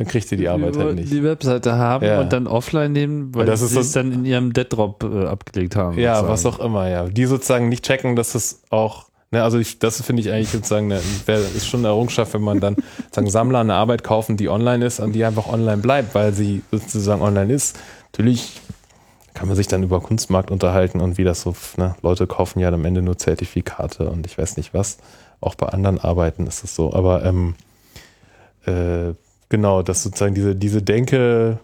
[0.00, 1.12] Dann kriegt sie die Arbeit halt nicht.
[1.12, 2.20] die Webseite haben Ja.
[2.22, 5.98] und dann offline nehmen, weil Das sie es dann in ihrem Dead-Drop äh, abgelegt haben.
[5.98, 6.32] Ja, sozusagen.
[6.32, 7.06] was auch immer, ja.
[7.06, 10.90] Die sozusagen nicht checken, dass es auch, ne, also ich, das finde ich eigentlich sozusagen,
[10.90, 12.76] wär- ist schon eine Errungenschaft, wenn man dann
[13.12, 16.62] sagen Sammler eine Arbeit kaufen, die online ist und die einfach online bleibt, weil sie
[16.70, 17.78] sozusagen online ist.
[18.12, 18.58] Natürlich
[19.34, 22.70] kann man sich dann über Kunstmarkt unterhalten und wie das so, ne, Leute kaufen ja
[22.70, 24.96] am Ende nur Zertifikate und ich weiß nicht was.
[25.42, 26.92] Auch bei anderen Arbeiten ist es so.
[26.94, 27.54] Aber ähm,
[28.66, 29.12] äh,
[29.50, 31.58] genau, dass sozusagen diese, diese Denke,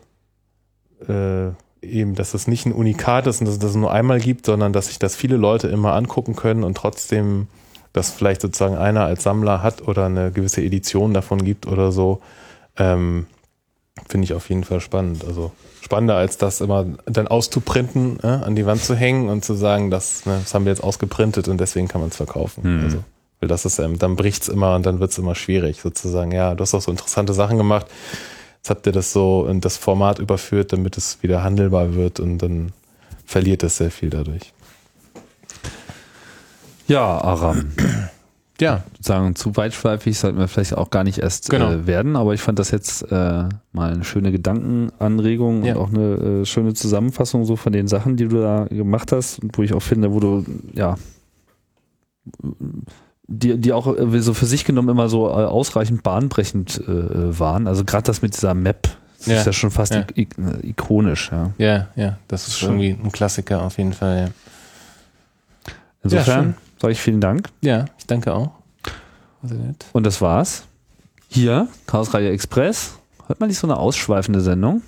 [1.09, 1.49] äh,
[1.81, 4.75] eben, dass es nicht ein Unikat ist und dass es das nur einmal gibt, sondern
[4.75, 7.47] dass sich das viele Leute immer angucken können und trotzdem
[7.95, 12.21] das vielleicht sozusagen einer als Sammler hat oder eine gewisse Edition davon gibt oder so,
[12.77, 13.27] ähm,
[14.09, 15.25] finde ich auf jeden Fall spannend.
[15.25, 19.55] Also spannender als das immer dann auszuprinten, äh, an die Wand zu hängen und zu
[19.55, 22.65] sagen, das, ne, das haben wir jetzt ausgeprintet und deswegen kann man es verkaufen.
[22.65, 22.85] Hm.
[22.85, 22.99] Also,
[23.41, 26.33] weil das ist, ähm, dann bricht's immer und dann wird's immer schwierig, sozusagen.
[26.33, 27.87] Ja, du hast auch so interessante Sachen gemacht.
[28.59, 32.39] Jetzt habt ihr das so in das Format überführt, damit es wieder handelbar wird und
[32.39, 32.73] dann
[33.25, 34.53] verliert es sehr viel dadurch.
[36.87, 37.73] Ja, Aram.
[38.59, 41.71] Ja, sagen, zu weitschweifig sollten wir vielleicht auch gar nicht erst Genau.
[41.73, 45.75] äh, werden, aber ich fand das jetzt äh, mal eine schöne Gedankenanregung Ja.
[45.75, 49.41] und auch eine äh, schöne Zusammenfassung so von den Sachen, die du da gemacht hast
[49.41, 50.97] und wo ich auch finde, wo du, ja,
[53.29, 57.67] die, die auch äh, so für sich genommen immer so äh, ausreichend bahnbrechend äh, waren.
[57.67, 58.89] Also gerade das mit dieser Map,
[59.19, 59.39] das Ja.
[59.41, 60.05] ist ja schon fast Ja.
[60.15, 61.51] ik ikonisch, ja.
[61.59, 62.81] ja, ja, das ist Schön.
[62.81, 64.17] irgendwie ein Klassiker auf jeden Fall.
[65.67, 65.73] Ja,
[66.03, 67.49] Insofern sage ich vielen Dank.
[67.63, 68.51] ja ich danke auch.
[69.43, 69.87] Nett.
[69.93, 70.65] Und das war's.
[71.29, 72.99] Hier, Chaos Radio Express.
[73.27, 74.83] Hört man nicht so eine ausschweifende Sendung.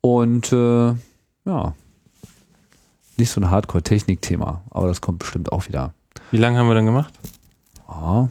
[0.00, 0.94] Und äh,
[1.44, 1.74] ja,
[3.16, 5.94] nicht so ein Hardcore-Technik-Thema, aber das kommt bestimmt auch wieder.
[6.32, 7.14] Wie lange haben wir dann gemacht?
[7.86, 8.26] Ah,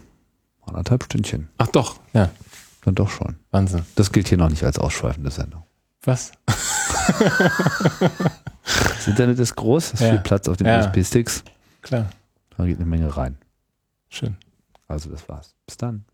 [0.66, 1.48] anderthalb Stündchen.
[1.58, 2.30] Ach doch, ja,
[2.84, 3.36] Dann doch schon.
[3.52, 3.86] Wahnsinn.
[3.96, 5.64] Das gilt hier noch nicht als ausschweifende Sendung.
[6.04, 6.32] Was?
[8.64, 10.10] Das Internet ist groß, es ist Ja.
[10.12, 10.80] viel Platz auf den Ja.
[10.80, 11.44] USB-Sticks.
[11.82, 12.10] Klar,
[12.58, 13.38] Da geht eine Menge rein.
[14.10, 14.38] schön.
[14.88, 15.56] Also das war's.
[15.66, 16.06] Bis dann.